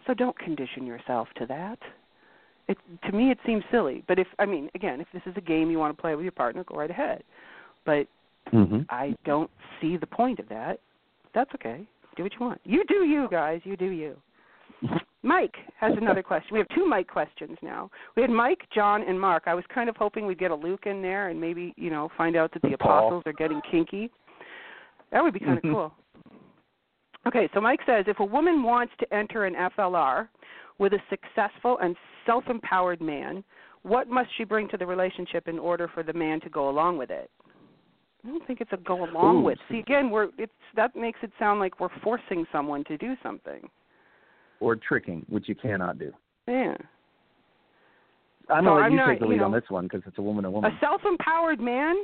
[0.07, 1.78] so don't condition yourself to that.
[2.69, 4.05] It, to me, it seems silly.
[4.07, 6.24] But if I mean, again, if this is a game you want to play with
[6.24, 7.23] your partner, go right ahead.
[7.85, 8.07] But
[8.52, 8.86] Mhm.
[8.90, 9.51] I don't
[9.81, 10.81] see the point of that.
[11.32, 11.86] That's okay.
[12.16, 12.61] Do what you want.
[12.65, 13.61] You do you, guys.
[13.65, 14.16] You do you.
[15.23, 16.48] Mike has another question.
[16.52, 17.90] We have two Mike questions now.
[18.16, 19.44] We had Mike, John, and Mark.
[19.47, 22.11] I was kind of hoping we'd get a Luke in there and maybe, you know,
[22.16, 24.11] find out that the apostles are getting kinky.
[25.11, 25.73] That would be kind of Mhm.
[25.73, 25.95] cool.
[27.27, 30.28] Okay, so Mike says if a woman wants to enter an FLR
[30.78, 33.45] with a successful and self empowered man,
[33.82, 36.99] what must she bring to the relationship in order for the man to go along
[36.99, 37.31] with it?
[38.24, 39.41] I don't think it's a go along Ooh.
[39.43, 39.59] with.
[39.69, 43.69] See, again, we're it's that makes it sound like we're forcing someone to do something.
[44.61, 46.12] Or tricking, which you cannot do.
[46.47, 46.77] Yeah.
[48.51, 50.02] I'm So gonna let I'm you not- take the you lead on this one because
[50.06, 50.72] it's a woman to woman.
[50.72, 51.97] A self-empowered man?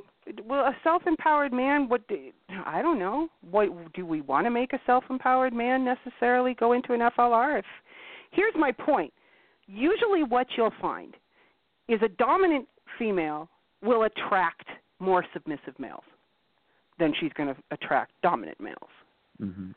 [0.45, 1.89] Well, a self-empowered man.
[1.89, 2.07] What?
[2.09, 2.19] Do,
[2.65, 3.29] I don't know.
[3.51, 7.59] What do we want to make a self-empowered man necessarily go into an FLR?
[7.59, 7.65] If
[8.33, 9.13] here's my point.
[9.69, 11.15] Usually, what you'll find
[11.89, 12.67] is a dominant
[12.99, 13.49] female
[13.83, 14.67] will attract
[15.01, 16.05] more submissive males
[16.99, 18.91] than she's going to attract dominant males.
[19.39, 19.71] hmm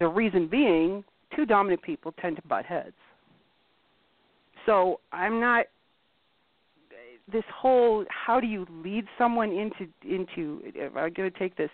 [0.00, 1.04] The reason being,
[1.36, 2.94] two dominant people tend to butt heads.
[4.66, 5.66] So I'm not
[7.30, 11.70] this whole how do you lead someone into into am I going to take this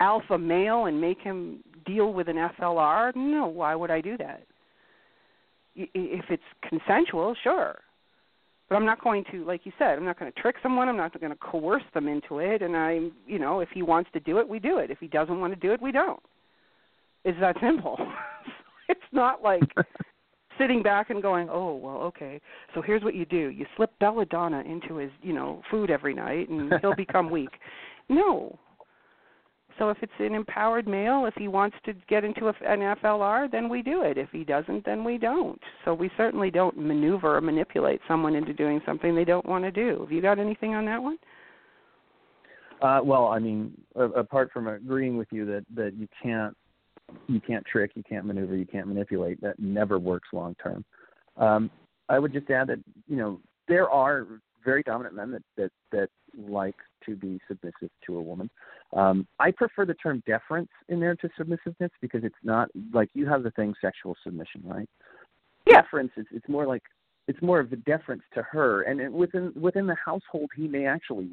[0.00, 3.14] alpha male and make him deal with an FLR?
[3.14, 4.42] No, why would I do that?
[5.76, 7.78] If it's consensual, sure.
[8.68, 10.88] But I'm not going to, like you said, I'm not going to trick someone.
[10.88, 12.60] I'm not going to coerce them into it.
[12.60, 14.90] And I'm, you know, if he wants to do it, we do it.
[14.90, 16.20] If he doesn't want to do it, we don't.
[17.24, 17.96] It's that simple.
[18.88, 19.62] it's not like
[20.58, 22.40] sitting back and going, "Oh, well, okay.
[22.74, 26.48] So here's what you do: you slip belladonna into his, you know, food every night,
[26.48, 27.50] and he'll become weak."
[28.08, 28.58] No.
[29.78, 33.50] So if it's an empowered male, if he wants to get into a, an FLR,
[33.50, 34.18] then we do it.
[34.18, 35.60] If he doesn't, then we don't.
[35.84, 39.70] So we certainly don't maneuver or manipulate someone into doing something they don't want to
[39.70, 40.00] do.
[40.00, 41.16] Have you got anything on that one?
[42.82, 46.56] Uh, well, I mean, a- apart from agreeing with you that that you can't
[47.26, 49.40] you can't trick, you can't maneuver, you can't manipulate.
[49.40, 50.84] That never works long term.
[51.36, 51.70] Um,
[52.08, 54.26] I would just add that you know there are
[54.64, 56.08] very dominant men that that that
[56.38, 56.76] like
[57.06, 58.50] to be submissive to a woman.
[58.92, 63.26] Um, I prefer the term deference in there to submissiveness because it's not like you
[63.26, 64.88] have the thing sexual submission, right?
[65.66, 65.82] Yeah.
[65.82, 66.82] Deference is it's more like
[67.28, 70.86] it's more of a deference to her, and it, within within the household, he may
[70.86, 71.28] actually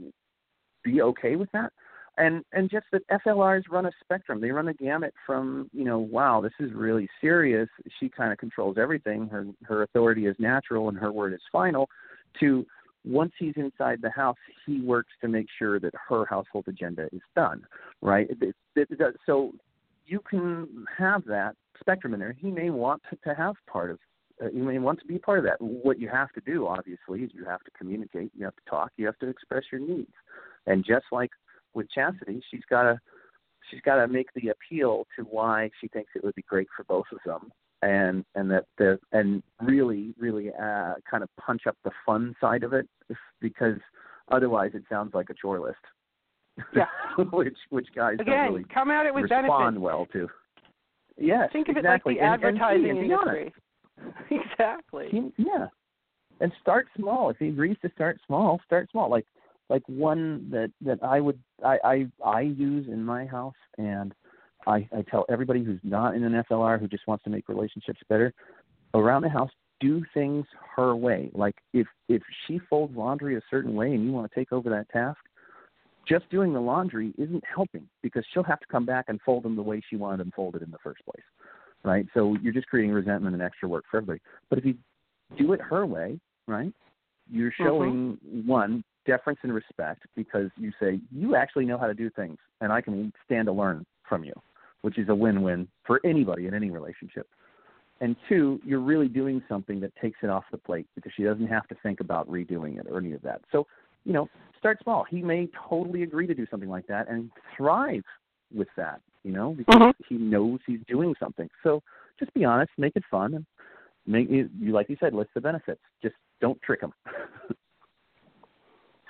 [0.83, 1.71] be okay with that.
[2.17, 4.39] And and just that FLRs run a spectrum.
[4.39, 7.67] They run a gamut from you know, wow, this is really serious.
[7.99, 9.27] She kind of controls everything.
[9.27, 11.89] Her her authority is natural, and her word is final.
[12.39, 12.65] To
[13.05, 17.21] once he's inside the house, he works to make sure that her household agenda is
[17.35, 17.63] done,
[18.01, 18.27] right?
[18.29, 19.53] It, it, it, so
[20.07, 22.35] you can have that spectrum in there.
[22.37, 23.99] He may want to, to have part of,
[24.43, 25.61] uh, you may want to be part of that.
[25.61, 28.91] What you have to do, obviously, is you have to communicate, you have to talk,
[28.97, 30.13] you have to express your needs.
[30.65, 31.31] And just like
[31.75, 32.99] with Chastity, she's got to
[33.69, 36.83] she's got to make the appeal to why she thinks it would be great for
[36.85, 41.75] both of them and and that the and really really uh kind of punch up
[41.83, 42.87] the fun side of it
[43.41, 43.77] because
[44.31, 45.77] otherwise it sounds like a chore list
[46.75, 46.85] Yeah.
[47.31, 49.79] which which guys Again, really come at it with respond benefits.
[49.81, 50.27] well to
[51.17, 53.37] yes Think of exactly it like the and, and, advertising and be honest.
[53.37, 53.53] industry.
[54.51, 55.33] exactly.
[55.37, 55.67] Yeah,
[56.41, 57.29] and start small.
[57.29, 59.09] If he agrees to start small, start small.
[59.09, 59.25] Like
[59.69, 64.13] like one that that I would I I, I use in my house, and
[64.67, 67.99] I I tell everybody who's not in an FLR who just wants to make relationships
[68.09, 68.33] better
[68.93, 69.51] around the house.
[69.81, 71.31] Do things her way.
[71.33, 74.69] Like if if she folds laundry a certain way and you want to take over
[74.69, 75.19] that task,
[76.07, 79.55] just doing the laundry isn't helping because she'll have to come back and fold them
[79.55, 81.25] the way she wanted them folded in the first place,
[81.83, 82.05] right?
[82.13, 84.21] So you're just creating resentment and extra work for everybody.
[84.49, 84.75] But if you
[85.37, 86.71] do it her way, right?
[87.29, 87.63] You're mm-hmm.
[87.63, 92.37] showing one deference and respect because you say you actually know how to do things,
[92.61, 94.33] and I can stand to learn from you,
[94.81, 97.27] which is a win-win for anybody in any relationship.
[98.01, 101.47] And two, you're really doing something that takes it off the plate because she doesn't
[101.47, 103.41] have to think about redoing it or any of that.
[103.51, 103.67] So,
[104.03, 104.29] you know,
[104.59, 105.05] start small.
[105.09, 108.03] He may totally agree to do something like that and thrive
[108.53, 109.93] with that, you know, because Mhm.
[110.07, 111.49] he knows he's doing something.
[111.63, 111.81] So
[112.19, 113.45] just be honest, make it fun, and
[114.05, 115.81] make you like you said, list the benefits.
[116.01, 116.93] Just don't trick him.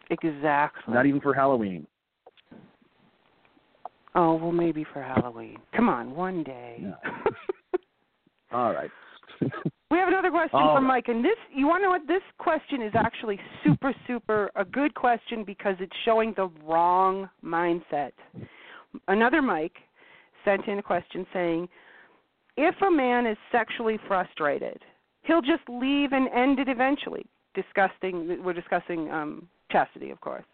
[0.10, 0.94] Exactly.
[0.94, 1.88] Not even for Halloween.
[4.16, 5.58] Oh well, maybe for Halloween.
[5.76, 6.84] Come on, one day.
[8.52, 8.92] All right.
[9.92, 10.88] We have another question All from.
[10.88, 14.66] Mike, and this you want to know what this question is actually super super a
[14.66, 18.12] good question because it's showing the wrong mindset.
[19.08, 19.76] Another Mike
[20.44, 21.70] sent in a question saying,
[22.58, 24.80] if a man is sexually frustrated,
[25.22, 27.26] he'll just leave and end it eventually.
[27.54, 28.44] Disgusting.
[28.44, 30.46] We're discussing um, chastity, of course.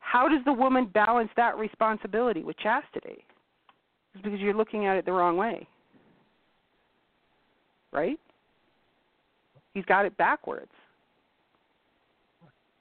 [0.00, 3.24] How does the woman balance that responsibility with chastity?
[4.14, 5.66] It's because you're looking at it the wrong way.
[7.92, 8.18] Right?
[9.74, 10.70] He's got it backwards.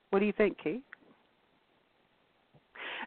[0.09, 0.81] What do you think, Key?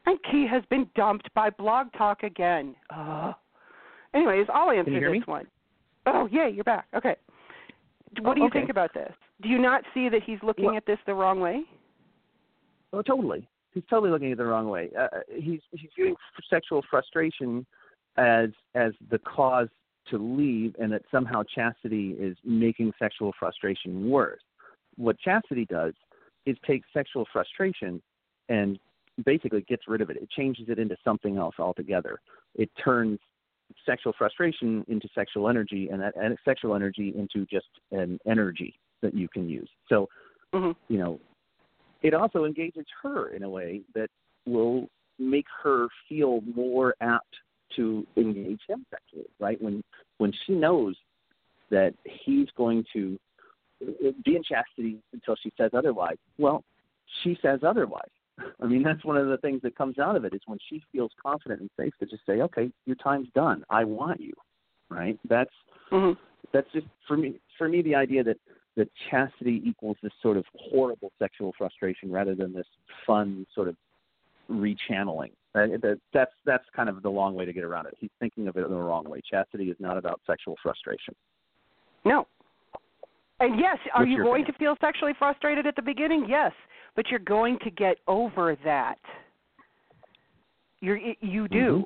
[0.07, 2.75] And Key has been dumped by Blog Talk again.
[2.95, 3.33] Uh.
[4.15, 5.25] Anyways, I'll answer Can you hear this me?
[5.27, 5.47] one.
[6.07, 6.87] Oh, yeah, you're back.
[6.95, 7.17] Okay.
[8.23, 8.61] What do you okay.
[8.61, 9.13] think about this?
[9.43, 11.65] Do you not see that he's looking Well- at this the wrong way?
[12.93, 13.49] Oh, totally.
[13.73, 14.91] He's totally looking at it the wrong way.
[14.99, 16.17] Uh, he's he's viewing
[16.49, 17.65] sexual frustration
[18.17, 19.69] as as the cause
[20.09, 24.41] to leave, and that somehow chastity is making sexual frustration worse.
[24.97, 25.95] What chastity does
[26.47, 28.03] is take sexual frustration
[28.49, 28.79] and
[29.25, 30.17] basically gets rid of it.
[30.17, 32.19] It changes it into something else altogether.
[32.57, 33.21] It turns
[33.87, 39.15] sexual frustration into sexual energy, and that and sexual energy into just an energy that
[39.15, 39.69] you can use.
[39.89, 40.09] So
[40.53, 41.21] hmm you know,
[42.03, 44.09] it also engages her in a way that
[44.47, 47.35] will make her feel more apt
[47.77, 49.61] to engage him sexually, right?
[49.61, 49.83] When
[50.19, 50.97] when she knows
[51.71, 53.19] that he's going to
[54.25, 56.65] be in chastity until she says otherwise, well,
[57.23, 58.11] she says otherwise.
[58.61, 60.83] I mean, that's one of the things that comes out of it is when she
[60.93, 63.65] feels confident and safe to just say, "Okay, your time's done.
[63.71, 64.33] I want you."
[64.89, 65.19] Right?
[65.29, 65.53] That's
[65.91, 66.13] hmm
[66.53, 68.39] that's just for me for me the idea that
[68.77, 72.67] that chastity equals this sort of horrible sexual frustration rather than this
[73.07, 73.77] fun sort of
[74.51, 75.31] rechanneling.
[75.55, 77.95] Uh, that, that's that's kind of the long way to get around it.
[77.99, 79.21] He's thinking of it in the wrong way.
[79.29, 81.15] Chastity is not about sexual frustration.
[82.05, 82.27] No.
[83.41, 84.53] And yes, are What's you going opinion?
[84.53, 86.27] to feel sexually frustrated at the beginning?
[86.29, 86.53] Yes,
[86.95, 88.99] but you're going to get over that.
[90.81, 91.85] You're you do.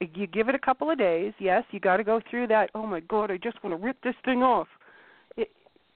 [0.00, 1.34] You give it a couple of days.
[1.38, 2.70] Yes, you got to go through that.
[2.74, 4.68] Oh my God, I just want to rip this thing off.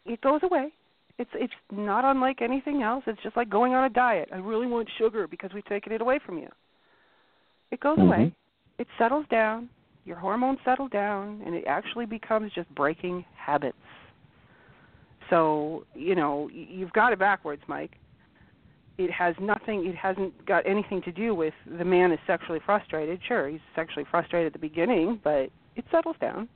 [0.06, 0.72] It goes away.
[1.18, 3.04] It's it's not unlike anything else.
[3.06, 4.28] It's just like going on a diet.
[4.32, 6.48] I really want sugar because we've taken it away from you.
[7.70, 8.06] It goes Mhm.
[8.06, 8.32] away.
[8.78, 9.68] It settles down.
[10.04, 13.78] Your hormones settle down, and it actually becomes just breaking habits.
[15.30, 17.98] So you know you've got it backwards, Mike.
[18.98, 19.86] It has nothing.
[19.86, 23.22] It hasn't got anything to do with the man is sexually frustrated.
[23.22, 26.48] Sure, he's sexually frustrated at the beginning, but it settles down,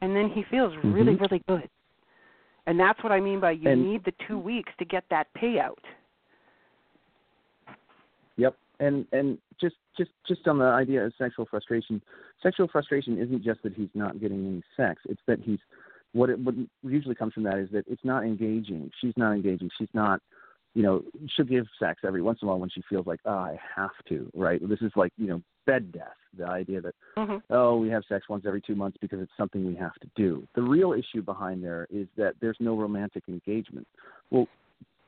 [0.00, 1.20] and then he feels really, Mhm.
[1.20, 1.68] really good.
[2.66, 5.32] And that's what I mean by you And- need the two weeks to get that
[5.34, 5.82] payout.
[8.36, 8.56] Yep.
[8.80, 12.02] And and just just just on the idea of sexual frustration,
[12.42, 15.02] sexual frustration isn't just that he's not getting any sex.
[15.08, 15.58] It's that he's
[16.12, 18.90] what it what usually comes from that is that it's not engaging.
[19.00, 19.70] She's not engaging.
[19.78, 20.20] She's not
[20.74, 23.30] you know, she'll give sex every once in a while when she feels like, oh,
[23.30, 24.60] I have to, right?
[24.66, 28.28] This is like, you know, bed death, the idea that, hmm oh, we have sex
[28.28, 30.46] once every two months because it's something we have to do.
[30.54, 33.86] The real issue behind there is that there's no romantic engagement.
[34.30, 34.46] Well,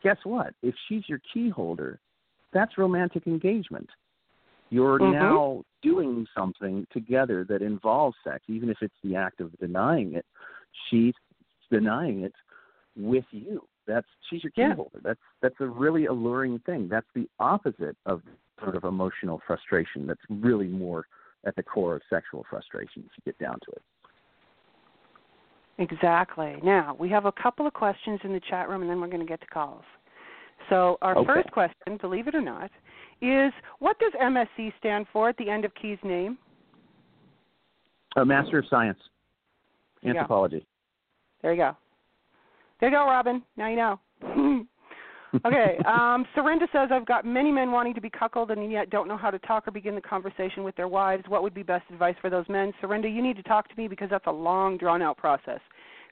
[0.02, 0.52] guess what?
[0.62, 2.01] If she's your key holder,
[2.52, 3.89] that's romantic engagement.
[4.70, 5.12] You're Mhm.
[5.12, 10.26] now doing something together that involves sex, even if it's the act of denying it.
[10.89, 11.14] She's
[11.70, 12.35] denying it
[12.97, 13.66] with you.
[13.86, 14.74] That's she's your key Yeah.
[14.74, 15.01] holder.
[15.02, 16.89] That's that's a really alluring thing.
[16.89, 18.23] That's the opposite of
[18.62, 20.06] sort of emotional frustration.
[20.06, 21.06] That's really more
[21.44, 23.82] at the core of sexual frustration if you get down to it.
[25.78, 26.61] Exactly.
[26.62, 29.20] Now, we have a couple of questions in the chat room and then we're going
[29.20, 29.82] to get to calls.
[30.70, 31.27] So, our Okay.
[31.27, 32.70] first question, believe it or not,
[33.20, 36.39] is what does MSc stand for at the end of Key's name?
[38.16, 38.98] A master of science,
[40.05, 40.65] anthropology.
[41.43, 41.77] There you go.
[42.80, 43.42] There you go, Robin.
[43.56, 44.01] Now you know.
[45.46, 45.78] okay.
[45.86, 49.16] Um, Serinda says, I've got many men wanting to be cuckolded and yet don't know
[49.16, 51.24] how to talk or begin the conversation with their wives.
[51.28, 52.72] What would be best advice for those men?
[52.82, 55.60] Serinda, you need to talk to me because that's a long, drawn out process.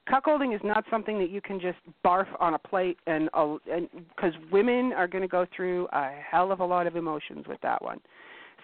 [0.09, 3.30] Cuckolding is not something that you can just barf on a plate, and
[3.64, 7.60] because women are going to go through a hell of a lot of emotions with
[7.60, 8.01] that one.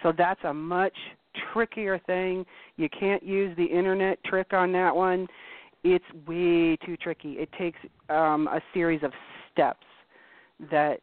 [0.03, 0.97] So that's a much
[1.53, 2.45] trickier thing.
[2.77, 5.29] You can't use the internet trick on that one.
[5.95, 7.33] It's way too tricky.
[7.33, 7.79] It takes
[8.11, 9.13] um, a series of
[9.53, 9.87] steps
[10.71, 11.01] that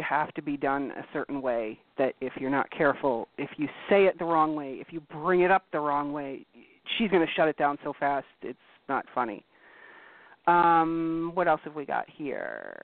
[0.00, 1.78] have to be done a certain way.
[1.98, 5.42] That if you're not careful, if you say it the wrong way, if you bring
[5.42, 6.46] it up the wrong way,
[6.96, 9.44] she's going to shut it down so fast it's not funny.
[10.46, 12.74] Um, what else have we got here?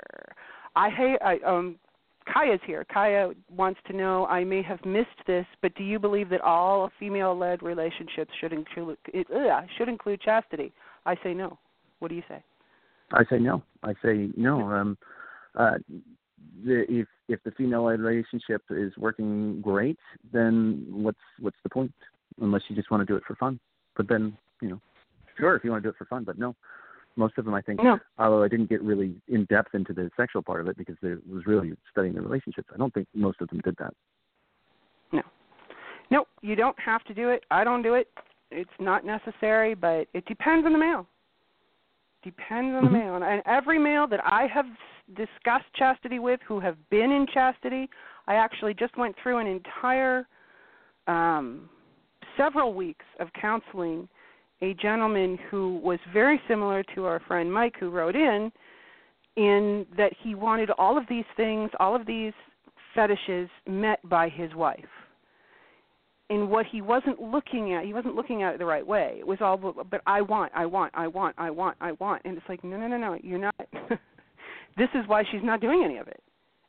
[0.76, 1.18] I hate.
[1.22, 1.76] I, um,
[2.32, 2.86] Kaya's here.
[2.92, 4.26] Kaya wants to know.
[4.26, 8.96] I may have missed this, but do you believe that all female-led relationships should include
[9.14, 10.72] ugh, should include chastity?
[11.11, 11.59] I say no.
[11.99, 12.41] What do you say?
[13.12, 13.65] I say no.
[13.82, 14.61] I say no.
[14.70, 14.97] Um,
[15.57, 15.78] uh,
[16.65, 19.99] the, if if the female-led relationship is working great,
[20.32, 21.93] then what's what's the point?
[22.41, 23.59] Unless you just want to do it for fun.
[23.97, 24.81] But then you know,
[25.37, 26.55] sure, if you want to do it for fun, but no.
[27.16, 27.99] Most of them, I think, No.
[28.20, 31.19] although I didn't get really in depth into the sexual part of it because it
[31.28, 32.69] was really studying the relationships.
[32.73, 33.93] I don't think most of them did that.
[35.11, 35.23] No.
[36.09, 37.43] No, you don't have to do it.
[37.51, 38.07] I don't do it.
[38.51, 41.06] It's not necessary, but it depends on the male.
[42.22, 43.05] Depends on the Mhm.
[43.05, 43.14] male.
[43.16, 44.66] And, and every male that I have
[45.14, 47.89] discussed chastity with who have been in chastity,
[48.27, 50.27] I actually just went through an entire
[51.06, 51.68] um
[52.36, 54.09] several weeks of counseling
[54.62, 58.52] a gentleman who was very similar to our friend Mike who wrote in
[59.36, 62.35] in that he wanted all of these things, all of these
[62.94, 64.99] fetishes met by his wife.
[66.31, 69.16] And what he wasn't looking at, he wasn't looking at it the right way.
[69.19, 72.23] It was all, but I want, I want, I want, I want, I want.
[72.24, 73.55] And it's like, no, no, no, no, you're not.
[74.78, 76.23] this is why she's not doing any of it.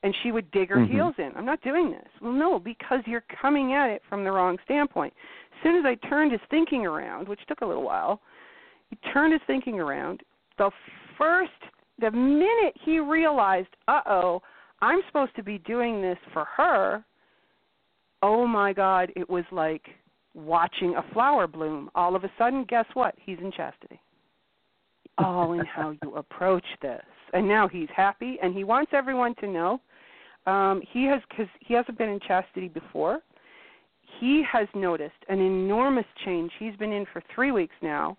[0.04, 0.90] And she would dig her Mhm.
[0.90, 1.32] heels in.
[1.36, 2.08] I'm not doing this.
[2.22, 5.14] Well, no, because you're coming at it from the wrong standpoint.
[5.56, 8.20] As soon as I turned his thinking around, which took a little while,
[8.90, 10.24] he turned his thinking around.
[10.58, 10.72] The
[11.20, 11.52] first,
[12.00, 14.42] the minute he realized, uh oh,
[14.82, 17.06] I'm supposed to be doing this for her,
[18.22, 19.88] oh my God, it was like
[20.34, 21.90] watching a flower bloom.
[21.96, 23.16] All of a sudden, guess what?
[23.24, 24.00] He's in chastity.
[25.18, 27.04] All in how you approach this.
[27.34, 29.82] And now he's happy, and he wants everyone to know.
[30.46, 33.20] Um, he has, because he hasn't been in chastity before.
[34.20, 36.52] He has noticed an enormous change.
[36.60, 38.18] He's been in for three weeks now,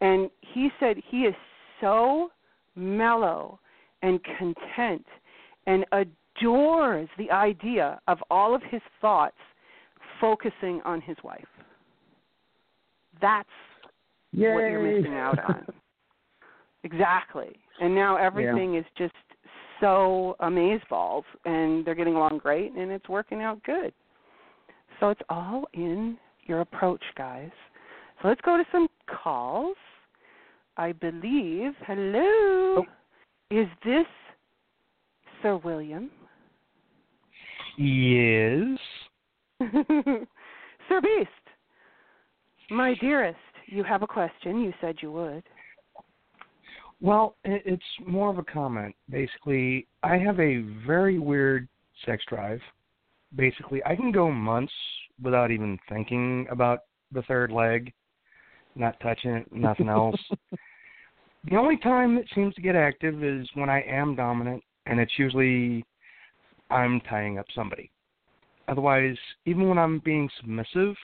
[0.00, 1.34] and he said he is
[1.80, 2.30] so
[2.76, 3.58] mellow
[4.02, 5.04] and content
[5.66, 5.84] and
[6.40, 9.36] adores the idea of all of his thoughts
[10.20, 11.44] focusing on his wife.
[13.20, 13.48] That's
[14.32, 15.66] what you're missing out on.
[16.84, 17.56] exactly.
[17.80, 19.14] And now everything is just
[19.80, 23.92] so amazeballs, and they're getting along great, and it's working out good.
[25.00, 26.16] So it's all in
[26.46, 27.50] your approach, guys.
[28.22, 28.88] So let's go to some
[29.22, 29.76] calls.
[30.76, 31.72] I believe.
[31.86, 32.78] Hello.
[32.78, 32.84] Oh.
[33.50, 34.06] Is this
[35.42, 36.10] Sir William?
[37.76, 38.78] Yes.
[40.88, 41.30] Sir Beast,
[42.70, 44.60] my dearest, you have a question.
[44.60, 45.42] You said you would.
[47.00, 48.94] Well, it's more of a comment.
[49.10, 51.68] Basically, I have a very weird
[52.06, 52.60] sex drive.
[53.36, 54.72] Basically, I can go months
[55.22, 56.80] without even thinking about
[57.12, 57.92] the third leg,
[58.74, 60.16] not touching it, nothing else.
[61.44, 65.18] the only time it seems to get active is when I am dominant, and it's
[65.18, 65.84] usually
[66.74, 67.90] I'm tying up somebody.
[68.66, 70.96] Otherwise, even when I'm being submissive,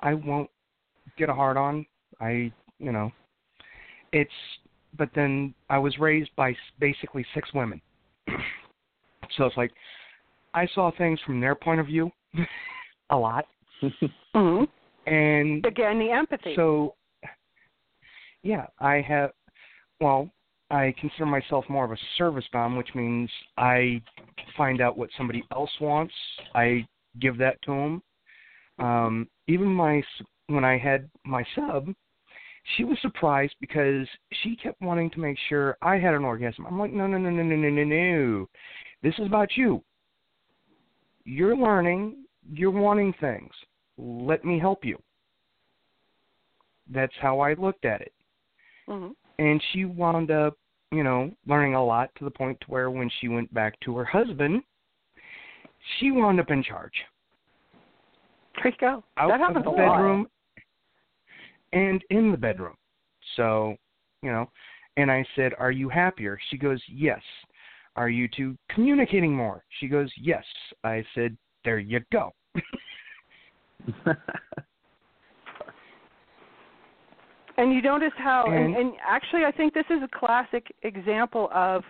[0.00, 0.50] I won't
[1.16, 1.86] get a hard on.
[2.20, 3.10] I, you know,
[4.12, 4.30] it's.
[4.96, 7.80] But then I was raised by basically six women,
[9.36, 9.72] so it's like
[10.52, 12.12] I saw things from their point of view
[13.10, 13.46] a lot.
[13.82, 14.64] mm-hmm.
[15.12, 16.54] And again, the empathy.
[16.54, 16.94] So,
[18.42, 19.30] yeah, I have.
[20.00, 20.30] Well,
[20.74, 24.02] I consider myself more of a service dom, which means I
[24.56, 26.12] find out what somebody else wants.
[26.54, 26.86] I
[27.20, 28.02] give that to them.
[28.78, 30.02] Um, even my
[30.48, 31.94] when I had my sub,
[32.76, 34.06] she was surprised because
[34.42, 36.66] she kept wanting to make sure I had an orgasm.
[36.66, 38.48] I'm like, no, no, no, no, no, no, no, no.
[39.02, 39.82] This is about you.
[41.24, 42.24] You're learning.
[42.52, 43.52] You're wanting things.
[43.96, 44.98] Let me help you.
[46.92, 48.12] That's how I looked at it.
[48.88, 49.12] Mm-hmm.
[49.38, 50.56] And she wound up,
[50.94, 53.96] you know, learning a lot to the point to where when she went back to
[53.96, 54.62] her husband,
[55.98, 56.94] she wound up in charge.
[58.56, 59.04] There you go.
[59.16, 59.96] Out that happens of the a lot.
[59.96, 60.28] bedroom
[61.72, 62.74] and in the bedroom.
[63.36, 63.76] So,
[64.22, 64.48] you know,
[64.96, 66.38] and I said, Are you happier?
[66.50, 67.20] She goes, Yes.
[67.96, 69.64] Are you two communicating more?
[69.80, 70.44] She goes, Yes.
[70.84, 72.32] I said, There you go.
[77.56, 81.82] and you notice how, and, And- actually, I think this is a classic example of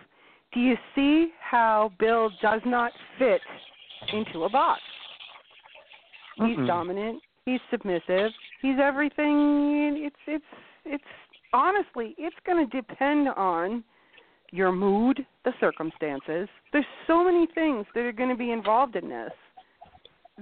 [0.53, 3.41] do you see how Bill does not fit
[4.13, 4.81] into a box?
[6.37, 6.67] He's Mm-mm.
[6.67, 7.21] dominant.
[7.45, 8.31] He's submissive.
[8.61, 10.03] He's everything.
[10.05, 10.45] It's it's
[10.85, 11.03] it's
[11.53, 13.83] honestly, it's going to depend on
[14.51, 16.47] your mood, the circumstances.
[16.71, 19.31] There's so many things that are going to be involved in this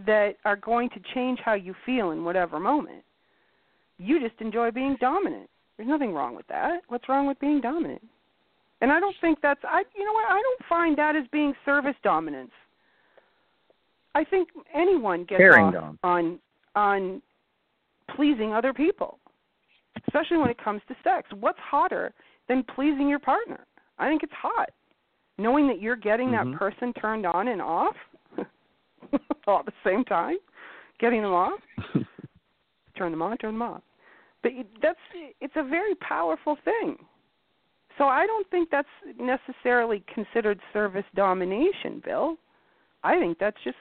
[0.05, 3.03] that are going to change how you feel in whatever moment.
[4.03, 5.49] You just enjoy being dominant.
[5.77, 6.81] There's nothing wrong with that.
[6.89, 8.01] What's wrong with being dominant?
[8.81, 11.53] And I don't think that's I you know what, I don't find that as being
[11.65, 12.51] service dominance.
[14.13, 15.99] I think anyone gets Caring off dom.
[16.03, 16.39] on
[16.75, 17.21] on
[18.15, 19.19] pleasing other people,
[20.05, 21.27] especially when it comes to sex.
[21.39, 22.13] What's hotter
[22.49, 23.65] than pleasing your partner?
[23.99, 24.69] I think it's hot.
[25.37, 26.51] Knowing that you're getting Mhm.
[26.51, 27.95] that person turned on and off
[29.47, 30.35] all at the same time,
[30.99, 31.59] getting them off,
[32.97, 33.81] turn them on, turn them off.
[34.43, 34.51] But
[34.81, 34.99] that's
[35.41, 36.97] it's a very powerful thing.
[37.97, 38.87] So I don't think that's
[39.19, 42.35] necessarily considered service domination, Bill.
[43.03, 43.77] I think that's just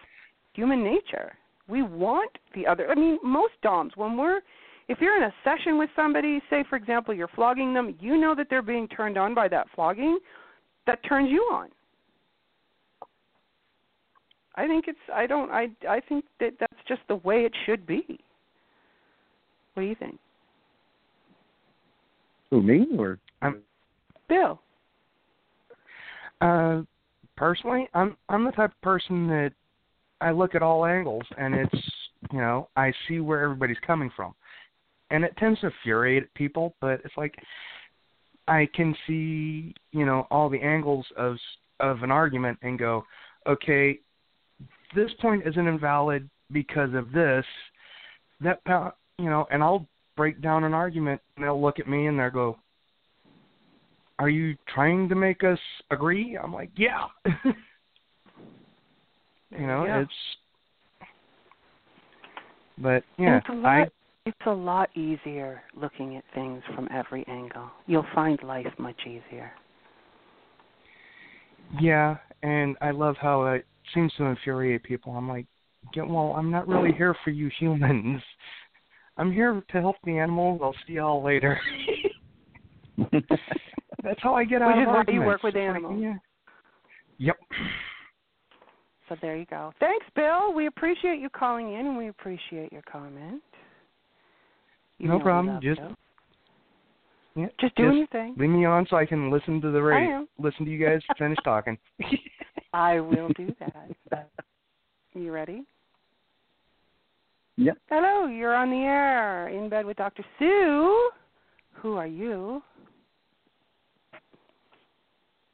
[0.54, 1.32] human nature.
[1.68, 2.88] We want the other.
[2.90, 4.40] I mean, most doms when we're
[4.88, 8.34] if you're in a session with somebody, say for example you're flogging them, you know
[8.34, 10.18] that they're being turned on by that flogging,
[10.86, 11.68] that turns you on.
[14.54, 17.86] I think it's I don't I I think that that's just the way it should
[17.86, 18.20] be.
[19.74, 20.18] What do you think?
[22.52, 23.62] Who me or I'm
[24.28, 24.60] Bill.
[26.42, 26.82] Uh,
[27.34, 29.52] personally, I'm I'm the type of person that
[30.20, 31.90] I look at all angles, and it's
[32.30, 34.34] you know I see where everybody's coming from,
[35.10, 36.74] and it tends to infuriate people.
[36.82, 37.34] But it's like
[38.46, 41.38] I can see you know all the angles of
[41.80, 43.02] of an argument and go,
[43.48, 43.98] okay,
[44.94, 47.46] this point isn't invalid because of this.
[48.42, 48.60] That
[49.18, 52.30] you know, and I'll break down an argument, and they'll look at me and they'll
[52.30, 52.56] go,
[54.18, 55.58] are you trying to make us
[55.90, 56.38] agree?
[56.42, 57.06] I'm like, yeah.
[59.50, 60.00] you know, Yeah.
[60.02, 60.12] it's
[62.78, 63.86] but yeah, it's a lot, I
[64.24, 67.68] it's a lot easier looking at things from every angle.
[67.86, 69.52] You'll find life much easier.
[71.80, 75.12] yeah, and I love how it seems to infuriate people.
[75.12, 75.46] I'm like,
[75.94, 78.22] yeah, well, I'm not really here for you humans.
[79.16, 80.60] I'm here to help the animals.
[80.62, 81.58] I'll see y'all later.
[84.02, 86.00] That's how I get out Which of is why you work with like, animals.
[86.02, 86.14] yeah.
[87.18, 87.36] Yep.
[89.08, 89.72] So there you go.
[89.78, 90.52] Thanks, Bill.
[90.54, 93.42] We appreciate you calling in and we appreciate your comment.
[94.98, 95.60] You No problem.
[95.62, 95.94] Just Bill.
[97.36, 98.34] yeah, Just doing your thing.
[98.38, 100.26] Leave me on so I can listen to the radio.
[100.38, 101.76] Listen to you guys finish talking.
[102.72, 104.30] I will do that.
[105.14, 105.64] you ready?
[107.56, 107.76] Yep.
[107.90, 110.24] Hello, you're on the air in bed with Dr.
[110.38, 111.10] Sue.
[111.74, 112.62] Who are you?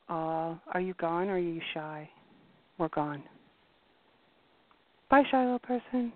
[0.08, 2.08] Uh, are you gone or are you shy?
[2.78, 3.22] We're gone.
[5.10, 6.12] Bye, shy little person.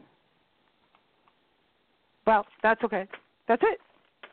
[2.27, 3.07] Well, that's okay.
[3.49, 3.81] That's it.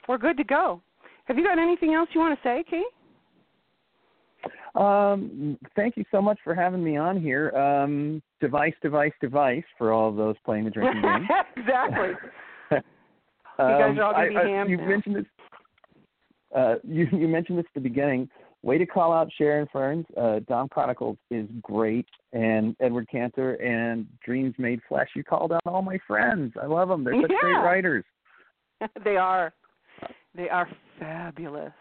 [0.08, 0.82] We're good to go.
[1.26, 2.84] Have you got anything else you want to say, Key?
[4.76, 7.50] Um, thank you so much for having me on here.
[7.52, 11.28] Um, device, device, device for all of those playing the drinking game.
[11.58, 12.10] exactly.
[13.62, 14.86] Um, guys are all gonna be I- hammed You now.
[14.88, 15.26] mentioned it.
[16.56, 18.30] uh, you you mentioned this at the beginning.
[18.64, 20.06] Way to call out Sharon Ferns.
[20.16, 25.10] Uh, Dom Chronicles is great, and Edward Cantor and Dreams Made Flesh.
[25.14, 26.54] You called out all my friends.
[26.62, 27.04] I love them.
[27.04, 27.38] They're such Yeah.
[27.42, 28.06] great writers.
[29.04, 29.52] they are.
[30.36, 31.74] They are fabulous.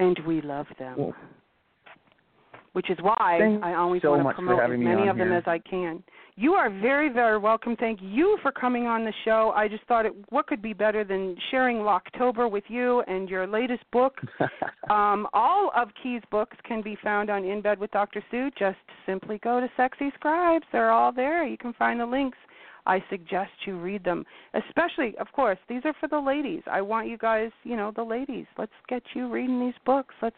[0.00, 0.94] And we love them.
[0.98, 1.14] Well,
[2.72, 5.58] which is why I always so want to promote as many of them as I
[5.58, 6.02] can.
[6.36, 7.76] You are very, very welcome.
[7.76, 9.52] Thank you for coming on the show.
[9.54, 13.46] I just thought it what could be better than sharing Locktober with you and your
[13.46, 14.14] latest book.
[14.90, 18.22] um, all of Key's books can be found on In Bed with Dr.
[18.30, 18.50] Sue.
[18.58, 20.64] Just simply go to Sexy Scribes.
[20.72, 21.44] They're all there.
[21.44, 22.38] You can find the links.
[22.86, 24.24] I suggest you read them.
[24.54, 26.62] Especially, of course, these are for the ladies.
[26.70, 28.46] I want you guys, you know, the ladies.
[28.58, 30.14] Let's get you reading these books.
[30.22, 30.36] Let's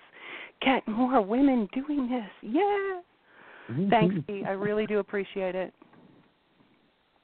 [0.60, 2.31] get more women doing this.
[2.43, 3.01] Yeah.
[3.90, 4.32] Thanks, Key.
[4.32, 4.48] Mm-hmm.
[4.48, 5.73] I really do appreciate it.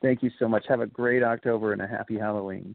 [0.00, 0.64] Thank you so much.
[0.68, 2.74] Have a great October and a happy Halloween.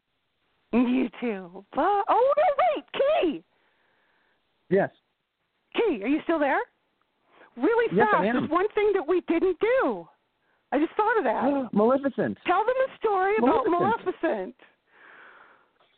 [0.73, 1.63] You too.
[1.75, 2.01] Bye.
[2.09, 2.43] Oh no,
[2.75, 3.43] wait, Key.
[4.69, 4.89] Yes.
[5.75, 6.59] Key, are you still there?
[7.55, 8.23] Really Yes, fast.
[8.23, 8.35] I am.
[8.35, 10.07] There's one thing that we didn't do.
[10.73, 11.69] I just thought of that.
[11.73, 12.37] Maleficent.
[12.47, 14.15] Tell them a story about Maleficent.
[14.23, 14.55] Maleficent.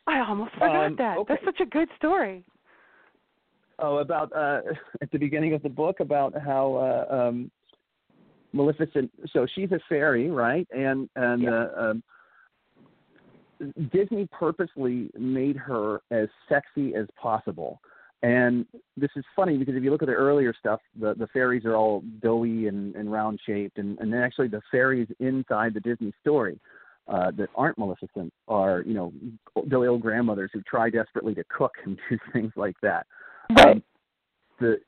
[0.06, 1.18] I almost forgot Um, that.
[1.18, 1.34] okay.
[1.34, 2.44] That's such a good story.
[3.78, 4.60] Oh, about uh,
[5.02, 6.74] at the beginning of the book about how
[7.10, 7.50] uh, um,
[8.52, 9.10] Maleficent.
[9.32, 10.68] So she's a fairy, right?
[10.70, 12.02] And and uh, um,
[13.92, 17.80] Disney purposely made her as sexy as possible.
[18.22, 18.66] And
[18.96, 21.76] this is funny because if you look at the earlier stuff, the the fairies are
[21.76, 26.12] all doughy and, and round shaped, and and then actually the fairies inside the Disney
[26.20, 26.58] story
[27.08, 29.12] uh, that aren't Maleficent are you know
[29.68, 33.06] doughy old grandmothers who try desperately to cook and do things like that.
[33.56, 33.82] Um,
[34.60, 34.78] the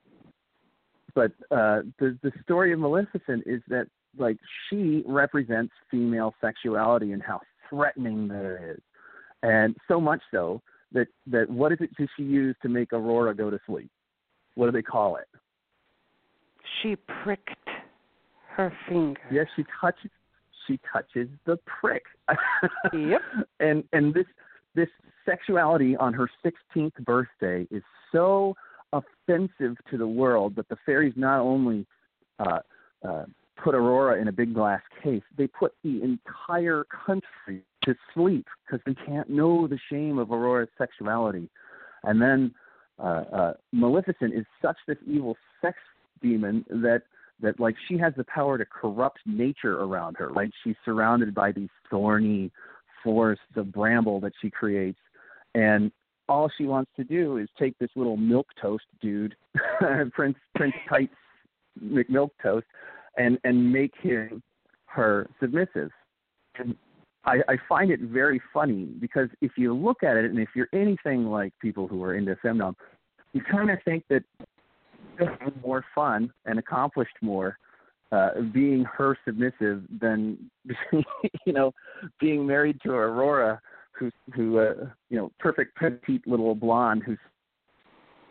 [1.14, 3.86] but uh, the the story of Maleficent is that
[4.16, 4.38] like
[4.68, 8.80] she represents female sexuality and how threatening that is,
[9.42, 10.62] and so much so
[10.92, 13.90] that that what is it does she use to make Aurora go to sleep?
[14.54, 15.28] What do they call it?
[16.82, 17.68] She pricked
[18.56, 19.20] her finger.
[19.30, 20.10] Yes, she touches
[20.66, 22.04] she touches the prick.
[22.92, 23.20] Yep.
[23.60, 24.26] And and this
[24.74, 24.88] this
[25.24, 27.82] sexuality on her 16th birthday is
[28.12, 28.54] so
[28.92, 31.86] offensive to the world that the fairies not only
[32.38, 32.60] uh,
[33.06, 33.24] uh,
[33.62, 38.80] put Aurora in a big glass case, they put the entire country to sleep because
[38.86, 41.48] they can't know the shame of Aurora's sexuality.
[42.04, 42.54] And then
[42.98, 45.76] uh, uh, Maleficent is such this evil sex
[46.22, 47.02] demon that
[47.40, 50.30] that like she has the power to corrupt nature around her.
[50.30, 52.50] Like she's surrounded by these thorny
[53.04, 54.98] forests of bramble that she creates,
[55.54, 55.92] and
[56.28, 59.36] all she wants to do is take this little milk toast dude,
[60.12, 61.14] Prince Prince Tights
[61.82, 62.66] McMilk Toast,
[63.18, 64.42] and and making
[64.86, 65.90] her submissive.
[66.56, 66.74] And
[67.24, 70.68] I, I find it very funny because if you look at it, and if you're
[70.72, 72.74] anything like people who are into femdom,
[73.32, 74.22] you kind of think that
[75.18, 77.58] it's more fun and accomplished more
[78.12, 80.50] uh, being her submissive than
[80.92, 81.72] you know
[82.18, 83.60] being married to Aurora,
[83.92, 84.74] who's who uh,
[85.10, 87.18] you know perfect petite little blonde who's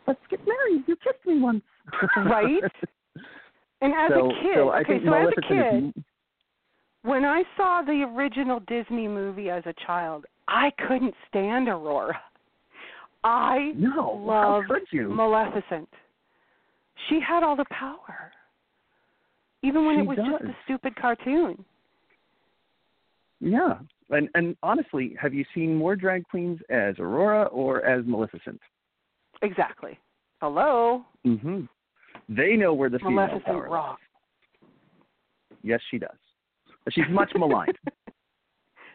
[0.08, 0.84] let's get married.
[0.88, 1.62] You kissed me once,
[2.18, 2.64] Right?
[3.82, 6.04] And as so, a kid, so I okay, think so as a kid,
[7.04, 12.20] when I saw the original Disney movie as a child, I couldn't stand Aurora.
[13.24, 14.72] I No, loved?
[14.94, 15.90] Maleficent.
[17.10, 18.32] She had all the power,
[19.62, 21.64] even when She it was just a stupid cartoon.
[23.40, 23.80] yeah.
[24.10, 28.60] And and honestly, have you seen more drag queens as Aurora or as Maleficent?
[29.42, 30.00] Exactly.
[30.42, 31.66] Hello, Mm-hmm.
[32.30, 33.72] They know where the female Maleficent power lies.
[33.72, 34.00] rock.
[35.64, 36.10] Yes, she does.
[36.90, 37.78] She's much maligned.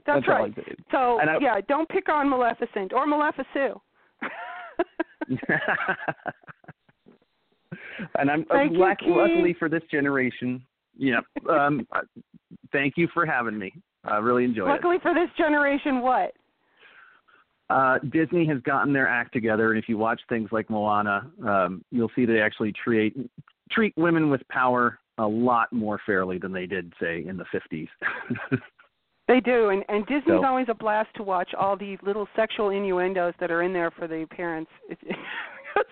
[0.06, 0.54] That's, all right.
[0.90, 3.78] So I- yeah, don't pick on Maleficent or Maleficent.
[8.18, 9.10] and I'm Thank you, luck- Key.
[9.10, 10.62] luckily for this generation.
[10.96, 11.20] Yeah.
[11.48, 12.00] Um, uh,
[12.72, 13.72] thank you for having me.
[14.04, 14.72] I really enjoyed it.
[14.72, 16.32] Luckily for this generation, what?
[17.70, 21.82] Uh, Disney has gotten their act together, and if you watch things like Moana, um,
[21.90, 23.16] you'll see they actually treat
[23.70, 27.88] treat women with power a lot more fairly than they did, say, in the 50s.
[29.28, 32.70] They do, and and Disney's So- always a blast to watch all the little sexual
[32.70, 34.70] innuendos that are in there for the parents.
[34.90, 35.00] It's,
[35.74, 35.86] there's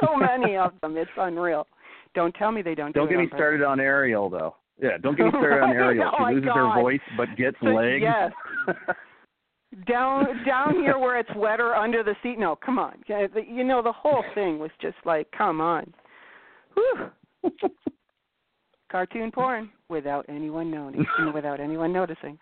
[0.00, 0.96] so many of them.
[0.96, 1.66] It's unreal.
[2.14, 2.94] Don't tell me they don't.
[2.94, 3.38] don't do get it me purpose.
[3.38, 4.54] started on Ariel, though.
[4.80, 6.10] Yeah, don't get me started on Ariel.
[6.18, 6.74] Oh she loses God.
[6.74, 8.02] her voice but gets So- legs.
[8.04, 8.32] Yes.
[9.86, 12.38] Down down here where it's wetter under the seat.
[12.38, 13.02] No, come on.
[13.06, 15.92] You know the whole thing was just like, come on.
[16.74, 17.50] Whew.
[18.90, 22.38] Cartoon porn without anyone knowing, without anyone noticing.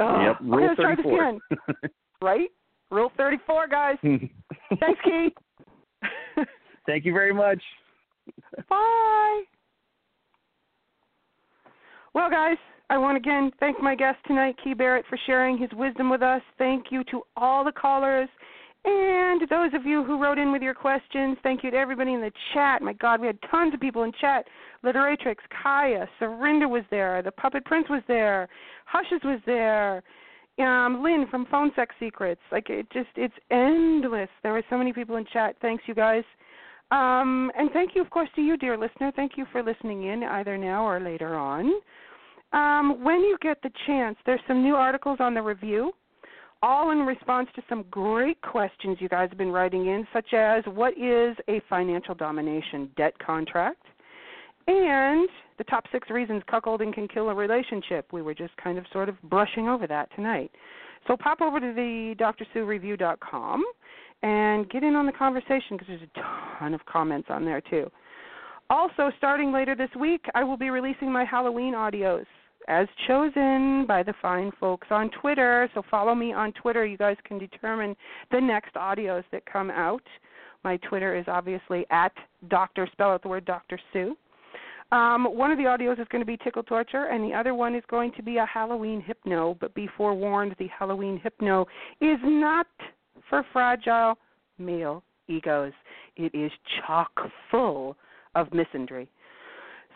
[0.00, 1.28] Oh, Yep, rule gonna try this 34.
[1.28, 1.40] again.
[2.22, 2.50] Right?
[2.90, 3.96] Rule 34, guys.
[4.02, 5.34] Thanks, Key.
[6.86, 7.60] Thank you very much.
[8.68, 9.42] Bye.
[12.14, 12.58] Well, guys,
[12.92, 16.20] I want to again thank my guest tonight, Key Barrett, for sharing his wisdom with
[16.20, 16.42] us.
[16.58, 18.28] Thank you to all the callers
[18.84, 21.38] and those of you who wrote in with your questions.
[21.42, 22.82] Thank you to everybody in the chat.
[22.82, 24.46] My God, we had tons of people in chat.
[24.84, 27.22] Literatrix, Kaya, Serinda was there.
[27.22, 28.46] The Puppet Prince was there.
[28.84, 30.02] Hushes was there.
[30.58, 32.42] Um, Lynn from Phone Sex Secrets.
[32.50, 34.28] Like it just, it's endless.
[34.42, 35.56] There were so many people in chat.
[35.62, 36.24] Thanks, you guys.
[36.90, 39.12] Um, and thank you, of course, to you, dear listener.
[39.16, 41.72] Thank you for listening in either now or later on.
[42.52, 45.92] Um, when you get the chance, there's some new articles on the review,
[46.62, 50.62] all in response to some great questions you guys have been writing in, such as
[50.66, 53.82] what is a financial domination debt contract?
[54.68, 58.12] And the top six reasons cuckolding can kill a relationship.
[58.12, 60.52] We were just kind of sort of brushing over that tonight.
[61.08, 63.64] So pop over to the drsuereview.com
[64.22, 67.90] and get in on the conversation because there's a ton of comments on there too.
[68.70, 72.24] Also, starting later this week, I will be releasing my Halloween audios
[72.68, 75.68] as chosen by the fine folks on Twitter.
[75.74, 76.84] So follow me on Twitter.
[76.84, 77.96] You guys can determine
[78.30, 80.02] the next audios that come out.
[80.64, 82.12] My Twitter is obviously at
[82.48, 82.88] Dr.
[82.92, 83.78] Spell out the word Dr.
[83.92, 84.16] Sue.
[84.92, 87.74] Um, one of the audios is going to be tickle torture, and the other one
[87.74, 89.56] is going to be a Halloween hypno.
[89.58, 91.66] But be forewarned, the Halloween hypno
[92.00, 92.66] is not
[93.28, 94.18] for fragile
[94.58, 95.72] male egos.
[96.16, 96.52] It is
[96.86, 97.10] chock
[97.50, 97.96] full
[98.34, 99.08] of misandry.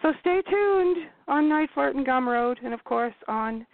[0.02, 3.66] So stay tuned on NiteFlirt and Gumroad, and of course on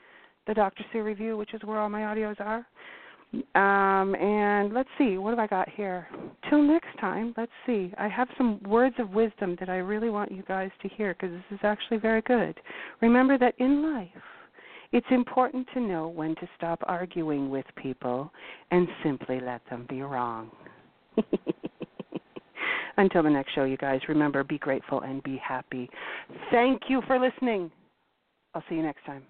[0.47, 0.85] the Dr.
[0.93, 2.67] Sue Review, which is where all my audios are.
[3.55, 6.07] Um, and let's see, what have I got here?
[6.51, 7.93] Till next time, let's see.
[7.97, 11.31] I have some words of wisdom that I really want you guys to hear because
[11.31, 12.61] this is actually very good.
[13.01, 14.09] Remember that in life,
[14.93, 18.31] it's important to know when to stop arguing with people
[18.71, 20.51] and simply let them be wrong.
[22.97, 25.89] Until the next show, you guys, remember be grateful and be happy.
[26.51, 27.71] Thank you for listening.
[28.55, 29.23] I'll see you next time.